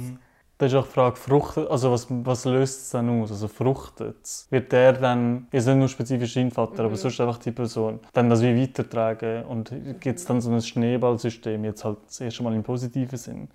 Das 0.59 0.73
ist 0.73 0.79
auch 0.79 0.87
die 0.87 0.93
Frage, 0.93 1.17
fruchtet, 1.17 1.69
also 1.69 1.93
was, 1.93 2.07
was 2.09 2.47
löst 2.47 2.81
es 2.81 2.91
dann 2.91 3.11
aus? 3.11 3.31
Also 3.31 3.47
fruchtet 3.47 4.17
es? 4.23 4.47
Wird 4.49 4.73
der 4.73 4.95
dann, 4.95 5.49
jetzt 5.53 5.67
nicht 5.67 5.77
nur 5.77 5.89
spezifisch 5.89 6.33
dein 6.33 6.51
Vater, 6.51 6.85
aber 6.85 6.97
sonst 6.97 7.21
einfach 7.21 7.37
die 7.37 7.53
Person, 7.53 8.01
dann 8.15 8.31
das 8.31 8.41
wie 8.41 8.63
weitertragen 8.63 9.45
und 9.45 9.71
gibt 10.01 10.19
es 10.19 10.25
dann 10.25 10.41
so 10.41 10.51
ein 10.51 10.63
Schneeballsystem, 10.63 11.63
jetzt 11.63 11.85
halt 11.85 11.99
das 12.07 12.23
erste 12.23 12.43
Mal 12.43 12.55
im 12.55 12.63
positiven 12.63 13.19
Sinn? 13.19 13.49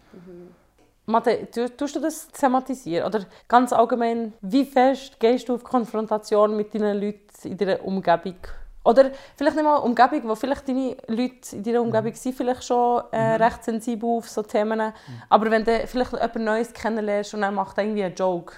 Mathe, 1.11 1.47
tu- 1.51 1.67
tust 1.69 1.95
du 1.95 1.99
das 1.99 2.27
thematisieren? 2.29 3.05
Oder 3.05 3.21
ganz 3.47 3.73
allgemein, 3.73 4.33
wie 4.41 4.65
fest 4.65 5.19
gehst 5.19 5.47
du 5.49 5.55
auf 5.55 5.63
Konfrontation 5.63 6.55
mit 6.55 6.73
deinen 6.73 6.99
Leuten 6.99 7.19
in 7.43 7.57
deiner 7.57 7.83
Umgebung? 7.83 8.35
Oder 8.83 9.11
vielleicht 9.35 9.55
nicht 9.55 9.63
mal 9.65 9.75
Umgebung, 9.75 10.21
wo 10.27 10.33
vielleicht 10.33 10.67
deine 10.67 10.97
Leute 11.07 11.55
in 11.55 11.61
deiner 11.63 11.81
Umgebung 11.81 12.15
sind 12.15 12.35
vielleicht 12.35 12.63
schon 12.63 13.03
äh, 13.11 13.35
recht 13.35 13.63
sensibel 13.63 14.09
auf 14.09 14.27
so 14.27 14.41
Themen. 14.41 14.93
Aber 15.29 15.51
wenn 15.51 15.63
du 15.63 15.85
vielleicht 15.85 16.13
jemand 16.13 16.35
Neues 16.37 16.73
kennenlernst 16.73 17.35
und 17.35 17.43
er 17.43 17.51
macht 17.51 17.77
irgendwie 17.77 18.03
einen 18.03 18.15
Joke. 18.15 18.53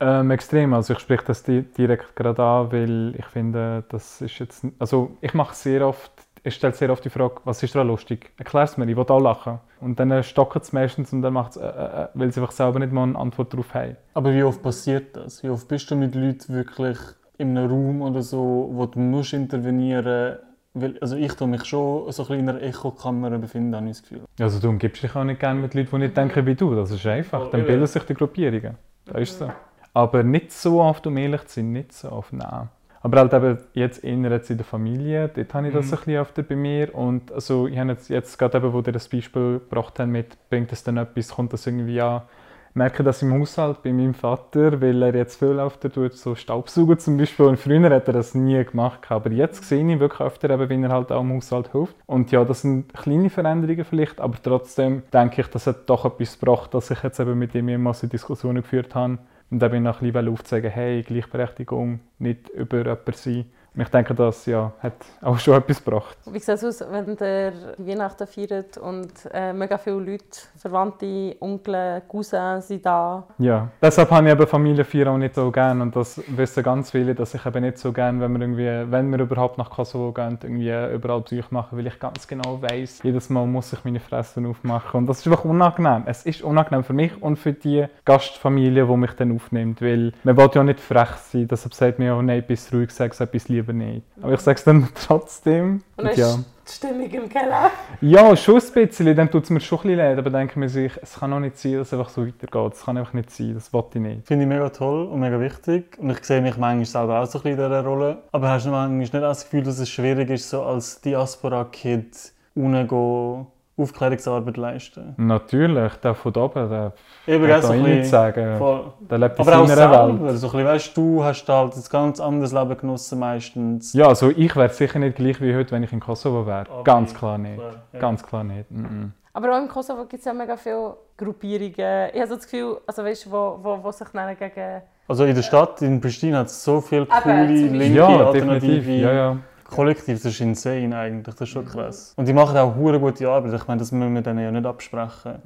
Ähm, 0.00 0.30
extrem. 0.30 0.72
Also 0.72 0.94
ich 0.94 1.00
spreche 1.00 1.24
das 1.26 1.42
di- 1.42 1.60
direkt 1.62 2.16
gerade 2.16 2.42
an, 2.42 2.72
weil 2.72 3.14
ich 3.18 3.26
finde, 3.26 3.84
das 3.90 4.22
ist 4.22 4.38
jetzt... 4.38 4.64
Also 4.78 5.18
ich 5.20 5.34
mache 5.34 5.54
sehr 5.54 5.86
oft... 5.86 6.10
Ich 6.42 6.54
stelle 6.54 6.72
sehr 6.72 6.90
oft 6.90 7.04
die 7.04 7.10
Frage, 7.10 7.36
was 7.44 7.62
ist 7.62 7.74
daran 7.74 7.88
lustig? 7.88 8.32
Erklär 8.38 8.62
es 8.62 8.76
mir, 8.76 8.88
ich 8.88 8.96
will 8.96 9.04
auch 9.08 9.20
lachen. 9.20 9.58
Und 9.80 10.00
dann 10.00 10.22
stocken 10.22 10.62
sie 10.62 10.74
meistens 10.74 11.12
und 11.12 11.22
dann 11.22 11.34
macht 11.34 11.52
es, 11.52 11.56
äh, 11.58 11.66
äh, 11.66 12.02
äh, 12.04 12.08
weil 12.14 12.32
sie 12.32 12.40
einfach 12.40 12.52
selber 12.52 12.78
nicht 12.78 12.92
mal 12.92 13.02
eine 13.02 13.18
Antwort 13.18 13.52
darauf 13.52 13.74
haben. 13.74 13.96
Aber 14.14 14.32
wie 14.32 14.42
oft 14.42 14.62
passiert 14.62 15.16
das? 15.16 15.42
Wie 15.42 15.50
oft 15.50 15.68
bist 15.68 15.90
du 15.90 15.96
mit 15.96 16.14
Leuten 16.14 16.54
wirklich 16.54 16.98
in 17.36 17.56
einem 17.56 17.70
Raum 17.70 18.02
oder 18.02 18.22
so, 18.22 18.70
wo 18.72 18.86
du 18.86 18.98
musst 18.98 19.32
intervenieren 19.34 20.38
musst? 20.72 21.02
Also 21.02 21.16
ich 21.16 21.32
tue 21.34 21.48
mich 21.48 21.64
schon 21.64 22.10
so 22.12 22.22
ein 22.22 22.28
bisschen 22.28 22.38
in 22.38 22.48
einer 22.48 22.62
Echokammer 22.62 23.30
befinden, 23.38 23.74
habe 23.74 23.86
ich 23.86 23.92
das 23.92 24.02
Gefühl. 24.02 24.22
Also 24.38 24.60
du 24.60 24.68
umgibst 24.68 25.02
dich 25.02 25.14
auch 25.16 25.24
nicht 25.24 25.40
gerne 25.40 25.60
mit 25.60 25.74
Leuten, 25.74 25.90
die 25.90 25.98
nicht 25.98 26.16
denken 26.16 26.46
wie 26.46 26.54
du. 26.54 26.74
Das 26.74 26.90
ist 26.90 27.04
einfach. 27.06 27.46
Oh, 27.46 27.50
Dann 27.50 27.66
bilden 27.66 27.86
sich 27.86 28.02
die 28.04 28.14
Gruppierungen. 28.14 28.76
Das 29.04 29.20
ist 29.20 29.38
so. 29.38 29.50
Aber 29.92 30.22
nicht 30.22 30.52
so 30.52 30.80
oft, 30.80 31.06
um 31.06 31.16
ehrlich 31.16 31.44
zu 31.46 31.56
sein, 31.56 31.72
nicht 31.72 31.92
so 31.92 32.12
oft, 32.12 32.32
nein. 32.32 32.68
Aber 33.02 33.18
halt 33.18 33.32
eben 33.32 33.58
jetzt 33.72 34.02
jetzt 34.04 34.50
in 34.50 34.56
der 34.56 34.66
Familie, 34.66 35.30
dort 35.34 35.54
habe 35.54 35.68
ich 35.68 35.72
das 35.74 35.86
Mhm. 35.86 35.92
ein 35.92 35.96
bisschen 35.98 36.16
öfter 36.20 36.42
bei 36.42 36.56
mir. 36.56 36.94
Und 36.94 37.32
also 37.32 37.66
ich 37.66 37.78
habe 37.78 37.90
jetzt, 37.90 38.08
jetzt 38.10 38.38
gerade 38.38 38.58
eben, 38.58 38.72
wo 38.72 38.80
ihr 38.80 38.92
das 38.92 39.08
Beispiel 39.08 39.60
gebracht 39.60 39.98
habt 39.98 40.10
mit, 40.10 40.36
bringt 40.50 40.70
es 40.72 40.84
dann 40.84 40.98
etwas, 40.98 41.28
kommt 41.30 41.52
das 41.52 41.66
irgendwie 41.66 42.00
an. 42.00 42.22
Ich 42.70 42.76
merke 42.76 43.02
das 43.02 43.20
im 43.20 43.32
Haushalt 43.32 43.82
bei 43.82 43.92
meinem 43.92 44.14
Vater, 44.14 44.80
weil 44.80 45.02
er 45.02 45.12
jetzt 45.16 45.40
viel 45.40 45.58
öfter 45.58 45.90
tut, 45.90 46.12
so 46.12 46.36
Staubsaugen 46.36 47.00
zum 47.00 47.16
Beispiel. 47.16 47.46
Und 47.46 47.58
früher 47.58 47.90
hat 47.90 48.06
er 48.06 48.12
das 48.14 48.34
nie 48.36 48.62
gemacht. 48.64 49.10
Aber 49.10 49.30
jetzt 49.32 49.64
sehe 49.64 49.84
ich 49.92 49.98
wirklich 49.98 50.20
öfter, 50.20 50.50
eben, 50.50 50.68
wie 50.68 50.80
er 50.84 50.90
halt 50.90 51.10
auch 51.10 51.20
im 51.22 51.32
Haushalt 51.32 51.72
hilft. 51.72 51.96
Und 52.06 52.30
ja, 52.30 52.44
das 52.44 52.60
sind 52.60 52.94
kleine 52.94 53.28
Veränderungen 53.28 53.84
vielleicht, 53.84 54.20
aber 54.20 54.36
trotzdem 54.40 55.02
denke 55.12 55.40
ich, 55.40 55.48
das 55.48 55.66
hat 55.66 55.88
doch 55.90 56.04
etwas 56.04 56.38
gebracht, 56.38 56.72
dass 56.72 56.92
ich 56.92 57.02
jetzt 57.02 57.18
eben 57.18 57.36
mit 57.36 57.56
ihm 57.56 57.68
immer 57.70 57.92
so 57.92 58.06
Diskussionen 58.06 58.62
geführt 58.62 58.94
habe. 58.94 59.18
Und 59.50 59.62
ich 59.62 59.82
ein 60.06 60.12
bisschen 60.12 60.32
aufzeigen, 60.32 60.70
hey, 60.70 61.02
Gleichberechtigung, 61.02 62.00
nicht 62.18 62.48
über 62.50 62.78
jemanden 62.78 63.12
sein. 63.12 63.46
Und 63.74 63.82
ich 63.82 63.88
denke, 63.88 64.14
das 64.14 64.46
ja, 64.46 64.72
hat 64.80 64.94
auch 65.22 65.38
schon 65.38 65.54
etwas 65.54 65.82
gebracht. 65.82 66.16
Wie 66.26 66.40
sieht 66.40 66.48
es 66.56 66.64
aus, 66.64 66.84
wenn 66.90 67.16
ihr 67.20 67.52
Weihnachten 67.78 68.26
feiert 68.26 68.78
und 68.78 69.12
äh, 69.32 69.52
mega 69.52 69.78
viele 69.78 70.00
Leute, 70.00 70.24
Verwandte, 70.56 71.36
Onkel, 71.38 72.02
Cousins 72.08 72.66
sind 72.66 72.84
da? 72.84 73.24
Ja, 73.38 73.68
deshalb 73.80 74.10
habe 74.10 74.26
ich 74.26 74.32
eben 74.32 74.46
Familienfeiern 74.46 75.08
auch 75.08 75.18
nicht 75.18 75.36
so 75.36 75.52
gerne 75.52 75.82
und 75.82 75.94
das 75.94 76.20
wissen 76.26 76.64
ganz 76.64 76.90
viele, 76.90 77.14
dass 77.14 77.32
ich 77.34 77.46
eben 77.46 77.62
nicht 77.62 77.78
so 77.78 77.92
gerne, 77.92 78.20
wenn 78.20 78.32
wir 78.32 78.40
irgendwie, 78.40 78.92
wenn 78.92 79.10
wir 79.10 79.20
überhaupt 79.20 79.56
nach 79.56 79.70
Kosovo 79.70 80.12
gehen, 80.12 80.36
irgendwie 80.42 80.72
überall 80.92 81.20
Besuch 81.20 81.52
machen, 81.52 81.78
weil 81.78 81.86
ich 81.86 81.98
ganz 82.00 82.26
genau 82.26 82.60
weiß, 82.60 83.04
jedes 83.04 83.30
Mal 83.30 83.46
muss 83.46 83.72
ich 83.72 83.84
meine 83.84 84.00
Fresse 84.00 84.44
aufmachen 84.48 84.98
und 84.98 85.06
das 85.06 85.20
ist 85.20 85.28
einfach 85.28 85.44
unangenehm. 85.44 86.02
Es 86.06 86.26
ist 86.26 86.42
unangenehm 86.42 86.82
für 86.82 86.92
mich 86.92 87.12
und 87.22 87.36
für 87.36 87.52
die 87.52 87.86
Gastfamilie, 88.04 88.84
die 88.84 88.96
mich 88.96 89.12
dann 89.12 89.34
aufnimmt, 89.34 89.80
weil 89.80 90.12
man 90.24 90.36
will 90.36 90.50
ja 90.52 90.64
nicht 90.64 90.80
frech 90.80 91.10
sein, 91.10 91.46
deshalb 91.46 91.74
sagt 91.74 91.98
man 92.00 92.08
ja, 92.08 92.20
nein, 92.20 92.42
bist 92.44 92.72
ruhig, 92.74 92.90
sag 92.90 93.18
etwas 93.20 93.48
lieber 93.48 93.59
nicht. 93.68 94.04
Aber 94.20 94.34
ich 94.34 94.40
sage 94.40 94.58
es 94.58 94.64
dann 94.64 94.88
trotzdem. 94.94 95.82
Und 95.96 96.04
dann 96.06 96.16
ja. 96.16 96.34
ist 96.34 96.44
die 96.68 96.72
Stimmung 96.72 97.10
im 97.10 97.28
Keller. 97.28 97.70
Ja, 98.00 98.36
schon 98.36 98.60
ein 98.60 98.72
bisschen, 98.72 99.16
dann 99.16 99.30
tut 99.30 99.44
es 99.44 99.50
mir 99.50 99.60
schon 99.60 99.78
ein 99.78 99.82
bisschen 99.82 99.98
leid, 99.98 100.18
aber 100.18 100.30
dann 100.30 100.40
denke 100.40 100.58
mir 100.58 100.68
sich, 100.68 100.92
es 101.02 101.18
kann 101.18 101.32
auch 101.32 101.40
nicht 101.40 101.58
sein, 101.58 101.74
dass 101.74 101.88
es 101.88 101.92
einfach 101.92 102.10
so 102.10 102.26
weitergeht. 102.26 102.72
Es 102.74 102.84
kann 102.84 102.96
einfach 102.96 103.12
nicht 103.12 103.30
sein, 103.30 103.54
das 103.54 103.72
wollte 103.72 103.98
ich 103.98 104.04
nicht. 104.04 104.26
Finde 104.26 104.44
ich 104.44 104.48
mega 104.48 104.68
toll 104.70 105.06
und 105.06 105.20
mega 105.20 105.40
wichtig. 105.40 105.98
Und 105.98 106.10
ich 106.10 106.24
sehe 106.24 106.40
mich 106.40 106.56
manchmal 106.56 106.84
selber 106.84 107.20
auch 107.20 107.26
so 107.26 107.38
ein 107.38 107.42
bisschen 107.42 107.58
in 107.58 107.70
dieser 107.70 107.84
Rolle. 107.84 108.18
Aber 108.32 108.48
hast 108.48 108.66
du 108.66 108.70
manchmal 108.70 108.98
nicht 108.98 109.14
auch 109.14 109.20
das 109.20 109.44
Gefühl, 109.44 109.62
dass 109.62 109.78
es 109.78 109.88
schwierig 109.88 110.30
ist, 110.30 110.50
so 110.50 110.62
als 110.62 111.00
Diaspora-Kid 111.00 112.32
ohne 112.54 112.86
go 112.86 113.46
Aufklärungsarbeit 113.80 114.56
leisten? 114.56 115.14
Natürlich, 115.16 115.94
der 115.96 116.14
von 116.14 116.32
da 116.32 116.40
oben, 116.42 116.68
der 116.70 116.92
Eben, 117.26 117.48
da 117.48 117.62
so 117.62 117.72
ein 117.72 117.82
nichts 117.82 117.96
bisschen, 117.96 118.10
sagen. 118.10 118.58
voll. 118.58 118.84
Der 119.10 119.18
lebt 119.18 119.38
in 119.38 119.40
Aber 119.48 119.66
seiner 119.66 119.68
Welt. 119.68 119.76
selber. 120.18 120.36
So 120.36 120.46
ein 120.48 120.52
bisschen, 120.52 120.64
weißt, 120.66 120.96
du 120.96 121.24
hast 121.24 121.48
halt 121.48 121.76
ein 121.76 121.82
ganz 121.90 122.20
anderes 122.20 122.52
Leben 122.52 122.76
genossen 122.76 123.18
meistens. 123.18 123.92
Ja, 123.92 124.08
also 124.08 124.30
ich 124.30 124.54
wäre 124.56 124.68
sicher 124.68 124.98
nicht 124.98 125.16
gleich 125.16 125.40
wie 125.40 125.54
heute, 125.54 125.70
wenn 125.72 125.82
ich 125.82 125.92
in 125.92 126.00
Kosovo 126.00 126.46
wäre. 126.46 126.66
Ganz 126.84 127.14
klar 127.14 127.38
nicht. 127.38 127.56
Klar, 127.58 127.72
ja. 127.92 127.98
Ganz 127.98 128.22
klar 128.22 128.44
nicht. 128.44 128.70
Mhm. 128.70 129.12
Aber 129.32 129.54
auch 129.56 129.60
im 129.62 129.68
Kosovo 129.68 130.02
gibt 130.06 130.20
es 130.20 130.24
ja 130.24 130.32
mega 130.32 130.56
viele 130.56 130.96
Gruppierungen. 131.16 132.10
Ich 132.12 132.20
habe 132.20 132.26
so 132.28 132.34
das 132.34 132.44
Gefühl, 132.44 132.78
also 132.86 133.04
weißt, 133.04 133.26
du, 133.26 133.30
wo, 133.30 133.58
wo, 133.62 133.78
wo 133.82 133.90
sich 133.92 134.08
dann 134.12 134.36
gegen... 134.36 134.82
Also 135.06 135.24
in 135.24 135.34
der 135.34 135.42
Stadt, 135.42 135.82
in 135.82 136.00
Pristina, 136.00 136.38
hat 136.38 136.46
es 136.46 136.62
so 136.64 136.80
viele 136.80 137.06
coole, 137.06 137.34
Beispiel. 137.46 137.72
linke, 137.76 137.98
Ja, 137.98 138.32
definitiv. 138.32 138.44
alternative 138.70 138.92
Ja, 138.92 139.12
ja. 139.12 139.36
Kollektiv. 139.70 140.22
Das 140.22 140.32
ist 140.32 140.40
insane 140.40 140.96
eigentlich, 140.96 141.34
das 141.34 141.48
ist 141.48 141.48
schon 141.50 141.64
krass. 141.64 142.14
Und 142.16 142.26
die 142.26 142.32
machen 142.32 142.56
auch 142.56 142.74
hure 142.74 142.98
gute 143.00 143.28
Arbeit. 143.28 143.54
Ich 143.54 143.66
meine, 143.66 143.78
das 143.78 143.92
müssen 143.92 144.14
wir 144.14 144.22
denen 144.22 144.40
ja 144.40 144.50
nicht 144.50 144.66
absprechen. 144.66 145.36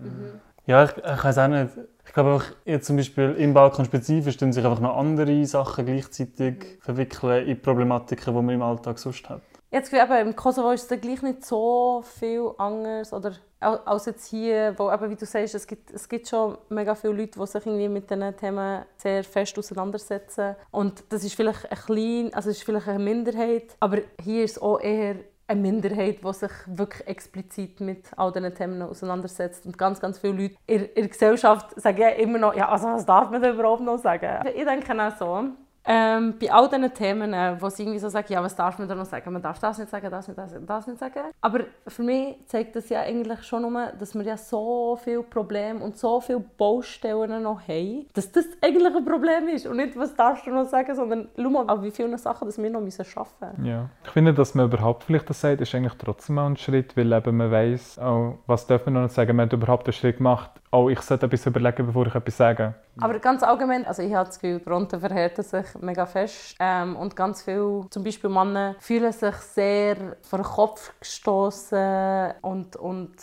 Ja, 0.66 0.84
ich, 0.84 0.90
ich 0.96 1.24
weiß 1.24 1.38
auch 1.38 1.48
nicht. 1.48 1.70
Ich 2.06 2.12
glaube 2.12 2.30
auch, 2.30 2.44
jetzt 2.64 2.86
zum 2.86 2.96
Beispiel 2.96 3.34
im 3.38 3.54
Balkan 3.54 3.84
spezifisch 3.84 4.36
tun 4.36 4.52
sich 4.52 4.64
einfach 4.64 4.80
noch 4.80 4.96
andere 4.96 5.44
Sachen 5.46 5.86
gleichzeitig 5.86 6.78
verwickeln 6.80 7.46
in 7.46 7.60
Problematiken, 7.60 8.34
die 8.34 8.42
man 8.42 8.54
im 8.54 8.62
Alltag 8.62 8.98
sonst 8.98 9.28
hat. 9.28 9.42
Gefühl, 9.82 10.00
eben, 10.00 10.28
im 10.28 10.36
Kosovo 10.36 10.70
ist 10.70 10.90
es 10.90 11.00
gleich 11.00 11.22
nicht 11.22 11.44
so 11.44 12.02
viel 12.18 12.50
anders 12.58 13.12
oder 13.12 13.32
als 13.60 14.06
jetzt 14.06 14.26
hier, 14.26 14.74
wo 14.78 14.92
eben, 14.92 15.10
wie 15.10 15.16
du 15.16 15.26
sagst, 15.26 15.54
es 15.54 15.66
gibt, 15.66 15.90
es 15.90 16.08
gibt 16.08 16.28
schon 16.28 16.58
mega 16.68 16.94
viele 16.94 17.14
Leute, 17.14 17.38
die 17.38 17.46
sich 17.46 17.66
irgendwie 17.66 17.88
mit 17.88 18.10
diesen 18.10 18.36
Themen 18.36 18.84
sehr 18.96 19.24
fest 19.24 19.58
auseinandersetzen. 19.58 20.56
Und 20.70 21.04
das 21.08 21.24
ist 21.24 21.34
vielleicht 21.34 21.70
ein 21.70 21.78
klein, 21.78 22.34
also 22.34 22.50
ist 22.50 22.62
vielleicht 22.62 22.88
eine 22.88 23.02
Minderheit, 23.02 23.76
aber 23.80 23.98
hier 24.22 24.44
ist 24.44 24.58
es 24.58 24.62
auch 24.62 24.80
eher 24.80 25.16
eine 25.46 25.60
Minderheit, 25.60 26.20
die 26.24 26.32
sich 26.32 26.50
wirklich 26.66 27.06
explizit 27.06 27.80
mit 27.80 28.06
all 28.16 28.32
diesen 28.32 28.54
Themen 28.54 28.82
auseinandersetzt. 28.82 29.66
Und 29.66 29.76
ganz, 29.76 30.00
ganz 30.00 30.18
viele 30.18 30.34
Leute 30.34 30.54
in, 30.66 30.84
in 30.84 31.02
der 31.02 31.08
Gesellschaft 31.08 31.80
sagen 31.80 32.00
ja 32.00 32.08
immer 32.10 32.38
noch, 32.38 32.54
ja, 32.54 32.68
also 32.68 32.88
was 32.88 33.04
darf 33.04 33.30
man 33.30 33.42
da 33.42 33.50
überhaupt 33.50 33.82
noch 33.82 33.98
sagen? 33.98 34.46
Ich 34.54 34.64
denke 34.64 35.02
auch 35.02 35.16
so. 35.16 35.48
Ähm, 35.86 36.34
bei 36.40 36.50
all 36.50 36.68
diesen 36.68 36.94
Themen, 36.94 37.34
äh, 37.34 37.56
wo 37.60 37.68
sie 37.68 37.82
irgendwie 37.82 37.98
so 37.98 38.08
sagen, 38.08 38.32
ja, 38.32 38.42
was 38.42 38.56
darf 38.56 38.78
man 38.78 38.88
da 38.88 38.94
noch 38.94 39.04
sagen? 39.04 39.30
Man 39.32 39.42
darf 39.42 39.58
das 39.58 39.78
nicht 39.78 39.90
sagen, 39.90 40.10
das 40.10 40.28
nicht, 40.28 40.38
das, 40.38 40.54
das 40.58 40.86
nicht 40.86 40.98
sagen. 40.98 41.20
Aber 41.42 41.60
für 41.86 42.02
mich 42.02 42.36
zeigt 42.46 42.74
das 42.74 42.88
ja 42.88 43.02
eigentlich 43.02 43.42
schon 43.42 43.62
nur, 43.62 43.92
dass 43.98 44.14
wir 44.14 44.22
ja 44.22 44.36
so 44.36 44.98
viele 45.02 45.22
Probleme 45.22 45.80
und 45.80 45.98
so 45.98 46.20
viele 46.20 46.40
Baustellen 46.40 47.42
noch 47.42 47.68
haben, 47.68 48.06
dass 48.14 48.32
das 48.32 48.46
eigentlich 48.62 48.94
ein 48.94 49.04
Problem 49.04 49.48
ist. 49.48 49.66
Und 49.66 49.76
nicht, 49.76 49.96
was 49.98 50.14
darfst 50.14 50.46
du 50.46 50.50
noch 50.50 50.64
sagen, 50.64 50.94
sondern 50.94 51.28
schau 51.36 51.50
mal, 51.50 51.66
an 51.66 51.82
wie 51.82 51.90
viele 51.90 52.16
Sachen 52.16 52.46
dass 52.46 52.56
wir 52.56 52.70
noch 52.70 52.80
schaffen 53.04 53.48
müssen. 53.56 53.64
Ja. 53.66 53.90
Ich 54.04 54.10
finde, 54.10 54.32
dass 54.32 54.54
man 54.54 54.66
überhaupt 54.66 55.04
vielleicht 55.04 55.28
das 55.28 55.40
sagt, 55.40 55.60
ist 55.60 55.74
eigentlich 55.74 55.94
trotzdem 55.98 56.38
auch 56.38 56.46
ein 56.46 56.56
Schritt, 56.56 56.96
weil 56.96 57.12
eben 57.12 57.36
man 57.36 57.50
weiss, 57.50 57.98
oh, 57.98 58.38
was 58.46 58.66
dürfen 58.66 58.86
wir 58.86 59.00
noch 59.00 59.02
nicht 59.02 59.14
sagen, 59.14 59.36
man 59.36 59.46
hat 59.46 59.52
überhaupt 59.52 59.86
einen 59.86 59.92
Schritt 59.92 60.16
gemacht. 60.16 60.50
Oh, 60.74 60.88
ich 60.88 61.00
sollte 61.02 61.26
etwas 61.26 61.46
überlegen, 61.46 61.86
bevor 61.86 62.08
ich 62.08 62.14
etwas 62.16 62.36
sage. 62.36 62.74
Aber 62.98 63.16
ganz 63.20 63.44
allgemein, 63.44 63.86
also 63.86 64.02
ich 64.02 64.12
habe 64.12 64.26
das 64.26 64.40
Gefühl, 64.40 64.58
die 64.58 64.64
Fronten 64.64 64.98
verhärten 64.98 65.44
sich 65.44 65.66
mega 65.80 66.04
fest. 66.04 66.56
Ähm, 66.58 66.96
und 66.96 67.14
ganz 67.14 67.42
viele, 67.42 67.86
zum 67.90 68.02
Beispiel 68.02 68.28
Männer, 68.28 68.74
fühlen 68.80 69.12
sich 69.12 69.36
sehr 69.36 70.16
vor 70.22 70.40
den 70.40 70.44
Kopf 70.44 70.92
gestoßen 70.98 72.32
und, 72.42 72.74
und 72.74 73.14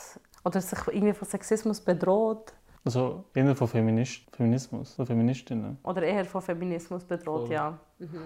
oder 0.46 0.62
sich 0.62 0.80
irgendwie 0.88 1.14
von 1.14 1.28
Sexismus 1.28 1.82
bedroht. 1.82 2.54
Also 2.84 3.26
eher 3.36 3.56
von 3.56 3.68
Feminist, 3.68 4.24
Feminismus, 4.36 4.96
so 4.96 5.06
Feministinnen. 5.06 5.78
Oder 5.84 6.02
eher 6.02 6.26
von 6.26 6.42
Feminismus 6.42 7.04
bedroht, 7.04 7.48
Voll. 7.48 7.54
ja. 7.54 7.78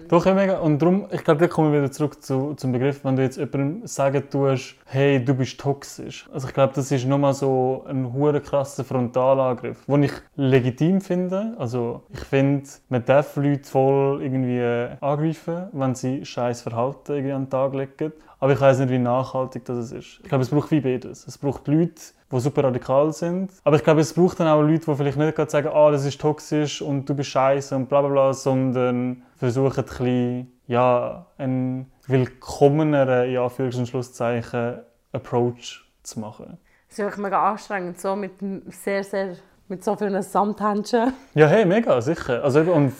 Doch, 0.08 0.24
ja, 0.24 0.32
mega. 0.32 0.58
Und 0.60 0.80
darum, 0.80 1.06
ich 1.12 1.22
glaube, 1.22 1.40
da 1.40 1.48
kommen 1.48 1.70
wir 1.70 1.80
wieder 1.80 1.92
zurück 1.92 2.22
zu, 2.22 2.54
zum 2.54 2.72
Begriff, 2.72 3.04
wenn 3.04 3.16
du 3.16 3.22
jetzt 3.22 3.36
jemandem 3.36 3.86
sagen 3.86 4.24
tust, 4.30 4.76
hey, 4.86 5.22
du 5.22 5.34
bist 5.34 5.60
toxisch. 5.60 6.26
Also 6.32 6.48
ich 6.48 6.54
glaube, 6.54 6.72
das 6.74 6.90
ist 6.90 7.04
nochmal 7.04 7.34
so 7.34 7.84
ein 7.86 8.14
hure 8.14 8.40
krasser 8.40 8.84
Frontalangriff, 8.84 9.84
den 9.84 10.04
ich 10.04 10.12
legitim 10.36 11.02
finde. 11.02 11.54
Also 11.58 12.04
ich 12.10 12.20
finde, 12.20 12.66
man 12.88 13.04
darf 13.04 13.36
Leute 13.36 13.68
voll 13.68 14.22
irgendwie 14.22 14.62
angreifen, 15.02 15.66
wenn 15.72 15.94
sie 15.94 16.24
scheiß 16.24 16.62
Verhalten 16.62 17.12
irgendwie 17.12 17.32
an 17.32 17.44
den 17.44 17.50
Tag 17.50 17.74
legen. 17.74 18.14
Aber 18.38 18.52
ich 18.52 18.60
weiß 18.60 18.80
nicht, 18.80 18.90
wie 18.90 18.98
nachhaltig 18.98 19.64
das 19.64 19.92
ist. 19.92 20.20
Ich 20.22 20.28
glaube, 20.28 20.42
es 20.42 20.50
braucht 20.50 20.70
wie 20.70 20.80
beides. 20.80 21.26
Es 21.26 21.38
braucht 21.38 21.66
Leute, 21.68 22.02
die 22.30 22.40
super 22.40 22.64
radikal 22.64 23.12
sind. 23.12 23.50
Aber 23.64 23.76
ich 23.76 23.84
glaube, 23.84 24.00
es 24.00 24.12
braucht 24.12 24.40
dann 24.40 24.48
auch 24.48 24.60
Leute, 24.60 24.84
die 24.86 24.94
vielleicht 24.94 25.16
nicht 25.16 25.36
gerade 25.36 25.50
sagen, 25.50 25.68
ah, 25.72 25.90
das 25.90 26.04
ist 26.04 26.20
toxisch 26.20 26.82
und 26.82 27.08
du 27.08 27.14
bist 27.14 27.30
scheiße 27.30 27.74
und 27.74 27.88
bla 27.88 28.02
bla 28.02 28.10
bla, 28.10 28.32
sondern 28.34 29.22
versuchen 29.36 29.78
ein 29.78 29.84
bisschen, 29.84 30.52
ja, 30.66 31.26
einen 31.38 31.90
willkommeneren, 32.06 33.30
in 33.30 33.36
Anführungs- 33.36 33.78
und 33.78 33.88
Schlusszeichen, 33.88 34.80
Approach 35.12 35.84
zu 36.02 36.20
machen. 36.20 36.58
Es 36.88 36.98
ist 36.98 37.04
einfach 37.04 37.18
mega 37.18 37.50
anstrengend, 37.50 37.98
so 37.98 38.14
mit 38.14 38.32
sehr, 38.68 39.02
sehr, 39.02 39.36
mit 39.68 39.82
so 39.82 39.96
vielen 39.96 40.22
Samthändchen. 40.22 41.12
Ja, 41.34 41.46
hey, 41.46 41.64
mega, 41.64 42.00
sicher. 42.00 42.44
Also, 42.44 42.60
und 42.60 42.92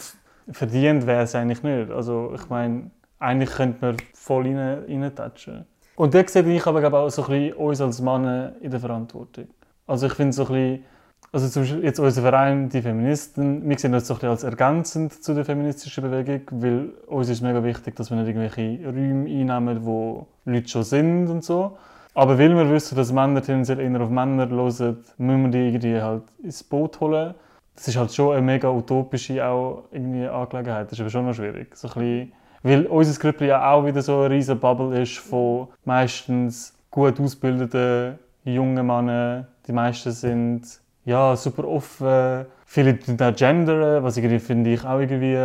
verdient 0.50 1.06
wäre 1.06 1.22
es 1.22 1.34
eigentlich 1.34 1.62
nicht. 1.62 1.90
Also, 1.90 2.32
ich 2.34 2.48
meine, 2.48 2.90
eigentlich 3.18 3.50
könnte 3.50 3.84
man 3.84 3.96
voll 4.14 4.44
rein, 4.44 4.84
reintatschen. 4.88 5.66
Und 5.96 6.14
da 6.14 6.26
sehe 6.26 6.42
ich 6.54 6.66
aber 6.66 6.92
auch 6.92 7.08
so 7.08 7.24
ein 7.24 7.28
bisschen 7.28 7.52
uns 7.54 7.80
als 7.80 8.00
Männer 8.00 8.52
in 8.60 8.70
der 8.70 8.80
Verantwortung. 8.80 9.48
Also 9.86 10.06
ich 10.06 10.12
finde 10.12 10.32
so 10.32 10.42
ein 10.46 10.48
bisschen, 10.48 10.84
also 11.32 11.48
zum 11.48 11.62
Beispiel 11.62 11.84
jetzt 11.84 11.98
unser 11.98 12.22
Verein, 12.22 12.68
die 12.68 12.82
Feministen, 12.82 13.68
wir 13.68 13.78
sehen 13.78 13.92
das 13.92 14.06
so 14.06 14.14
ein 14.14 14.16
bisschen 14.18 14.30
als 14.30 14.42
ergänzend 14.42 15.24
zu 15.24 15.34
der 15.34 15.44
feministischen 15.44 16.04
Bewegung, 16.04 16.42
weil 16.62 16.88
uns 17.06 17.28
ist 17.28 17.40
mega 17.40 17.62
wichtig, 17.64 17.96
dass 17.96 18.10
wir 18.10 18.18
nicht 18.18 18.28
irgendwelche 18.28 18.84
Räume 18.84 19.28
einnehmen, 19.28 19.84
wo 19.84 20.26
Leute 20.44 20.68
schon 20.68 20.82
sind 20.82 21.28
und 21.28 21.44
so. 21.44 21.78
Aber 22.14 22.38
weil 22.38 22.54
wir 22.54 22.70
wissen, 22.70 22.96
dass 22.96 23.12
Männer 23.12 23.42
tendenziell 23.42 23.80
eher 23.80 24.00
auf 24.00 24.10
Männer 24.10 24.48
hören, 24.48 25.04
müssen 25.18 25.42
wir 25.44 25.50
die 25.50 25.68
irgendwie 25.68 26.00
halt 26.00 26.24
ins 26.42 26.62
Boot 26.62 27.00
holen. 27.00 27.34
das 27.74 27.88
ist 27.88 27.96
halt 27.96 28.14
schon 28.14 28.32
eine 28.32 28.42
mega 28.42 28.70
utopische 28.70 29.44
auch 29.44 29.84
irgendwie 29.92 30.26
Angelegenheit. 30.26 30.86
Das 30.86 30.92
ist 30.92 31.00
aber 31.00 31.10
schon 31.10 31.26
noch 31.26 31.34
schwierig. 31.34 31.76
So 31.76 31.88
ein 31.88 31.94
bisschen, 31.94 32.32
weil 32.66 32.86
unser 32.86 33.20
Grüppli 33.20 33.46
ja 33.46 33.70
auch 33.70 33.86
wieder 33.86 34.02
so 34.02 34.20
eine 34.20 34.30
riesige 34.30 34.56
Bubble 34.56 35.00
ist 35.00 35.18
von 35.18 35.68
meistens 35.84 36.76
gut 36.90 37.20
ausgebildeten 37.20 38.18
jungen 38.44 38.86
Männern. 38.86 39.46
Die 39.66 39.72
meisten 39.72 40.10
sind 40.10 40.80
ja, 41.04 41.36
super 41.36 41.64
offen. 41.68 42.46
Viele 42.64 42.98
tun 42.98 43.16
auch 43.20 43.34
gendern, 43.34 44.02
was 44.02 44.16
irgendwie, 44.16 44.40
finde 44.40 44.72
ich, 44.72 44.84
auch 44.84 44.98
irgendwie 44.98 45.36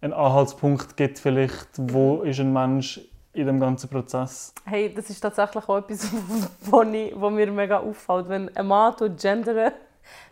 einen 0.00 0.12
Anhaltspunkt 0.12 0.96
gibt 0.96 1.18
vielleicht, 1.18 1.68
wo 1.76 2.22
ist 2.22 2.38
ein 2.38 2.52
Mensch 2.52 3.00
in 3.32 3.46
dem 3.46 3.58
ganzen 3.58 3.90
Prozess. 3.90 4.54
Hey, 4.64 4.92
das 4.94 5.10
ist 5.10 5.20
tatsächlich 5.20 5.68
auch 5.68 5.78
etwas, 5.78 6.08
wo, 6.62 6.82
ich, 6.82 7.12
wo 7.20 7.30
mir 7.30 7.50
mega 7.50 7.78
auffällt. 7.78 8.28
Wenn 8.28 8.56
ein 8.56 8.66
Mann 8.66 8.94
gendern, 9.20 9.56
dann 9.56 9.72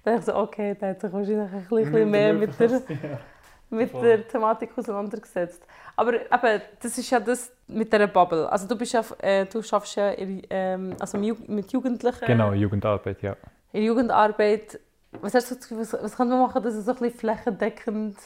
denke 0.05 0.20
ich 0.20 0.24
so, 0.24 0.36
okay, 0.36 0.76
der 0.80 0.91
hat 0.91 1.01
sich 1.01 1.12
wahrscheinlich 1.12 1.53
ein 1.53 1.66
bisschen 1.68 2.11
mehr 2.11 2.32
mit 2.32 2.59
der, 2.61 2.82
mit 3.71 3.93
der 3.95 4.27
Thematik 4.27 4.71
auseinandergesetzt. 4.77 5.62
Aber 5.97 6.14
eben, 6.14 6.62
das 6.81 6.97
ist 6.97 7.11
ja 7.11 7.21
das 7.21 7.53
mit 7.66 7.93
dieser 7.93 8.07
Bubble. 8.07 8.51
Also 8.51 8.66
du 8.66 8.77
bist 8.77 8.93
ja, 8.93 9.03
äh, 9.19 9.47
du 9.47 9.62
schaffst 9.62 9.97
ja 9.97 10.11
in, 10.11 10.43
ähm, 10.49 10.97
also 10.99 11.19
mit 11.19 11.73
Jugendlichen. 11.73 12.27
Genau, 12.27 12.53
Jugendarbeit, 12.53 13.23
ja. 13.23 13.37
In 13.73 13.83
Jugendarbeit, 13.83 14.79
was 15.21 15.35
hast 15.35 15.51
du 15.51 15.55
das 15.57 15.69
Gefühl, 15.69 15.81
was, 15.81 15.93
was 15.93 16.16
kann 16.16 16.29
man 16.29 16.41
machen, 16.41 16.62
dass 16.62 16.75
es 16.75 16.85
so 16.85 16.93
ein 16.93 16.99
bisschen 16.99 17.19
flächendeckend 17.19 18.16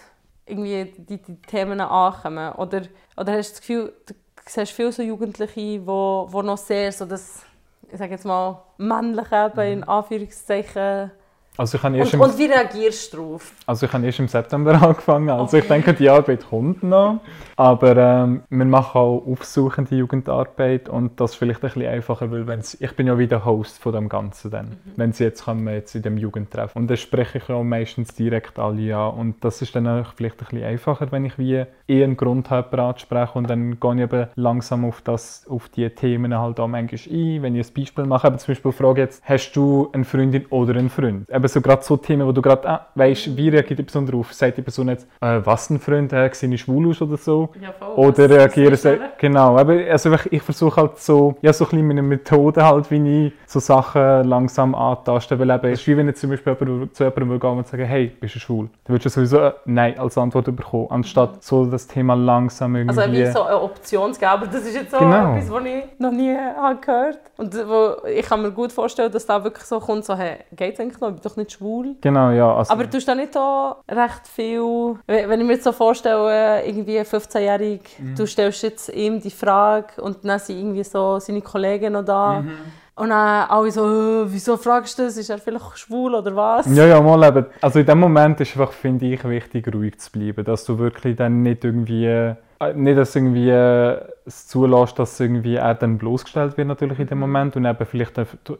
irgendwie 0.46 0.92
die, 0.96 1.16
die 1.16 1.36
Themen 1.42 1.80
ankommen? 1.80 2.52
Oder, 2.52 2.82
oder 3.16 3.32
hast 3.32 3.50
du 3.50 3.52
das 3.52 3.60
Gefühl, 3.60 3.92
du 4.06 4.14
siehst 4.46 4.72
viele 4.72 4.92
so 4.92 5.02
Jugendliche, 5.02 5.54
die 5.54 5.86
wo, 5.86 6.26
wo 6.30 6.42
noch 6.42 6.58
sehr 6.58 6.92
so 6.92 7.06
das, 7.06 7.42
ich 7.90 7.98
sage 7.98 8.12
jetzt 8.12 8.24
mal, 8.24 8.62
männliche 8.76 9.50
eben, 9.50 9.72
in 9.72 9.78
mhm. 9.80 9.88
Anführungszeichen 9.88 11.10
also 11.58 11.76
ich 11.76 11.84
und, 11.84 12.14
im, 12.14 12.20
und, 12.20 12.38
wie 12.38 12.46
reagierst 12.46 13.12
du 13.12 13.16
darauf? 13.18 13.52
Also 13.66 13.84
ich 13.84 13.92
habe 13.92 14.06
erst 14.06 14.18
im 14.20 14.28
September 14.28 14.72
angefangen. 14.82 15.28
Also 15.28 15.56
okay. 15.56 15.58
ich 15.58 15.68
denke, 15.68 15.92
die 15.92 16.08
Arbeit 16.08 16.48
kommt 16.48 16.82
noch. 16.82 17.20
Aber 17.56 17.94
ähm, 17.94 18.42
wir 18.48 18.64
machen 18.64 18.98
auch 18.98 19.22
aufsuchende 19.26 19.94
Jugendarbeit 19.94 20.88
und 20.88 21.20
das 21.20 21.32
ist 21.32 21.36
vielleicht 21.36 21.62
ein 21.62 21.68
bisschen 21.68 21.86
einfacher, 21.86 22.30
weil 22.30 22.46
wenn's, 22.46 22.74
ich 22.80 22.96
bin 22.96 23.06
ja 23.06 23.18
wieder 23.18 23.44
Host 23.44 23.78
von 23.78 23.92
dem 23.92 24.08
Ganzen 24.08 24.50
dann. 24.50 24.66
Mhm. 24.66 24.92
Wenn 24.96 25.12
sie 25.12 25.24
jetzt 25.24 25.44
kommen 25.44 25.68
jetzt 25.68 25.94
in 25.94 26.00
dem 26.00 26.16
Jugendtreff. 26.16 26.74
Und 26.74 26.88
dann 26.88 26.96
spreche 26.96 27.36
ich 27.36 27.50
auch 27.50 27.62
meistens 27.62 28.14
direkt 28.14 28.58
alle 28.58 28.96
an. 28.96 29.14
Und 29.14 29.44
das 29.44 29.60
ist 29.60 29.76
dann 29.76 29.86
auch 29.86 30.14
vielleicht 30.16 30.40
ein 30.40 30.46
bisschen 30.46 30.64
einfacher, 30.64 31.12
wenn 31.12 31.26
ich 31.26 31.38
wie 31.38 31.66
eh 31.86 32.02
einen 32.02 32.16
Grund 32.16 32.48
habe, 32.48 32.82
anspreche 32.82 33.38
und 33.38 33.50
dann 33.50 33.78
gehe 33.78 33.94
ich 33.94 34.00
eben 34.00 34.26
langsam 34.36 34.86
auf, 34.86 35.02
das, 35.02 35.46
auf 35.48 35.68
die 35.68 35.90
Themen 35.90 36.36
halt 36.36 36.58
auch 36.58 36.66
manchmal 36.66 37.00
ein. 37.14 37.42
Wenn 37.42 37.56
ich 37.56 37.68
ein 37.68 37.74
Beispiel 37.74 38.04
mache, 38.04 38.26
aber 38.26 38.38
zum 38.38 38.54
Beispiel 38.54 38.72
frage 38.72 39.02
jetzt, 39.02 39.22
hast 39.26 39.52
du 39.52 39.90
eine 39.92 40.04
Freundin 40.04 40.46
oder 40.46 40.74
einen 40.76 40.88
Freund? 40.88 41.30
Eben 41.42 41.48
so 41.48 41.60
gerade 41.60 41.82
so 41.82 41.96
Themen, 41.96 42.26
wo 42.26 42.32
du 42.32 42.40
gerade 42.40 42.68
ah, 42.68 42.86
weißt, 42.94 43.36
wie 43.36 43.48
reagiert 43.48 43.78
die 43.78 43.82
Person 43.82 44.06
darauf? 44.06 44.32
Sagt 44.32 44.56
die 44.58 44.62
Person 44.62 44.88
jetzt, 44.88 45.06
äh, 45.20 45.40
was 45.44 45.70
ein 45.70 45.78
Freund, 45.78 46.12
äh, 46.12 46.30
sehe 46.32 46.52
ich 46.52 46.60
schwul 46.60 46.88
aus 46.88 47.02
oder 47.02 47.16
so? 47.16 47.50
Ja, 47.60 47.72
voll. 47.72 48.06
Oder 48.06 48.30
reagieren 48.30 48.76
sie, 48.76 48.98
genau, 49.18 49.58
aber 49.58 49.72
also 49.90 50.12
ich, 50.12 50.32
ich 50.32 50.42
versuche 50.42 50.80
halt 50.80 50.98
so, 50.98 51.36
ja 51.42 51.52
so 51.52 51.64
ein 51.64 51.70
bisschen 51.70 51.86
meine 51.88 52.02
Methode 52.02 52.64
halt, 52.64 52.90
wie 52.90 53.26
ich 53.26 53.32
so 53.46 53.58
Sachen 53.58 54.24
langsam 54.24 54.74
antaste, 54.74 55.38
weil 55.38 55.50
eben, 55.50 55.72
es 55.72 55.80
ist 55.80 55.86
wie 55.86 55.96
wenn 55.96 56.08
ich 56.08 56.16
zum 56.16 56.30
Beispiel 56.30 56.56
zu 56.92 57.04
jemandem 57.04 57.40
gehen 57.40 57.58
und 57.58 57.66
sagen, 57.66 57.84
hey, 57.84 58.12
bist 58.20 58.34
du 58.36 58.38
schwul? 58.38 58.68
Dann 58.84 58.94
würdest 58.94 59.16
du 59.16 59.20
sowieso 59.20 59.38
äh, 59.38 59.52
Nein 59.64 59.98
als 59.98 60.16
Antwort 60.16 60.44
bekommen, 60.44 60.86
anstatt 60.90 61.32
mhm. 61.32 61.38
so 61.40 61.64
das 61.66 61.86
Thema 61.86 62.14
langsam 62.14 62.76
irgendwie... 62.76 62.98
Also 63.00 63.12
wie 63.12 63.26
so 63.26 63.42
eine 63.42 63.60
Optionsgabe, 63.60 64.46
das 64.46 64.62
ist 64.62 64.74
jetzt 64.74 64.92
so 64.92 64.98
genau. 64.98 65.34
etwas, 65.34 65.50
was 65.50 65.64
ich 65.64 65.84
noch 65.98 66.12
nie 66.12 66.34
habe 66.34 66.80
gehört 66.80 67.18
und 67.36 67.54
wo 67.54 68.06
ich 68.06 68.24
kann 68.26 68.42
mir 68.42 68.52
gut 68.52 68.72
vorstellen, 68.72 69.10
dass 69.10 69.26
da 69.26 69.42
wirklich 69.42 69.64
so 69.64 69.80
kommt, 69.80 70.04
so, 70.04 70.14
hey, 70.14 70.38
geht 70.52 70.74
es 70.74 70.80
eigentlich 70.80 71.00
noch? 71.00 71.12
Doch 71.32 71.36
nicht 71.36 71.52
schwul. 71.52 71.96
Genau, 72.00 72.30
ja. 72.30 72.54
Also 72.54 72.72
Aber 72.72 72.86
du 72.86 72.96
hast 72.96 73.08
da 73.08 73.14
nicht 73.14 73.34
da 73.34 73.76
recht 73.88 74.26
viel... 74.26 74.96
Wenn 75.06 75.40
ich 75.40 75.46
mir 75.46 75.54
jetzt 75.54 75.64
so 75.64 75.72
vorstelle, 75.72 76.64
irgendwie 76.64 77.00
15-jährig, 77.00 77.80
mhm. 77.98 78.14
du 78.14 78.26
stellst 78.26 78.62
jetzt 78.62 78.88
ihm 78.90 79.20
die 79.20 79.30
Frage 79.30 80.00
und 80.00 80.24
dann 80.24 80.38
sind 80.38 80.58
irgendwie 80.58 80.84
so 80.84 81.18
seine 81.18 81.40
Kollegen 81.40 81.94
noch 81.94 82.04
da. 82.04 82.40
Mhm. 82.40 82.52
Und 82.94 83.08
dann 83.08 83.48
alle 83.48 83.70
so, 83.70 83.84
äh, 83.86 84.24
wieso 84.26 84.56
fragst 84.58 84.98
du 84.98 85.04
das? 85.04 85.16
Ist 85.16 85.30
er 85.30 85.38
vielleicht 85.38 85.78
schwul 85.78 86.14
oder 86.14 86.36
was? 86.36 86.66
Ja, 86.66 86.86
ja, 86.86 87.00
mal 87.00 87.22
eben. 87.24 87.46
Also 87.62 87.78
in 87.78 87.86
dem 87.86 87.98
Moment 87.98 88.40
ist 88.40 88.52
einfach, 88.52 88.72
finde 88.72 89.06
ich, 89.06 89.24
wichtig, 89.24 89.72
ruhig 89.74 89.98
zu 89.98 90.12
bleiben. 90.12 90.44
Dass 90.44 90.64
du 90.64 90.78
wirklich 90.78 91.16
dann 91.16 91.42
nicht 91.42 91.64
irgendwie 91.64 92.34
nicht, 92.74 92.98
dass 92.98 93.14
irgendwie 93.16 93.50
äh, 93.50 94.00
es 94.24 94.46
zulässt, 94.46 94.98
dass 94.98 95.18
irgendwie 95.18 95.56
er 95.56 95.74
dann 95.74 95.98
bloßgestellt 95.98 96.56
wird 96.56 96.68
natürlich 96.68 96.98
in 96.98 97.06
dem 97.06 97.18
mhm. 97.18 97.22
Moment 97.22 97.56
und 97.56 97.64
eben 97.64 97.86
vielleicht 97.86 98.18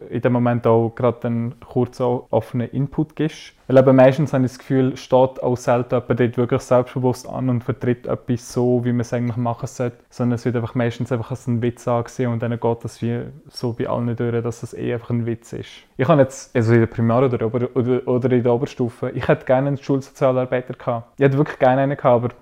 in 0.09 0.21
dem 0.21 0.33
Moment 0.33 0.67
auch 0.67 0.93
gerade 0.95 1.17
dann 1.21 1.55
kurz 1.65 2.01
auch 2.01 2.27
offenen 2.29 2.69
Input 2.69 3.15
gibst. 3.15 3.53
Weil 3.67 3.77
eben 3.77 3.95
meistens 3.95 4.33
habe 4.33 4.45
ich 4.45 4.51
das 4.51 4.59
Gefühl, 4.59 4.97
steht 4.97 5.41
auch 5.41 5.55
selten 5.55 5.95
jemand 5.95 6.19
dort 6.19 6.37
wirklich 6.37 6.61
selbstbewusst 6.61 7.29
an 7.29 7.49
und 7.49 7.63
vertritt 7.63 8.07
etwas 8.07 8.51
so, 8.51 8.83
wie 8.83 8.91
man 8.91 9.01
es 9.01 9.13
eigentlich 9.13 9.37
machen 9.37 9.67
sollte, 9.67 9.97
sondern 10.09 10.35
es 10.35 10.45
wird 10.45 10.55
einfach 10.55 10.75
meistens 10.75 11.11
einfach 11.11 11.31
als 11.31 11.47
ein 11.47 11.61
Witz 11.61 11.87
angesehen 11.87 12.31
und 12.31 12.43
dann 12.43 12.59
geht 12.59 12.83
das 12.83 13.01
wie 13.01 13.21
so 13.47 13.73
bei 13.73 13.87
allen 13.87 14.15
durch, 14.15 14.43
dass 14.43 14.63
es 14.63 14.73
eh 14.73 14.93
einfach 14.93 15.11
ein 15.11 15.25
Witz 15.25 15.53
ist. 15.53 15.69
Ich 15.95 16.07
habe 16.07 16.21
jetzt, 16.21 16.55
also 16.55 16.73
in 16.73 16.81
der 16.81 16.87
Primar- 16.87 17.23
oder, 17.23 17.45
oder, 17.45 18.07
oder 18.07 18.31
in 18.31 18.43
der 18.43 18.53
Oberstufe, 18.53 19.11
ich 19.11 19.27
hätte 19.27 19.45
gerne 19.45 19.69
einen 19.69 19.77
Schulsozialarbeiter 19.77 20.73
gehabt. 20.73 21.13
Ich 21.17 21.23
hätte 21.23 21.37
wirklich 21.37 21.59
gerne 21.59 21.81
einen 21.81 21.95
gehabt, 21.95 22.25
aber 22.25 22.35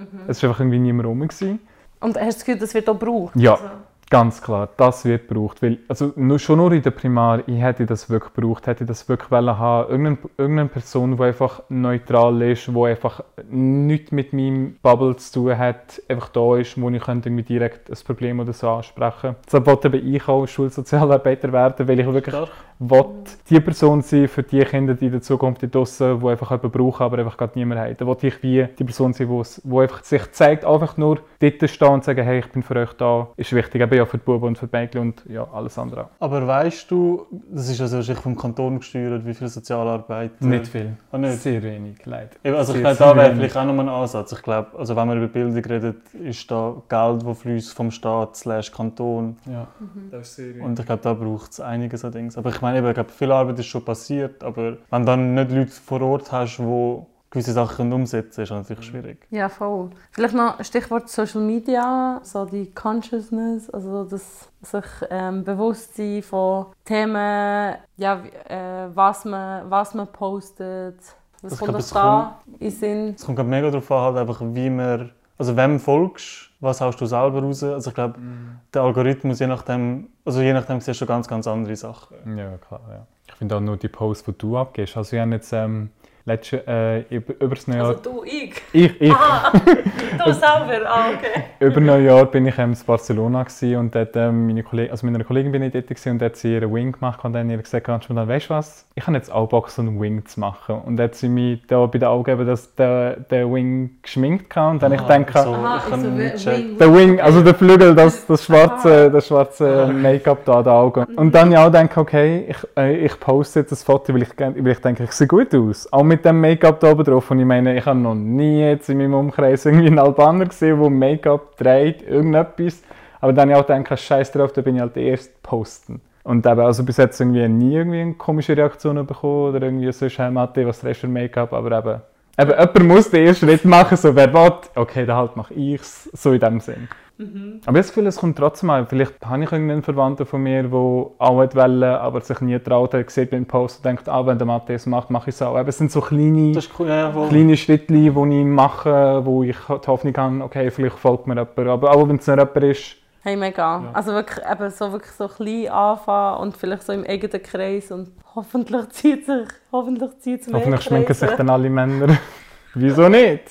Mhm. 0.00 0.20
Es 0.28 0.42
war 0.42 0.50
einfach 0.50 0.60
irgendwie 0.60 0.78
niemand 0.78 1.08
rum. 1.08 1.20
Gewesen. 1.20 1.60
Und 2.00 2.16
hast 2.16 2.20
du 2.20 2.26
das 2.26 2.38
Gefühl, 2.44 2.58
das 2.58 2.74
wird 2.74 2.88
auch 2.88 2.98
gebraucht? 2.98 3.36
Ja, 3.36 3.52
also. 3.54 3.64
Ganz 4.10 4.42
klar, 4.42 4.68
das 4.76 5.04
wird 5.04 5.28
gebraucht. 5.28 5.62
Weil, 5.62 5.78
also 5.88 6.12
nur, 6.16 6.38
schon 6.38 6.58
nur 6.58 6.72
in 6.72 6.82
der 6.82 6.90
Primar, 6.90 7.48
ich 7.48 7.60
hätte 7.60 7.86
das 7.86 8.10
wirklich 8.10 8.34
gebraucht, 8.34 8.66
hätte 8.66 8.84
das 8.84 9.08
wirklich 9.08 9.30
wollen 9.30 9.58
haben. 9.58 9.90
Irgendeine, 9.90 10.18
irgendeine 10.36 10.68
Person, 10.68 11.16
die 11.16 11.22
einfach 11.22 11.62
neutral 11.68 12.42
ist, 12.42 12.66
die 12.66 12.84
einfach 12.84 13.22
nichts 13.48 14.12
mit 14.12 14.32
meinem 14.32 14.76
Bubble 14.82 15.16
zu 15.16 15.32
tun 15.32 15.56
hat, 15.56 16.02
einfach 16.08 16.28
da 16.28 16.56
ist, 16.56 16.80
wo 16.80 16.90
ich 16.90 17.08
irgendwie 17.08 17.42
direkt 17.42 17.88
ein 17.88 17.98
Problem 18.04 18.40
oder 18.40 18.52
so 18.52 18.68
ansprechen 18.68 19.20
könnte. 19.20 19.40
Deshalb 19.46 19.66
wollte 19.66 19.96
ich 19.96 20.28
auch 20.28 20.46
Schulsozialarbeiter 20.46 21.52
werden, 21.52 21.88
weil 21.88 22.00
ich 22.00 22.12
wirklich 22.12 22.34
will 22.80 23.04
die 23.50 23.60
Person 23.60 24.00
sein 24.00 24.26
für 24.26 24.42
die 24.42 24.64
Kinder, 24.64 24.94
die 24.94 25.06
in 25.06 25.12
der 25.12 25.20
Zukunft 25.20 25.62
draussen, 25.72 26.18
die 26.18 26.26
einfach 26.26 26.50
jemanden 26.50 26.70
brauchen, 26.70 27.02
aber 27.02 27.18
einfach 27.18 27.36
gerade 27.36 27.58
niemand 27.58 27.80
haben. 27.80 27.96
Da 27.96 28.06
will 28.06 28.16
ich 28.22 28.42
wie 28.42 28.66
die 28.78 28.84
Person 28.84 29.12
sein, 29.12 29.28
die 29.28 29.78
einfach 29.78 30.02
sich 30.02 30.32
zeigt, 30.32 30.64
einfach 30.64 30.96
nur 30.96 31.18
dort 31.38 31.70
stehen 31.70 31.88
und 31.88 32.04
sagen, 32.04 32.24
hey, 32.24 32.38
ich 32.38 32.50
bin 32.50 32.62
für 32.62 32.76
euch 32.76 32.92
da. 32.94 33.28
Ist 33.36 33.52
wichtig, 33.52 33.82
eben 33.82 33.99
ja 34.00 34.06
für 34.06 34.18
die 34.18 34.24
Buben 34.24 34.48
und 34.48 34.58
für 34.58 34.66
die 34.66 34.76
Mädchen 34.76 35.00
und 35.00 35.24
ja, 35.28 35.46
alles 35.52 35.78
andere 35.78 36.08
Aber 36.18 36.46
weißt 36.46 36.90
du, 36.90 37.26
das 37.50 37.68
ist 37.68 37.80
also 37.80 37.96
wahrscheinlich 37.96 38.22
vom 38.22 38.36
Kanton 38.36 38.78
gesteuert, 38.78 39.24
wie 39.24 39.34
viel 39.34 39.48
Sozialarbeit? 39.48 40.32
Äh, 40.40 40.44
nicht 40.46 40.66
viel. 40.66 40.96
Ah, 41.12 41.18
nicht? 41.18 41.38
Sehr 41.40 41.62
wenig, 41.62 42.04
leider. 42.04 42.30
Also 42.56 42.74
ich 42.74 42.80
glaube, 42.80 42.96
da 42.96 43.16
wäre 43.16 43.34
vielleicht 43.34 43.56
auch 43.56 43.64
nochmal 43.64 43.88
ein 43.88 43.94
Ansatz. 43.94 44.32
Ich 44.32 44.42
glaube, 44.42 44.78
also 44.78 44.96
wenn 44.96 45.06
man 45.06 45.18
über 45.18 45.28
Bildung 45.28 45.64
redet, 45.64 46.12
ist 46.14 46.50
da 46.50 46.82
Geld, 46.88 47.26
das 47.26 47.38
fließt 47.38 47.74
vom 47.74 47.90
Staat 47.90 48.36
slash 48.36 48.72
Kanton. 48.72 49.36
Ja, 49.46 49.68
mhm. 49.78 50.10
das 50.10 50.28
ist 50.28 50.36
sehr 50.36 50.48
wenig. 50.54 50.62
Und 50.62 50.78
ich 50.78 50.86
glaube, 50.86 51.02
da 51.02 51.14
braucht 51.14 51.52
es 51.52 51.60
einiges 51.60 52.04
an 52.04 52.12
Dingen. 52.12 52.32
Aber 52.36 52.50
ich 52.50 52.60
meine, 52.60 52.86
ich 52.86 52.94
glaube, 52.94 53.10
viel 53.10 53.32
Arbeit 53.32 53.58
ist 53.58 53.66
schon 53.66 53.84
passiert, 53.84 54.42
aber 54.42 54.78
wenn 54.90 55.02
du 55.02 55.06
dann 55.06 55.34
nicht 55.34 55.50
Leute 55.50 55.70
vor 55.70 56.00
Ort 56.02 56.32
hast, 56.32 56.58
die 56.58 57.02
gewisse 57.30 57.52
Sachen 57.52 57.92
umsetzen, 57.92 58.42
ist 58.42 58.50
natürlich 58.50 58.84
schwierig. 58.84 59.26
Ja, 59.30 59.48
voll. 59.48 59.90
Vielleicht 60.10 60.34
noch 60.34 60.58
ein 60.58 60.64
Stichwort 60.64 61.08
Social 61.08 61.40
Media, 61.40 62.20
so 62.22 62.44
die 62.44 62.70
Consciousness, 62.72 63.70
also 63.70 64.04
das 64.04 64.48
sich 64.62 64.84
ähm, 65.10 65.44
Bewusstsein 65.44 66.22
von 66.22 66.66
Themen, 66.84 67.76
ja, 67.96 68.22
äh, 68.48 68.88
was, 68.94 69.24
man, 69.24 69.70
was 69.70 69.94
man 69.94 70.08
postet, 70.08 70.98
was 71.40 71.52
das 71.52 71.58
kommt 71.58 71.74
das 71.74 71.90
da 71.90 72.40
in 72.58 72.70
Sinn. 72.70 73.14
Es 73.16 73.24
kommt 73.24 73.38
mega 73.48 73.70
darauf 73.70 73.90
an, 73.90 74.02
halt 74.02 74.16
einfach, 74.16 74.40
wie 74.42 74.68
man, 74.68 75.10
also 75.38 75.56
wem 75.56 75.78
folgst 75.78 76.50
was 76.60 76.80
haust 76.80 77.00
du 77.00 77.06
selber 77.06 77.42
raus. 77.42 77.62
Also 77.62 77.90
ich 77.90 77.94
glaube, 77.94 78.18
mm. 78.18 78.60
der 78.72 78.82
Algorithmus, 78.82 79.40
je 79.40 79.46
nachdem, 79.46 80.08
also 80.24 80.40
je 80.42 80.52
nachdem 80.52 80.80
siehst 80.80 81.00
du 81.00 81.06
ganz, 81.06 81.26
ganz 81.26 81.46
andere 81.46 81.74
Sachen. 81.74 82.36
Ja, 82.36 82.56
klar, 82.58 82.80
ja. 82.88 83.06
Ich 83.26 83.34
finde 83.34 83.56
auch 83.56 83.60
nur 83.60 83.76
die 83.76 83.88
Posts, 83.88 84.24
die 84.24 84.38
du 84.38 84.58
abgibst. 84.58 84.96
Also 84.96 85.16
ich 85.16 85.22
habe 85.22 85.32
jetzt 85.32 85.52
ähm, 85.52 85.90
letzte, 86.30 86.66
äh, 86.66 87.00
über, 87.14 87.34
über 87.40 87.54
das 87.54 87.66
Neujahr... 87.66 87.88
Also 87.88 88.00
du, 88.00 88.24
ich? 88.24 88.62
Ich, 88.72 89.00
ich. 89.00 89.12
Ah, 89.12 89.52
du 90.24 90.32
selber, 90.32 90.88
ah, 90.88 91.10
okay. 91.14 91.44
über 91.60 91.80
Neujahr 91.80 92.26
bin 92.26 92.46
ich 92.46 92.58
ähm, 92.58 92.72
in 92.72 92.78
Barcelona 92.86 93.46
und 93.78 93.94
dort, 93.94 94.16
ähm, 94.16 94.46
meine 94.46 94.62
Kollegin, 94.62 94.90
also 94.90 95.06
mit 95.06 95.14
einer 95.14 95.24
Kollegin 95.24 95.52
bin 95.52 95.62
ich 95.62 95.72
dort 95.72 95.90
und 95.90 96.18
dort 96.20 96.32
hat 96.32 96.36
sie 96.36 96.54
ihren 96.54 96.72
Wing 96.72 96.92
gemacht 96.92 97.24
und 97.24 97.32
dann 97.32 97.50
ihr 97.50 97.58
gesagt, 97.58 97.86
ganz 97.86 98.04
spontan, 98.04 98.28
weißt 98.28 98.46
du 98.46 98.54
was, 98.54 98.86
ich 98.94 99.06
habe 99.06 99.16
jetzt 99.16 99.32
auch 99.32 99.48
Bock, 99.48 99.70
so 99.70 99.82
einen 99.82 100.00
Wing 100.00 100.24
zu 100.26 100.40
machen. 100.40 100.80
Und 100.84 100.96
dann 100.96 101.04
hat 101.06 101.14
sie 101.14 101.28
mich 101.28 101.62
da 101.66 101.86
bei 101.86 101.98
den 101.98 102.08
Augen 102.08 102.46
dass 102.46 102.74
der, 102.74 103.16
der 103.16 103.52
Wing 103.52 103.98
geschminkt 104.02 104.50
kann 104.50 104.72
und 104.72 104.82
dann 104.82 104.92
ah, 104.92 104.96
ich 104.96 105.00
denke, 105.02 105.32
so, 105.32 105.54
Aha, 105.54 105.82
ich 105.86 105.92
also 105.92 106.16
Wing, 106.16 106.78
der 106.78 106.94
Wing, 106.94 107.20
also 107.20 107.42
der 107.42 107.54
Flügel, 107.54 107.94
das, 107.94 108.26
das 108.26 108.44
schwarze, 108.44 109.10
das 109.10 109.26
schwarze 109.26 109.88
Make-up 109.92 110.44
da 110.44 110.58
an 110.58 110.64
den 110.64 110.72
Augen. 110.72 111.04
Und 111.16 111.34
dann 111.34 111.52
ja 111.52 111.66
auch 111.66 111.72
denke, 111.72 112.00
okay, 112.00 112.46
ich, 112.48 112.56
äh, 112.76 112.96
ich 113.04 113.18
poste 113.18 113.60
jetzt 113.60 113.72
das 113.72 113.82
Foto, 113.82 114.14
weil 114.14 114.22
ich, 114.22 114.38
weil 114.38 114.68
ich 114.68 114.80
denke, 114.80 115.04
ich 115.04 115.12
sehe 115.12 115.26
gut 115.26 115.54
aus. 115.54 115.92
Auch 115.92 116.02
mit 116.02 116.19
dem 116.24 116.40
Make-up 116.40 116.80
da 116.80 116.92
oben 116.92 117.04
drauf. 117.04 117.30
Und 117.30 117.40
ich 117.40 117.46
meine, 117.46 117.76
ich 117.76 117.84
habe 117.84 117.98
noch 117.98 118.14
nie 118.14 118.60
jetzt 118.60 118.88
in 118.88 118.98
meinem 118.98 119.14
Umkreis 119.14 119.66
irgendwie 119.66 119.86
einen 119.86 119.98
Albaner 119.98 120.46
gesehen, 120.46 120.80
der 120.80 120.90
Make-up 120.90 121.56
trägt, 121.56 122.08
irgendetwas. 122.08 122.82
Aber 123.20 123.32
dann 123.32 123.50
habe 123.50 123.58
ich 123.58 123.64
auch 123.64 123.66
gedacht, 123.66 124.00
scheiß 124.00 124.32
drauf, 124.32 124.52
da 124.52 124.62
bin 124.62 124.76
ich 124.76 124.80
halt 124.80 124.96
der 124.96 125.02
erste 125.04 125.32
posten. 125.42 126.00
Und 126.22 126.46
eben, 126.46 126.60
also 126.60 126.84
bis 126.84 126.96
jetzt 126.98 127.20
irgendwie 127.20 127.48
nie 127.48 127.74
irgendwie 127.74 128.00
eine 128.00 128.14
komische 128.14 128.56
Reaktion 128.56 129.04
bekommen 129.06 129.54
oder 129.54 129.62
irgendwie 129.66 129.90
so, 129.92 130.06
hey 130.06 130.30
Mathe, 130.30 130.66
was 130.66 130.80
trägst 130.80 131.02
du 131.02 131.08
Make-up, 131.08 131.52
aber 131.52 131.78
eben, 131.78 132.00
eben, 132.38 132.50
jemand 132.50 132.84
muss 132.84 133.10
den 133.10 133.26
ersten 133.26 133.46
Schritt 133.46 133.64
machen, 133.64 133.96
so 133.96 134.14
wer 134.14 134.32
will, 134.32 134.52
okay, 134.74 135.06
dann 135.06 135.16
halt 135.16 135.36
mache 135.36 135.54
ich's, 135.54 136.10
so 136.12 136.32
in 136.32 136.40
dem 136.40 136.60
Sinn. 136.60 136.88
Aber 137.20 137.60
ich 137.60 137.66
habe 137.66 137.78
das 137.78 137.88
Gefühl, 137.88 138.06
es 138.06 138.16
kommt 138.16 138.38
trotzdem 138.38 138.70
an. 138.70 138.86
Vielleicht 138.86 139.14
habe 139.24 139.44
ich 139.44 139.52
irgendeinen 139.52 139.82
Verwandten 139.82 140.24
von 140.24 140.42
mir, 140.42 140.62
der 140.62 140.72
auch 140.72 141.36
wollte, 141.36 142.00
aber 142.00 142.20
sich 142.22 142.40
nie 142.40 142.58
traut 142.58 142.94
hat, 142.94 143.10
sieht 143.10 143.30
beim 143.30 143.44
Post 143.44 143.78
und 143.78 143.84
denkt, 143.84 144.08
ah, 144.08 144.24
wenn 144.26 144.38
der 144.38 144.46
Mathe 144.46 144.72
es 144.72 144.86
macht, 144.86 145.10
mache 145.10 145.28
ich 145.28 145.34
es 145.34 145.42
auch. 145.42 145.58
Eben, 145.58 145.68
es 145.68 145.76
sind 145.76 145.92
so 145.92 146.00
kleine, 146.00 146.58
cool, 146.78 146.88
ja, 146.88 147.12
kleine 147.28 147.56
Schritte, 147.56 147.92
die 147.92 148.08
ich 148.08 148.46
mache, 148.46 149.20
wo 149.24 149.42
ich 149.42 149.56
die 149.56 149.86
Hoffnung 149.86 150.16
habe, 150.16 150.44
okay, 150.44 150.70
vielleicht 150.70 150.96
folgt 150.96 151.26
mir 151.26 151.34
jemand. 151.34 151.58
Aber 151.58 151.90
auch 151.90 152.08
wenn 152.08 152.16
es 152.16 152.26
nicht 152.26 152.38
jemand 152.38 152.56
ist, 152.56 152.96
Hey, 153.22 153.36
mega. 153.36 153.90
Also 153.92 154.12
wirklich, 154.12 154.42
eben 154.50 154.70
so, 154.70 154.92
wirklich 154.92 155.12
so 155.12 155.28
klein 155.28 155.68
anfangen 155.68 156.40
und 156.40 156.56
vielleicht 156.56 156.84
so 156.84 156.94
im 156.94 157.04
eigenen 157.04 157.42
Kreis 157.42 157.92
und 157.92 158.12
hoffentlich 158.34 158.88
zieht 158.90 159.26
sich, 159.26 159.46
hoffentlich 159.70 160.18
zieht 160.20 160.40
es 160.40 160.46
mehr 160.46 160.58
hoffentlich 160.58 160.80
schminken 160.80 161.12
sich 161.12 161.30
dann 161.30 161.50
alle 161.50 161.68
Männer. 161.68 162.16
Wieso 162.74 163.10
nicht? 163.10 163.42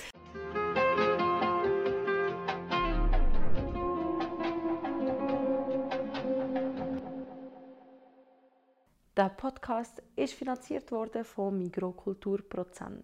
Der 9.20 9.28
Podcast 9.28 10.02
ist 10.16 10.34
finanziert 10.34 10.94
worden 10.94 11.26
von 11.26 11.58
Mikrokultur 11.58 12.40
Prozent. 12.48 13.04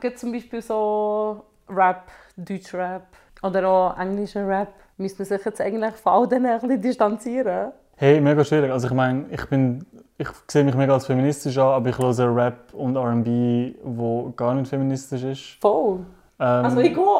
Gibt 0.00 0.18
zum 0.18 0.32
Beispiel 0.32 0.60
so 0.60 1.44
Rap, 1.68 2.10
Deutschrap 2.36 3.06
oder 3.44 3.68
auch 3.68 3.96
englischer 3.96 4.44
Rap, 4.48 4.74
müsste 4.96 5.22
man 5.22 5.28
sich 5.28 5.44
jetzt 5.46 5.60
eigentlich 5.60 5.94
von 5.94 6.12
all 6.12 6.26
denen 6.26 6.46
ein 6.46 6.60
bisschen 6.60 6.82
distanzieren. 6.82 7.70
Hey, 7.94 8.20
mega 8.20 8.44
schwierig. 8.44 8.72
Also 8.72 8.88
ich 8.88 8.94
meine, 8.94 9.26
ich 9.30 9.46
bin, 9.46 9.86
ich 10.18 10.26
sehe 10.48 10.64
mich 10.64 10.74
mega 10.74 10.94
als 10.94 11.06
feministisch 11.06 11.56
an, 11.56 11.68
aber 11.68 11.90
ich 11.90 11.98
höre 11.98 12.34
Rap 12.34 12.74
und 12.74 12.96
R&B, 12.96 13.76
wo 13.84 14.32
gar 14.32 14.54
nicht 14.56 14.66
feministisch 14.68 15.22
ist. 15.22 15.60
Voll. 15.60 16.00
Ähm, 16.40 16.64
Also 16.64 16.80
ich 16.80 16.92
gehe. 16.92 17.12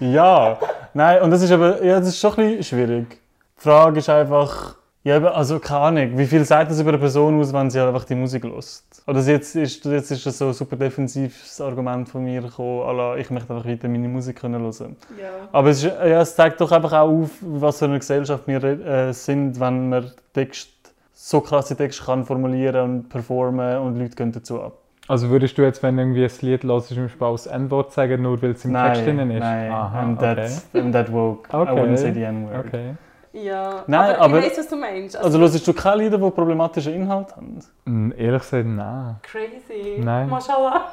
Ja, 0.14 0.58
nein, 0.94 1.22
und 1.22 1.30
das 1.30 1.42
ist 1.42 1.50
aber, 1.50 1.82
ja, 1.84 1.98
das 1.98 2.08
ist 2.08 2.18
schon 2.18 2.32
ein 2.32 2.56
bisschen 2.56 2.64
schwierig. 2.64 3.20
Die 3.58 3.62
Frage 3.62 3.98
ist 3.98 4.08
einfach, 4.08 4.76
ja, 5.04 5.22
also 5.24 5.58
keine 5.58 5.80
Ahnung, 5.80 6.18
wie 6.18 6.26
viel 6.26 6.44
sagt 6.44 6.70
das 6.70 6.80
über 6.80 6.90
eine 6.90 6.98
Person 6.98 7.40
aus, 7.40 7.52
wenn 7.52 7.70
sie 7.70 7.78
halt 7.78 7.88
einfach 7.88 8.04
die 8.04 8.14
Musik 8.14 8.44
hört? 8.44 8.82
Oder 9.06 9.20
jetzt 9.20 9.56
ist, 9.56 9.84
jetzt 9.84 10.10
ist 10.10 10.26
das 10.26 10.38
so 10.38 10.48
ein 10.48 10.52
super 10.52 10.76
defensives 10.76 11.60
Argument 11.60 12.08
von 12.08 12.24
mir 12.24 12.42
gekommen, 12.42 12.96
la, 12.96 13.16
ich 13.16 13.30
möchte 13.30 13.52
einfach 13.52 13.68
weiter 13.68 13.88
meine 13.88 14.08
Musik 14.08 14.40
können 14.40 14.60
hören. 14.62 14.96
Ja. 15.18 15.48
Aber 15.52 15.70
es, 15.70 15.82
ist, 15.82 15.92
ja, 15.92 16.20
es 16.20 16.34
zeigt 16.34 16.60
doch 16.60 16.70
einfach 16.72 16.92
auch 16.92 17.08
auf, 17.08 17.30
was 17.40 17.78
für 17.78 17.86
eine 17.86 17.98
Gesellschaft 17.98 18.46
wir 18.46 18.62
äh, 18.62 19.12
sind, 19.12 19.58
wenn 19.58 19.88
man 19.88 20.10
Text, 20.34 20.68
so 21.14 21.40
krasse 21.40 21.74
Texte 21.74 22.04
kann 22.04 22.24
formulieren 22.24 22.84
und 22.84 23.08
performen 23.08 23.78
und 23.78 23.96
Leute 23.96 24.14
gehen 24.14 24.32
dazu 24.32 24.60
ab. 24.62 24.78
Also 25.08 25.30
würdest 25.30 25.56
du 25.58 25.62
jetzt, 25.62 25.82
wenn 25.82 25.98
irgendwie 25.98 26.24
ein 26.24 26.30
Lied 26.42 26.64
hörst, 26.64 26.88
zum 26.88 27.04
Beispiel 27.04 27.26
auch 27.26 27.32
das 27.32 27.46
N-Wort 27.46 27.92
sagen, 27.92 28.22
nur 28.22 28.40
weil 28.42 28.50
es 28.50 28.64
im 28.64 28.74
Text 28.74 29.06
drin 29.06 29.30
ist? 29.30 29.40
nein, 29.40 29.72
Aha, 29.72 30.02
I'm, 30.02 30.18
that, 30.18 30.38
okay. 30.38 30.52
I'm 30.74 30.92
that 30.92 31.10
woke. 31.12 31.48
I 31.50 31.56
Okay. 31.56 31.72
wouldn't 31.72 31.96
say 31.96 32.12
the 32.12 32.22
N-word. 32.22 32.66
okay. 32.66 32.94
Ja, 33.32 33.84
Nein, 33.86 34.16
aber, 34.16 34.20
aber- 34.24 34.38
ich 34.40 34.46
weiß, 34.46 34.58
was 34.58 34.68
du 34.68 34.76
meinst. 34.76 35.16
Also 35.16 35.38
hörst 35.38 35.66
du 35.66 35.72
keine 35.72 36.02
Lieder, 36.04 36.18
die 36.18 36.30
problematische 36.30 36.90
Inhalte 36.90 37.36
haben? 37.36 37.58
Hm, 37.86 38.12
Ehrlich 38.16 38.42
gesagt, 38.42 38.66
nein. 38.66 39.16
crazy. 39.22 39.98
Nein. 40.02 40.28
Mashallah. 40.28 40.90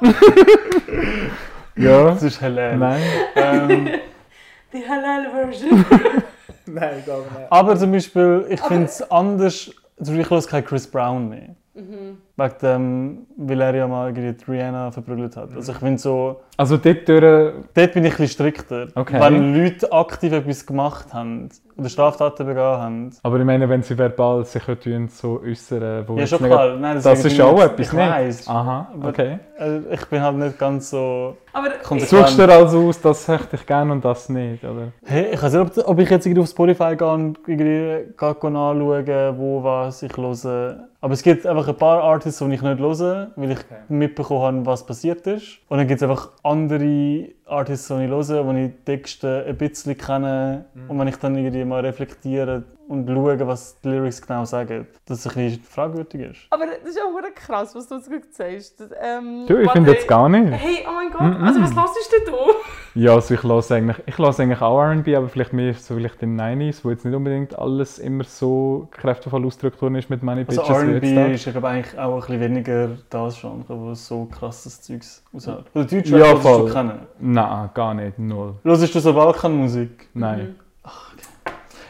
Ja? 1.76 2.04
Das 2.04 2.22
ist 2.22 2.38
hilarious. 2.40 2.78
Nein. 2.80 3.02
Ähm, 3.36 3.88
Die 4.72 4.82
Halal-Version. 4.88 5.84
Nein, 6.66 7.02
glaube 7.04 7.22
nicht. 7.38 7.50
aber 7.52 7.76
zum 7.76 7.92
Beispiel, 7.92 8.46
ich 8.48 8.60
finde 8.60 8.84
es 8.86 9.10
anders, 9.10 9.70
zum 9.96 10.16
Beispiel 10.16 10.20
ich 10.20 10.30
höre 10.30 10.42
keinen 10.42 10.64
Chris 10.64 10.86
Brown 10.90 11.28
mehr. 11.28 11.48
mhm. 11.74 12.18
Wegen 12.38 12.54
dem, 12.60 13.18
weil 13.38 13.60
er 13.62 13.74
ja 13.74 13.88
mal 13.88 14.08
irgendwie 14.14 14.52
Rihanna 14.52 14.90
verprügelt 14.90 15.34
hat. 15.36 15.54
Also 15.56 15.72
ich 15.72 15.78
finde 15.78 15.98
so, 15.98 16.40
Also 16.58 16.76
dort 16.76 17.08
durch... 17.08 17.22
dort 17.22 17.74
bin 17.74 17.86
ich 17.86 17.94
ein 17.96 18.02
bisschen 18.02 18.28
strikter. 18.28 18.88
Okay. 18.94 19.18
Wenn 19.18 19.54
Leute 19.54 19.90
aktiv 19.90 20.32
etwas 20.34 20.66
gemacht 20.66 21.14
haben 21.14 21.48
oder 21.78 21.88
Straftaten 21.88 22.46
begangen 22.46 22.80
haben. 22.82 23.10
Aber 23.22 23.38
ich 23.38 23.44
meine, 23.46 23.66
wenn 23.68 23.82
sie 23.82 23.96
verbal 23.96 24.44
sich 24.44 24.62
so 25.08 25.40
äußern, 25.42 26.04
wo 26.06 26.16
Ja, 26.18 26.26
schon 26.26 26.38
klar. 26.40 26.76
Nein, 26.76 26.96
Das 26.96 27.04
deswegen 27.04 27.26
ist 27.28 27.36
bin 27.38 27.46
auch 27.46 27.62
etwas, 27.62 27.86
ich 27.86 27.92
nicht? 27.94 28.10
weiss. 28.10 28.48
Aha, 28.48 28.88
Aber- 28.94 29.08
okay. 29.08 29.38
Äh, 29.58 29.78
Ich 29.94 30.04
bin 30.06 30.20
halt 30.20 30.36
nicht 30.36 30.58
ganz 30.58 30.90
so... 30.90 31.36
Aber 31.54 31.68
drauf 31.70 32.00
Suchst 32.00 32.38
du 32.38 32.46
dir 32.46 32.52
also 32.52 32.86
aus, 32.88 33.00
das 33.00 33.26
möchte 33.28 33.56
ich 33.56 33.64
gerne 33.66 33.92
und 33.92 34.04
das 34.04 34.28
nicht, 34.28 34.62
oder? 34.62 34.88
Hey, 35.06 35.28
ich 35.32 35.42
weiß 35.42 35.54
nicht, 35.54 35.78
ob, 35.78 35.88
ob 35.88 35.98
ich 36.00 36.10
jetzt 36.10 36.26
irgendwie 36.26 36.42
auf 36.42 36.48
Spotify 36.48 36.94
gehe 36.96 37.08
und 37.10 37.38
irgendwie 37.46 38.12
gehe 38.14 38.28
anschauen, 38.28 39.38
wo 39.38 39.64
was 39.64 40.02
ich 40.02 40.14
höre. 40.14 40.86
Aber 41.00 41.14
es 41.14 41.22
gibt 41.22 41.46
einfach 41.46 41.68
ein 41.68 41.76
paar 41.76 42.02
Artists, 42.02 42.25
die 42.26 42.54
ich 42.54 42.62
nicht 42.62 42.80
höre, 42.80 43.30
weil 43.36 43.50
ich 43.52 43.58
mitbekommen 43.88 44.58
habe, 44.58 44.66
was 44.66 44.84
passiert 44.86 45.26
ist. 45.26 45.58
Und 45.68 45.78
dann 45.78 45.86
gibt 45.86 46.02
es 46.02 46.08
einfach 46.08 46.30
andere 46.42 47.28
Artists, 47.46 47.88
die 47.88 48.04
ich 48.04 48.10
höre, 48.10 48.46
wo 48.46 48.52
ich 48.52 48.70
die 48.70 48.84
Texte 48.84 49.44
ein 49.46 49.56
bisschen 49.56 49.96
kenne. 49.96 50.66
Und 50.88 50.98
wenn 50.98 51.08
ich 51.08 51.16
dann 51.16 51.36
irgendwie 51.36 51.64
mal 51.64 51.80
reflektiere 51.80 52.64
und 52.88 53.08
schaue, 53.08 53.46
was 53.46 53.80
die 53.80 53.88
Lyrics 53.88 54.20
genau 54.22 54.44
sagen, 54.44 54.86
dass 55.06 55.24
es 55.24 55.26
ein 55.36 55.44
bisschen 55.44 55.62
fragwürdig 55.62 56.20
ist. 56.20 56.40
aber 56.50 56.66
das 56.66 56.90
ist 56.90 57.00
auch 57.00 57.12
verdammt 57.12 57.36
krass, 57.36 57.74
was 57.74 57.88
du 57.88 57.96
jetzt 57.96 58.08
gerade 58.10 58.26
sagst. 58.30 58.80
Das, 58.80 58.90
Ähm, 59.00 59.44
Du, 59.46 59.56
ich 59.58 59.70
finde 59.70 59.92
jetzt 59.92 60.06
gar 60.08 60.28
nicht. 60.28 60.52
Hey, 60.52 60.84
oh 60.88 60.92
mein 60.92 61.10
Gott. 61.10 61.20
Mm-mm. 61.20 61.46
Also 61.46 61.60
was 61.60 61.74
hörst 61.94 62.12
denn 62.12 62.32
du? 62.32 63.00
Ja, 63.00 63.14
also 63.14 63.34
ich 63.34 63.42
höre 63.42 63.70
eigentlich, 63.70 63.96
ich 64.06 64.18
höre 64.18 64.40
eigentlich 64.40 64.60
auch 64.60 64.80
R&B, 64.80 65.16
aber 65.16 65.28
vielleicht 65.28 65.52
mehr 65.52 65.74
so 65.74 65.94
vielleicht 65.94 66.22
den 66.22 66.40
90s, 66.40 66.84
wo 66.84 66.90
jetzt 66.90 67.04
nicht 67.04 67.14
unbedingt 67.14 67.58
alles 67.58 67.98
immer 67.98 68.24
so 68.24 68.88
kräftevoll 68.90 69.44
ausgedrückt 69.44 69.82
worden 69.82 69.96
ist 69.96 70.08
mit 70.08 70.22
Money 70.22 70.44
Also 70.48 70.62
Bitches 70.62 70.82
jetzt 70.82 71.12
R&B 71.12 71.34
ist 71.34 71.44
ja 71.44 71.52
glaube 71.52 71.68
ich, 71.68 71.74
eigentlich 71.74 71.98
auch 71.98 72.14
ein 72.14 72.20
bisschen 72.20 72.40
weniger 72.40 72.88
das 73.10 73.40
Genre, 73.40 73.64
wo 73.68 73.94
so 73.94 74.26
krasses 74.26 74.80
Zeugs 74.80 75.22
aushält. 75.34 75.64
Oder 75.74 75.84
Deutsch 75.84 76.10
Ja, 76.10 76.18
ja, 76.18 76.34
du 76.34 76.72
kennen. 76.72 77.00
Nein, 77.18 77.70
gar 77.74 77.94
nicht, 77.94 78.18
null. 78.18 78.54
Hörst 78.62 78.94
du 78.94 79.00
so 79.00 79.12
Balkanmusik? 79.12 80.08
Nein, 80.14 80.56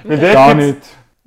Weil 0.08 0.18
dort 0.18 0.32
gar 0.32 0.54
nicht. 0.54 0.78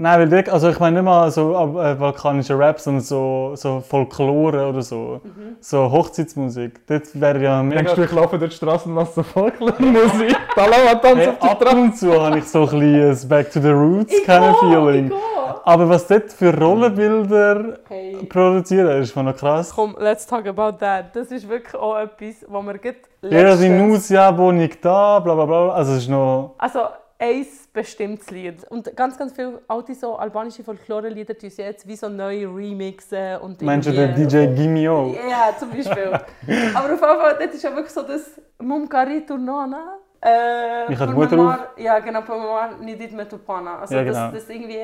Nein, 0.01 0.17
weil 0.21 0.29
dort, 0.29 0.47
also 0.47 0.69
ich 0.69 0.79
meine 0.79 1.01
nicht 1.01 1.05
mal 1.05 1.29
so 1.29 1.51
äh, 1.77 1.93
balkanische 1.95 2.57
Rap, 2.57 2.79
sondern 2.79 3.03
so, 3.03 3.51
so 3.55 3.81
Folklore 3.81 4.67
oder 4.69 4.81
so. 4.81 5.19
So 5.59 5.91
Hochzeitsmusik. 5.91 6.87
Dort 6.87 7.19
wäre 7.19 7.37
ja 7.43 7.61
mega... 7.61 7.81
Denkst 7.81 7.95
du, 7.95 8.03
ich 8.03 8.11
laufe 8.13 8.39
durch 8.39 8.51
die 8.51 8.55
Straße 8.55 8.87
und 8.87 8.95
lasse 8.95 9.15
so 9.15 9.23
Folklore-Musik? 9.23 10.37
Da 10.55 10.65
laufen 10.67 11.01
Tanz 11.01 11.17
Hey, 11.17 11.27
auf 11.27 11.39
die 11.41 11.47
ab 11.67 11.73
und 11.73 11.97
zu 11.97 12.21
habe 12.25 12.37
ich 12.39 12.45
so 12.45 12.61
ein 12.69 12.79
bisschen 12.79 13.27
Back 13.27 13.51
to 13.51 13.59
the 13.59 13.71
Roots 13.71 14.13
Ich 14.13 14.23
kind 14.23 14.41
of 14.41 14.61
gehe, 14.61 14.69
Feeling. 14.69 15.11
Aber 15.65 15.89
was 15.89 16.07
dort 16.07 16.31
für 16.31 16.57
Rollenbilder 16.57 17.79
Hey. 17.89 18.15
produzieren, 18.29 19.01
ist 19.01 19.13
noch 19.17 19.35
krass. 19.35 19.73
Komm, 19.75 19.97
let's 19.99 20.25
talk 20.25 20.47
about 20.47 20.77
that. 20.79 21.13
Das 21.13 21.27
ist 21.29 21.47
wirklich 21.49 21.75
auch 21.75 21.97
etwas, 21.97 22.45
wo 22.47 22.61
wir 22.61 22.77
gerade 22.77 22.97
Ja, 23.23 23.29
die 23.29 23.35
letztens- 23.67 23.81
Nus, 23.91 24.09
ja, 24.09 24.37
wohne 24.37 24.63
ich 24.63 24.79
da, 24.79 25.19
bla 25.19 25.35
bla 25.35 25.45
bla. 25.45 25.69
Also 25.73 25.91
es 25.91 25.97
ist 26.03 26.09
noch... 26.09 26.55
Also 26.57 26.79
ein 27.21 27.45
bestimmtes 27.73 28.29
Lied. 28.31 28.63
Und 28.69 28.95
ganz, 28.95 29.17
ganz 29.17 29.33
viele 29.33 29.61
alte 29.67 29.93
so 29.93 30.15
albanische 30.15 30.63
Folklore-Lieder 30.63 31.37
tun 31.37 31.49
sie 31.49 31.61
jetzt 31.61 31.85
wie 31.87 31.95
so 31.97 32.07
neu 32.07 32.47
remixen. 32.47 33.37
Und 33.41 33.61
Meinst 33.61 33.89
du 33.89 33.91
den 33.91 34.15
DJ 34.15 34.47
Gimio? 34.55 35.13
Ja, 35.29 35.53
zum 35.57 35.69
Beispiel. 35.69 36.11
Aber 36.73 36.85
auf 36.85 36.89
jeden 36.89 36.97
Fall, 36.99 37.35
das 37.39 37.53
ist 37.55 37.63
ja 37.63 37.71
wirklich 37.75 37.91
so 37.93 38.03
das 38.03 38.39
Mumkari 38.61 39.25
Turnana. 39.25 39.97
Äh, 40.21 40.89
Mich 40.89 40.99
hat 40.99 41.09
für 41.09 41.15
Mutter 41.15 41.35
Mamar- 41.37 41.67
Ja, 41.77 41.99
genau, 41.99 42.21
für 42.21 42.31
Mamar 42.37 42.77
Nidit 42.81 43.11
Metupana. 43.13 43.79
Also 43.79 43.95
Ja, 43.95 44.03
das, 44.03 44.15
genau. 44.15 44.31
das 44.31 44.49
irgendwie... 44.49 44.77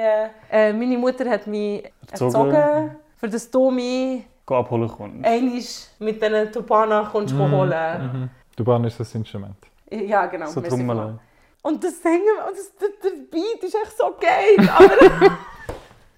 Äh, 0.51 0.73
meine 0.73 0.97
Mutter 0.97 1.29
hat 1.29 1.47
mich 1.47 1.83
Erzogen. 2.11 2.51
erzogen, 2.51 2.95
für 3.17 3.29
das 3.29 3.49
du 3.51 3.71
mich 3.71 4.25
Geh 4.47 4.53
abholen 4.55 4.87
kommst. 4.89 5.25
einmal 5.25 5.61
mit 5.99 6.21
diesen 6.21 6.51
Tupana 6.51 7.09
kommst 7.11 7.33
Mhm. 7.33 7.51
holen. 7.51 8.11
Mhm. 8.13 8.29
Du 8.55 8.63
Bahn 8.63 8.83
ist 8.85 8.97
das 8.99 9.13
Instrument. 9.15 9.57
Ja, 9.89 10.25
genau. 10.27 10.47
So 10.47 10.61
merci 10.61 10.69
Trommel. 10.77 10.95
vielmals. 10.95 11.19
Und 11.65 11.83
das 11.83 11.99
Singen, 11.99 12.21
und 12.47 12.55
das, 12.55 12.71
der, 12.75 12.89
der 13.03 13.17
Beat 13.31 13.63
ist 13.63 13.73
echt 13.73 13.97
so 13.97 14.13
geil. 14.19 14.69
Aber 14.69 15.31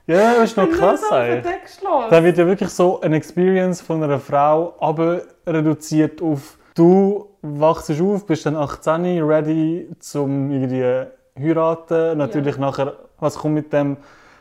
Ja, 0.05 0.35
das 0.35 0.51
ist 0.51 0.57
noch 0.57 0.69
krass 0.69 1.01
so. 1.01 2.09
Da 2.09 2.21
wird 2.21 2.37
ja 2.37 2.45
wirklich 2.45 2.69
so 2.69 2.99
eine 2.99 3.15
Experience 3.15 3.79
von 3.79 4.03
einer 4.03 4.19
Frau 4.19 4.75
aber 4.79 5.21
reduziert 5.45 6.21
auf 6.21 6.57
du 6.75 7.29
wachst 7.41 7.89
auf, 7.91 8.25
bist 8.25 8.45
dann 8.45 8.57
18, 8.57 9.23
ready 9.23 9.89
zum 9.99 10.51
irgendwie 10.51 11.05
heiraten, 11.39 12.17
natürlich 12.17 12.57
nachher 12.57 12.97
was 13.19 13.37
kommt 13.37 13.55
mit 13.55 13.71
dem 13.71 13.95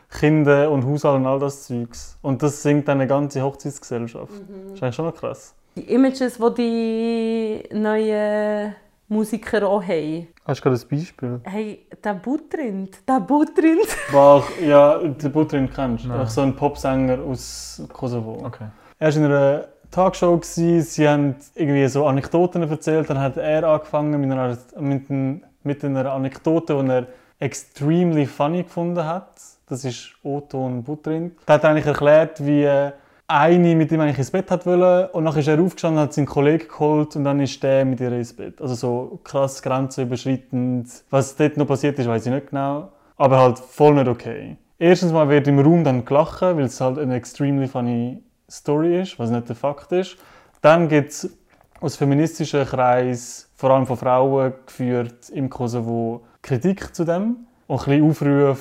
Kinder 0.09 0.69
und 0.71 0.85
Haushalt 0.85 1.17
und 1.17 1.25
all 1.25 1.39
das 1.39 1.67
Zeugs. 1.67 2.17
Und 2.21 2.43
das 2.43 2.63
singt 2.63 2.89
dann 2.89 2.99
eine 2.99 3.07
ganze 3.07 3.41
Hochzeitsgesellschaft. 3.41 4.31
Das 4.31 4.73
ist 4.73 4.83
eigentlich 4.83 4.95
schon 4.95 5.05
noch 5.05 5.15
krass. 5.15 5.55
Die 5.75 5.93
Images, 5.93 6.37
die 6.37 6.53
die 6.57 7.75
neuen 7.77 8.75
Musiker 9.07 9.67
auch 9.67 9.83
haben. 9.83 10.27
Hast 10.45 10.59
du 10.59 10.63
gerade 10.69 10.81
ein 10.81 10.89
Beispiel? 10.89 11.41
Hey, 11.43 11.87
der 12.03 12.13
Butrind, 12.15 13.07
der 13.07 13.19
Butrind. 13.21 13.87
Bach, 14.11 14.43
ja, 14.65 14.97
den 14.97 15.31
Butrin 15.31 15.69
kennst 15.73 16.05
du. 16.05 16.25
So 16.25 16.41
ein 16.41 16.55
Popsänger 16.55 17.19
aus 17.19 17.81
Kosovo. 17.91 18.45
Okay. 18.45 18.67
Er 18.99 19.09
war 19.09 19.17
in 19.17 19.25
einer 19.25 19.67
Talkshow, 19.91 20.37
gewesen. 20.37 20.81
sie 20.81 21.07
haben 21.07 21.35
irgendwie 21.55 21.87
so 21.87 22.05
Anekdoten 22.05 22.63
erzählt, 22.69 23.09
dann 23.09 23.19
hat 23.19 23.37
er 23.37 23.63
angefangen 23.63 24.19
mit, 24.19 24.31
einer, 24.31 24.57
mit, 24.79 25.09
einem, 25.09 25.43
mit 25.63 25.85
einer 25.85 26.11
Anekdote, 26.11 26.81
die 26.83 26.89
er 26.89 27.07
extremely 27.39 28.25
funny 28.25 28.63
gefunden 28.63 29.05
hat. 29.05 29.39
Das 29.69 29.85
ist 29.85 30.13
Otto 30.23 30.65
und 30.65 30.83
Butrin. 30.83 31.35
Der 31.47 31.55
hat 31.55 31.65
eigentlich 31.65 31.85
erklärt, 31.85 32.45
wie 32.45 32.63
äh, 32.63 32.91
eine 33.27 33.75
mit 33.75 33.91
ihm 33.91 33.99
eigentlich 33.99 34.19
ins 34.19 34.31
Bett 34.31 34.49
hat 34.49 34.65
wollen 34.65 35.09
und 35.11 35.25
dann 35.25 35.37
ist 35.37 35.47
er 35.47 35.59
aufgestanden, 35.61 36.01
hat 36.01 36.13
seinen 36.13 36.25
Kollegen 36.25 36.67
geholt 36.67 37.15
und 37.15 37.25
dann 37.25 37.39
ist 37.41 37.61
der 37.61 37.83
mit 37.83 37.99
ihr 37.99 38.11
ins 38.11 38.33
Bett. 38.33 38.61
Also 38.61 38.75
so 38.75 39.19
krass 39.23 39.61
grenzüberschreitend. 39.61 40.87
Was 41.09 41.35
dort 41.35 41.57
noch 41.57 41.67
passiert 41.67 41.99
ist, 41.99 42.07
weiß 42.07 42.25
ich 42.25 42.31
nicht 42.31 42.49
genau. 42.49 42.91
Aber 43.17 43.39
halt 43.39 43.59
voll 43.59 43.95
nicht 43.95 44.07
okay. 44.07 44.57
Erstens 44.79 45.11
mal 45.11 45.27
wird 45.27 45.47
im 45.47 45.59
Raum 45.59 45.83
dann 45.83 46.05
gelacht, 46.05 46.41
weil 46.41 46.61
es 46.61 46.79
halt 46.79 46.99
eine 46.99 47.15
extremely 47.15 47.67
funny 47.67 48.23
Story 48.49 49.01
ist, 49.01 49.19
was 49.19 49.29
nicht 49.29 49.49
der 49.49 49.55
Fakt 49.55 49.91
ist. 49.91 50.17
Dann 50.61 50.87
gibt 50.87 51.11
es 51.11 51.37
aus 51.81 51.95
feministischen 51.95 52.65
Kreis, 52.65 53.49
vor 53.55 53.71
allem 53.71 53.85
von 53.85 53.97
Frauen 53.97 54.53
geführt, 54.65 55.29
im 55.29 55.49
Kosovo 55.49 56.25
Kritik 56.41 56.95
zu 56.95 57.03
dem 57.03 57.47
und 57.67 57.79
ein 57.79 57.85
bisschen 57.85 58.09
Aufrufe, 58.09 58.57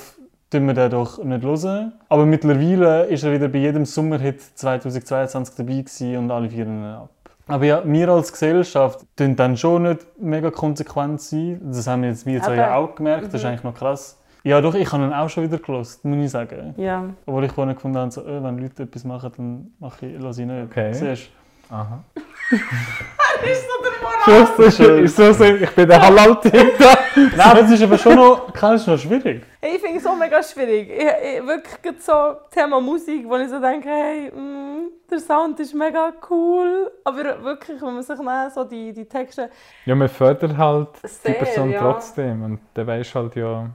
tun 0.50 0.66
wir 0.66 0.74
den 0.74 0.90
doch 0.90 1.22
nicht 1.22 1.42
hören. 1.42 1.92
Aber 2.08 2.26
mittlerweile 2.26 3.04
ist 3.06 3.24
er 3.24 3.32
wieder 3.32 3.48
bei 3.48 3.58
jedem 3.58 3.84
Sommerhit 3.84 4.40
2022 4.40 5.54
dabei 5.56 6.18
und 6.18 6.30
alle 6.30 6.50
feiern 6.50 6.80
ihn 6.80 6.84
ab. 6.84 7.10
Aber 7.48 7.64
ja, 7.64 7.82
wir 7.84 8.08
als 8.08 8.32
Gesellschaft 8.32 9.00
tun 9.14 9.36
dann 9.36 9.56
schon 9.56 9.84
nicht 9.84 10.00
mega 10.18 10.50
konsequent 10.50 11.20
sein. 11.20 11.60
Das 11.62 11.86
haben 11.86 12.02
wir 12.02 12.10
jetzt 12.10 12.26
wir 12.26 12.42
zwei 12.42 12.56
ja 12.56 12.74
auch 12.74 12.94
gemerkt. 12.94 13.26
Das 13.26 13.34
ist 13.34 13.44
eigentlich 13.44 13.62
noch 13.62 13.74
krass. 13.74 14.18
Ja, 14.42 14.60
doch, 14.60 14.74
ich 14.74 14.92
habe 14.92 15.04
ihn 15.04 15.12
auch 15.12 15.28
schon 15.28 15.44
wieder 15.44 15.58
gelost, 15.58 16.04
muss 16.04 16.24
ich 16.24 16.30
sagen. 16.30 16.74
Ja. 16.76 17.04
Obwohl 17.26 17.44
ich 17.44 17.52
vorhin 17.52 17.74
gefunden 17.74 17.98
habe, 17.98 18.10
so, 18.12 18.22
äh, 18.22 18.42
wenn 18.42 18.58
Leute 18.58 18.84
etwas 18.84 19.04
machen, 19.04 19.32
dann 19.36 19.72
mache 19.80 20.06
ich, 20.06 20.20
lasse 20.20 20.42
ich 20.42 20.46
nicht. 20.46 20.70
Okay. 20.70 20.92
Siehst 20.92 21.30
Aha. 21.68 22.04
Das 22.50 22.60
ist 23.50 23.62
so 23.62 23.82
der 23.82 23.92
Ist 24.26 25.16
so, 25.16 25.32
so, 25.32 25.44
ich 25.44 25.70
bin 25.70 25.88
der 25.88 26.02
Halal-Typ 26.02 26.78
da. 26.78 26.98
Nein, 27.16 27.56
das 27.56 27.70
ist 27.70 27.82
aber 27.82 27.96
schon 27.96 28.16
noch, 28.16 28.50
du, 28.50 28.90
noch 28.90 28.98
schwierig. 28.98 29.42
Hey, 29.60 29.76
ich 29.76 29.80
finde 29.80 29.98
es 29.98 30.06
auch 30.06 30.16
mega 30.16 30.42
schwierig. 30.42 30.90
Ich, 30.90 30.98
ich, 30.98 31.46
wirklich 31.46 32.02
so 32.02 32.12
Thema 32.50 32.80
Musik, 32.80 33.28
wo 33.28 33.36
ich 33.36 33.48
so 33.48 33.60
denke, 33.60 33.88
hey, 33.88 34.30
mm, 34.30 34.90
der 35.10 35.20
Sound 35.20 35.60
ist 35.60 35.74
mega 35.74 36.12
cool. 36.28 36.90
Aber 37.04 37.42
wirklich, 37.42 37.80
wenn 37.80 37.94
man 37.94 38.02
sich 38.02 38.16
dann 38.16 38.50
so 38.50 38.64
die, 38.64 38.92
die 38.92 39.04
Texte... 39.04 39.50
Ja, 39.84 39.94
man 39.94 40.08
fördert 40.08 40.56
halt 40.56 40.88
Sehr, 41.04 41.32
die 41.32 41.38
Person 41.38 41.70
ja. 41.70 41.80
trotzdem. 41.80 42.42
Und 42.42 42.60
dann 42.74 42.86
weisst 42.86 43.14
halt 43.14 43.36
ja, 43.36 43.70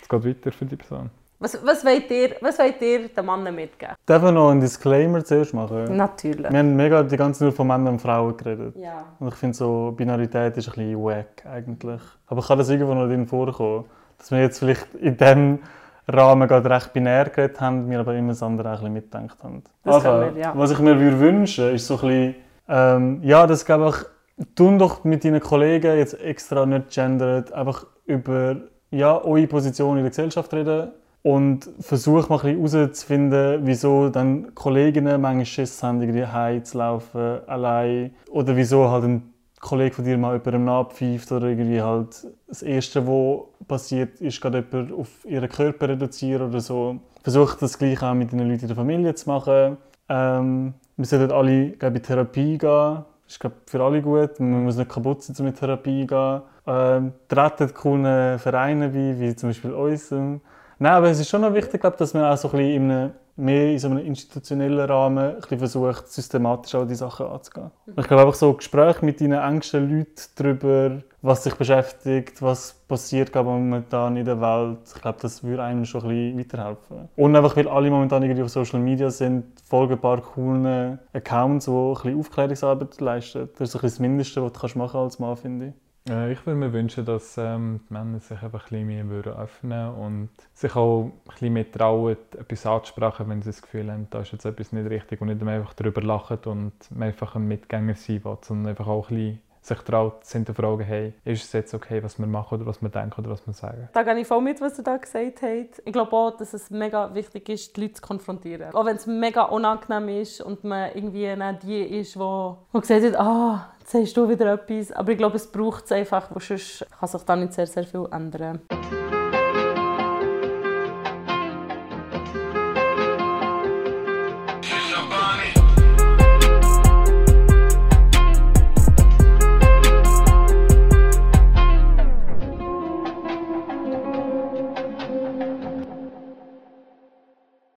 es 0.00 0.08
geht 0.08 0.24
weiter 0.24 0.52
für 0.52 0.64
die 0.64 0.76
Person. 0.76 1.10
Was, 1.40 1.56
was, 1.64 1.84
wollt 1.84 2.10
ihr, 2.10 2.34
was 2.40 2.58
wollt 2.58 2.82
ihr 2.82 3.08
den 3.08 3.26
Männern 3.26 3.54
mitgeben? 3.54 3.94
Darf 4.06 4.24
ich 4.24 4.32
noch 4.32 4.50
einen 4.50 4.60
Disclaimer 4.60 5.24
zuerst 5.24 5.54
machen? 5.54 5.96
Natürlich. 5.96 6.50
Wir 6.50 6.58
haben 6.58 6.74
mega 6.74 7.04
die 7.04 7.16
ganze 7.16 7.38
Zeit 7.38 7.46
nur 7.46 7.52
von 7.52 7.68
Männern 7.68 7.94
und 7.94 8.00
Frauen 8.00 8.36
geredet. 8.36 8.74
Ja. 8.76 9.04
Und 9.20 9.28
ich 9.28 9.34
finde 9.34 9.56
so, 9.56 9.94
Binarität 9.96 10.56
ist 10.56 10.66
ein 10.66 10.74
bisschen 10.74 11.04
wack 11.04 11.46
eigentlich. 11.46 12.00
Aber 12.26 12.42
kann 12.42 12.58
das 12.58 12.68
irgendwo 12.70 12.92
noch 12.94 13.06
drin 13.06 13.24
vorkommen? 13.28 13.84
Dass 14.18 14.32
wir 14.32 14.40
jetzt 14.40 14.58
vielleicht 14.58 14.92
in 14.94 15.16
diesem 15.16 15.60
Rahmen 16.08 16.48
gerade 16.48 16.68
recht 16.68 16.92
binär 16.92 17.26
geredet 17.26 17.60
haben, 17.60 17.88
wir 17.88 18.00
aber 18.00 18.14
immer 18.16 18.30
das 18.30 18.42
andere 18.42 18.70
ein 18.70 18.74
bisschen 18.74 18.92
mitgedacht 18.94 19.44
haben. 19.44 19.62
Das 19.84 20.02
können 20.02 20.34
wir, 20.34 20.42
ja. 20.42 20.52
Was 20.56 20.72
ich 20.72 20.80
mir 20.80 20.98
würde 20.98 21.20
wünschen, 21.20 21.72
ist 21.72 21.86
so 21.86 21.94
ein 21.94 22.00
bisschen, 22.00 22.34
ähm, 22.68 23.20
ja, 23.22 23.46
das 23.46 23.64
glaube 23.64 23.90
ich, 23.90 24.46
tun 24.56 24.76
doch 24.76 25.04
mit 25.04 25.24
deinen 25.24 25.40
Kollegen 25.40 25.96
jetzt 25.98 26.20
extra 26.20 26.66
nicht 26.66 26.90
gendert, 26.90 27.52
einfach 27.52 27.86
über 28.06 28.56
ja, 28.90 29.22
eure 29.22 29.46
Position 29.46 29.98
in 29.98 30.02
der 30.02 30.10
Gesellschaft 30.10 30.52
reden 30.52 30.90
und 31.22 31.68
versuch 31.80 32.28
mal 32.28 32.42
herauszufinden, 32.42 33.60
wieso 33.64 34.08
dann 34.08 34.54
Kolleginnen 34.54 35.20
manchmal 35.20 35.46
Schiss 35.46 35.82
haben, 35.82 36.00
irgendwie 36.00 36.26
heimzulaufen, 36.26 37.40
allein. 37.46 38.14
Oder 38.30 38.56
wieso 38.56 38.90
halt 38.90 39.04
ein 39.04 39.34
Kollege 39.60 39.94
von 39.96 40.04
dir 40.04 40.16
mal 40.16 40.34
jemandem 40.34 40.64
nachpfeift 40.64 41.32
oder 41.32 41.48
irgendwie 41.48 41.82
halt 41.82 42.26
das 42.46 42.62
Erste, 42.62 43.06
was 43.06 43.66
passiert, 43.66 44.20
ist 44.20 44.40
gerade 44.40 44.64
jemand 44.70 44.92
auf 44.92 45.08
ihren 45.24 45.48
Körper 45.48 45.88
reduzieren 45.88 46.48
oder 46.48 46.60
so. 46.60 47.00
Versucht 47.22 47.60
das 47.60 47.76
gleiche 47.76 48.06
auch 48.06 48.14
mit 48.14 48.32
den 48.32 48.38
Leuten 48.38 48.62
in 48.62 48.68
der 48.68 48.76
Familie 48.76 49.14
zu 49.14 49.28
machen. 49.28 49.76
Ähm, 50.08 50.74
wir 50.96 51.04
sollten 51.04 51.32
alle 51.32 51.70
glaube 51.70 51.96
ich, 51.96 52.02
in 52.02 52.06
Therapie 52.06 52.58
gehen. 52.58 53.04
Das 53.24 53.34
ist 53.34 53.40
glaube 53.40 53.56
ich, 53.64 53.70
für 53.70 53.82
alle 53.82 54.00
gut. 54.00 54.38
Man 54.40 54.64
muss 54.64 54.76
nicht 54.76 54.88
kaputt 54.88 55.22
sein, 55.22 55.36
um 55.40 55.46
in 55.46 55.54
Therapie 55.54 56.06
zu 56.06 56.14
gehen. 56.14 56.42
Ähm, 56.66 57.12
treten 57.28 57.74
coolen 57.74 58.38
Vereine 58.38 58.88
bei, 58.88 59.18
wie 59.18 59.34
zum 59.34 59.48
Beispiel 59.48 59.72
unserem. 59.72 60.40
Nein, 60.80 60.92
aber 60.92 61.08
es 61.08 61.18
ist 61.18 61.28
schon 61.28 61.40
noch 61.40 61.54
wichtig, 61.54 61.80
glaube 61.80 61.94
ich, 61.94 61.98
dass 61.98 62.14
man 62.14 62.24
auch 62.24 62.36
so 62.36 62.48
ein 62.48 62.58
bisschen 62.58 62.82
in 62.84 62.90
einem, 62.90 63.12
mehr 63.34 63.72
in 63.72 63.78
so 63.80 63.88
einem 63.88 63.98
institutionellen 63.98 64.88
Rahmen 64.88 65.18
ein 65.18 65.40
bisschen 65.40 65.58
versucht, 65.58 66.06
systematisch 66.08 66.74
auch 66.76 66.86
die 66.86 66.94
Sachen 66.94 67.26
anzugehen. 67.26 67.70
Ich 67.96 68.06
glaube 68.06 68.22
einfach 68.22 68.34
so 68.34 68.52
Gespräche 68.52 69.04
mit 69.04 69.20
deinen 69.20 69.40
engsten 69.42 69.90
Leuten 69.90 70.14
darüber, 70.36 71.02
was 71.20 71.42
sich 71.42 71.54
beschäftigt, 71.56 72.40
was 72.42 72.74
passiert 72.86 73.32
gerade 73.32 73.48
momentan 73.48 74.16
in 74.16 74.24
der 74.24 74.40
Welt. 74.40 74.78
Ich 74.94 75.02
glaube, 75.02 75.18
das 75.20 75.42
würde 75.42 75.64
einem 75.64 75.84
schon 75.84 76.02
ein 76.02 76.08
bisschen 76.08 76.38
weiterhelfen. 76.38 77.08
Und 77.16 77.34
einfach, 77.34 77.56
weil 77.56 77.68
alle 77.68 77.90
momentan 77.90 78.22
irgendwie 78.22 78.42
auf 78.42 78.50
Social 78.50 78.78
Media 78.78 79.10
sind, 79.10 79.44
folgen 79.68 79.94
ein 79.94 80.00
paar 80.00 80.20
coole 80.20 81.00
Accounts, 81.12 81.64
die 81.64 81.72
ein 81.72 81.94
bisschen 81.94 82.20
Aufklärungsarbeit 82.20 83.00
leisten. 83.00 83.48
Das 83.58 83.70
ist 83.70 83.74
ein 83.74 83.80
bisschen 83.80 83.80
das 83.82 83.98
Mindeste, 83.98 84.42
was 84.44 84.52
du 84.52 84.60
kannst 84.60 84.76
machen 84.76 85.00
als 85.00 85.18
Mann, 85.18 85.36
finde 85.36 85.66
ich. 85.66 85.87
Äh, 86.08 86.32
ich 86.32 86.46
würde 86.46 86.58
mir 86.58 86.72
wünschen, 86.72 87.04
dass 87.04 87.36
ähm, 87.38 87.80
die 87.88 87.92
Männer 87.92 88.20
sich 88.20 88.42
einfach 88.42 88.64
ein 88.66 88.70
bisschen 88.70 88.86
mehr 88.86 89.08
würden 89.08 89.32
öffnen 89.34 89.94
und 89.94 90.30
sich 90.54 90.74
auch 90.76 91.04
ein 91.04 91.12
bisschen 91.26 91.52
mehr 91.52 91.70
trauen, 91.70 92.16
etwas 92.38 92.66
anzusprechen, 92.66 93.28
wenn 93.28 93.42
sie 93.42 93.50
das 93.50 93.62
Gefühl 93.62 93.90
haben, 93.92 94.08
da 94.10 94.20
ist 94.20 94.32
jetzt 94.32 94.44
etwas 94.44 94.72
nicht 94.72 94.88
richtig 94.88 95.20
und 95.20 95.28
nicht 95.28 95.42
einfach 95.42 95.74
darüber 95.74 96.02
lachen 96.02 96.38
und 96.46 96.72
einfach 96.98 97.34
ein 97.36 97.46
Mitgänger 97.46 97.94
sein 97.94 98.24
will, 98.24 98.38
sondern 98.42 98.68
einfach 98.68 98.86
auch 98.86 99.10
ein 99.10 99.16
bisschen 99.16 99.40
sich 99.68 99.78
traut, 99.80 100.24
zu 100.24 100.38
hinterfragen, 100.38 100.84
hey, 100.84 101.14
ist 101.24 101.44
es 101.44 101.52
jetzt 101.52 101.74
okay, 101.74 102.02
was 102.02 102.18
wir 102.18 102.26
machen 102.26 102.56
oder 102.56 102.66
was 102.66 102.82
wir 102.82 102.88
denken 102.88 103.20
oder 103.20 103.30
was 103.30 103.46
wir 103.46 103.52
sagen. 103.52 103.88
Da 103.92 104.02
gehe 104.02 104.18
ich 104.18 104.26
voll 104.26 104.42
mit, 104.42 104.60
was 104.60 104.78
ihr 104.78 104.84
da 104.84 104.96
gesagt 104.96 105.42
habt. 105.42 105.82
Ich 105.84 105.92
glaube 105.92 106.12
auch, 106.12 106.36
dass 106.36 106.54
es 106.54 106.70
mega 106.70 107.14
wichtig 107.14 107.48
ist, 107.48 107.76
die 107.76 107.82
Leute 107.82 107.94
zu 107.94 108.02
konfrontieren. 108.02 108.74
Auch 108.74 108.84
wenn 108.84 108.96
es 108.96 109.06
mega 109.06 109.44
unangenehm 109.44 110.20
ist 110.20 110.40
und 110.40 110.64
man 110.64 110.90
irgendwie 110.94 111.34
nicht 111.34 111.62
die 111.62 111.82
ist, 111.82 112.16
die, 112.16 112.52
die 112.74 112.80
gesagt 112.80 113.04
hat, 113.04 113.16
ah, 113.16 113.72
jetzt 113.80 113.92
sagst 113.92 114.16
du 114.16 114.28
wieder 114.28 114.52
etwas. 114.52 114.92
Aber 114.92 115.12
ich 115.12 115.18
glaube, 115.18 115.36
es 115.36 115.46
braucht 115.46 115.84
es 115.84 115.92
einfach, 115.92 116.30
weil 116.30 116.42
sonst 116.42 116.86
kann 116.98 117.08
sich 117.08 117.22
da 117.22 117.36
nicht 117.36 117.52
sehr, 117.52 117.66
sehr 117.66 117.84
viel 117.84 118.06
ändern. 118.10 118.60